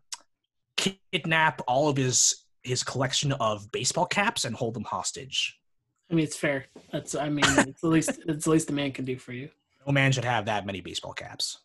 [0.76, 5.58] kidnap all of his his collection of baseball caps and hold them hostage.
[6.10, 6.66] I mean, it's fair.
[6.92, 7.14] That's.
[7.14, 8.10] I mean, it's the least.
[8.28, 9.48] It's the least a man can do for you.
[9.86, 11.58] No man should have that many baseball caps.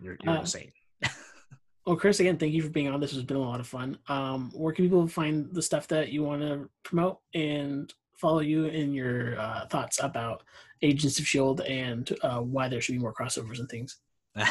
[0.00, 0.72] You're, you're Uh, insane.
[1.84, 3.00] Well, Chris, again, thank you for being on.
[3.00, 3.98] This has been a lot of fun.
[4.06, 8.66] Um, where can people find the stuff that you want to promote and follow you
[8.66, 10.42] in your uh, thoughts about
[10.82, 13.98] Agents of Shield and uh, why there should be more crossovers and things?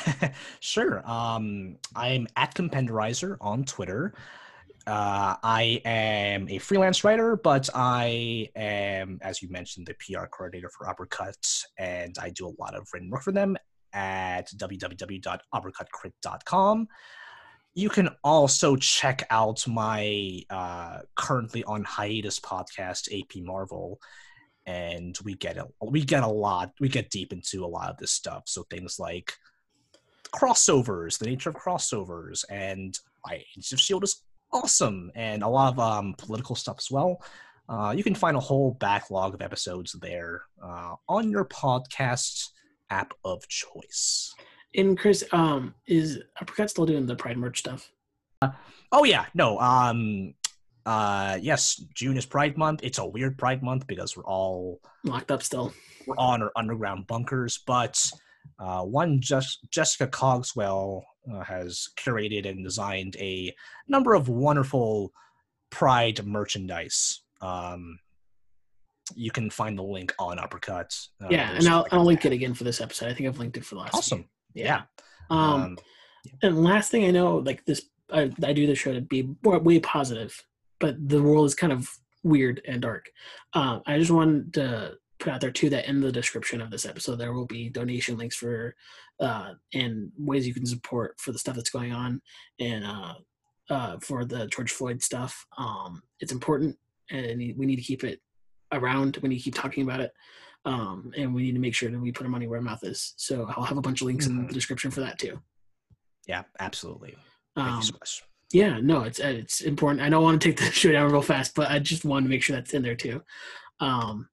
[0.59, 1.01] sure.
[1.09, 4.13] Um, I'm at Compenderizer on Twitter.
[4.87, 10.69] Uh, I am a freelance writer, but I am, as you mentioned, the PR coordinator
[10.69, 11.37] for Uppercut,
[11.77, 13.55] and I do a lot of written work for them
[13.93, 16.87] at www.uppercutcrit.com.
[17.73, 23.99] You can also check out my uh, currently on hiatus podcast, AP Marvel,
[24.65, 27.97] and we get a we get a lot we get deep into a lot of
[27.97, 28.43] this stuff.
[28.45, 29.33] So things like
[30.35, 32.97] crossovers, the nature of crossovers, and
[33.31, 34.21] Agents of Shield is
[34.51, 37.23] awesome, and a lot of um, political stuff as well.
[37.69, 42.49] Uh, you can find a whole backlog of episodes there uh, on your podcast
[42.89, 44.33] app of choice.
[44.75, 47.91] And Chris, um, is Uppercut still doing the Pride merch stuff?
[48.41, 48.51] Uh,
[48.91, 49.59] oh yeah, no.
[49.59, 50.33] Um,
[50.85, 52.81] uh, yes, June is Pride Month.
[52.83, 55.73] It's a weird Pride Month because we're all locked up still.
[56.07, 58.11] We're all in our underground bunkers, but
[58.59, 63.53] uh, one just Jessica Cogswell uh, has curated and designed a
[63.87, 65.11] number of wonderful
[65.69, 67.21] Pride merchandise.
[67.41, 67.99] Um,
[69.15, 70.97] you can find the link on Uppercut.
[71.21, 73.09] Uh, yeah, and I'll, I'll link it again for this episode.
[73.09, 73.95] I think I've linked it for the last.
[73.95, 74.19] Awesome.
[74.19, 74.25] Yeah.
[74.53, 74.83] Yeah.
[75.29, 75.77] Um, um,
[76.41, 79.79] and last thing I know, like this, I, I do the show to be way
[79.79, 80.39] positive,
[80.79, 81.89] but the world is kind of
[82.23, 83.09] weird and dark.
[83.53, 86.85] Um, I just wanted to put out there too that in the description of this
[86.85, 88.75] episode there will be donation links for
[89.19, 92.19] uh, and ways you can support for the stuff that's going on
[92.59, 93.13] and uh,
[93.69, 95.45] uh, for the George Floyd stuff.
[95.57, 96.77] Um, it's important,
[97.11, 98.19] and we need to keep it
[98.71, 99.17] around.
[99.21, 100.11] We need to keep talking about it,
[100.65, 102.83] um, and we need to make sure that we put our money where our mouth
[102.83, 103.13] is.
[103.17, 104.41] So I'll have a bunch of links mm-hmm.
[104.41, 105.41] in the description for that too.
[106.27, 107.17] Yeah, absolutely.
[107.55, 108.23] Um, so.
[108.53, 110.01] Yeah, no, it's it's important.
[110.01, 112.29] I don't want to take the show down real fast, but I just want to
[112.29, 113.21] make sure that's in there too.
[113.79, 114.27] Um,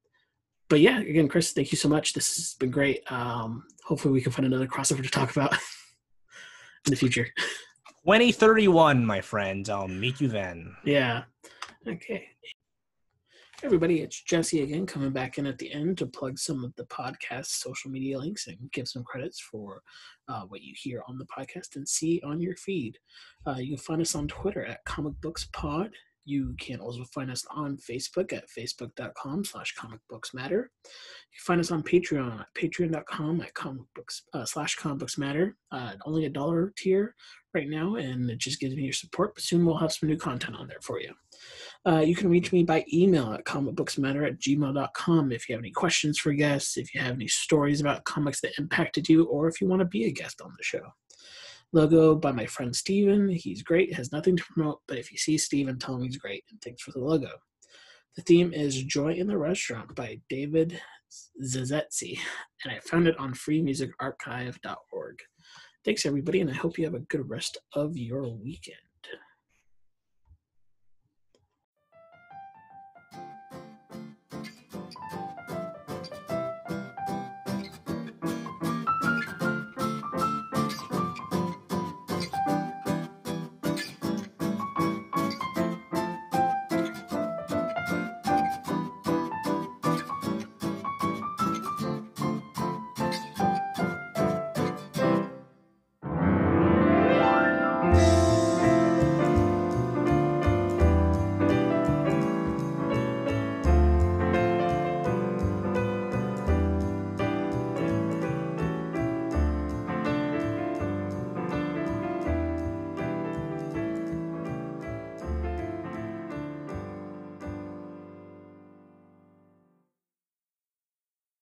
[0.68, 2.12] but yeah, again, Chris, thank you so much.
[2.12, 3.10] This has been great.
[3.10, 5.52] Um, hopefully, we can find another crossover to talk about
[6.86, 7.28] in the future.
[8.04, 9.68] 2031, my friend.
[9.68, 10.74] I'll meet you then.
[10.84, 11.24] Yeah.
[11.86, 12.28] Okay.
[13.64, 16.84] Everybody, it's Jesse again, coming back in at the end to plug some of the
[16.84, 19.82] podcast social media links and give some credits for
[20.28, 22.98] uh, what you hear on the podcast and see on your feed.
[23.48, 25.90] Uh, you can find us on Twitter at Comic Books Pod.
[26.24, 30.70] You can also find us on Facebook at facebook.com slash comic books matter.
[30.84, 35.18] You can find us on Patreon at patreon.com at comic books uh, slash comic books
[35.18, 35.56] matter.
[35.72, 37.16] Uh, only a dollar tier
[37.54, 39.34] right now, and it just gives me your support.
[39.34, 41.12] But soon we'll have some new content on there for you.
[41.86, 45.70] Uh, you can reach me by email at comicbooksmatter at gmail.com if you have any
[45.70, 49.60] questions for guests, if you have any stories about comics that impacted you, or if
[49.60, 50.82] you want to be a guest on the show.
[51.72, 53.28] Logo by my friend Steven.
[53.28, 56.44] He's great, has nothing to promote, but if you see Steven, tell him he's great,
[56.50, 57.30] and thanks for the logo.
[58.16, 60.80] The theme is Joy in the Restaurant by David
[61.44, 62.18] Zazetzi,
[62.64, 65.18] and I found it on freemusicarchive.org.
[65.84, 68.87] Thanks, everybody, and I hope you have a good rest of your weekend.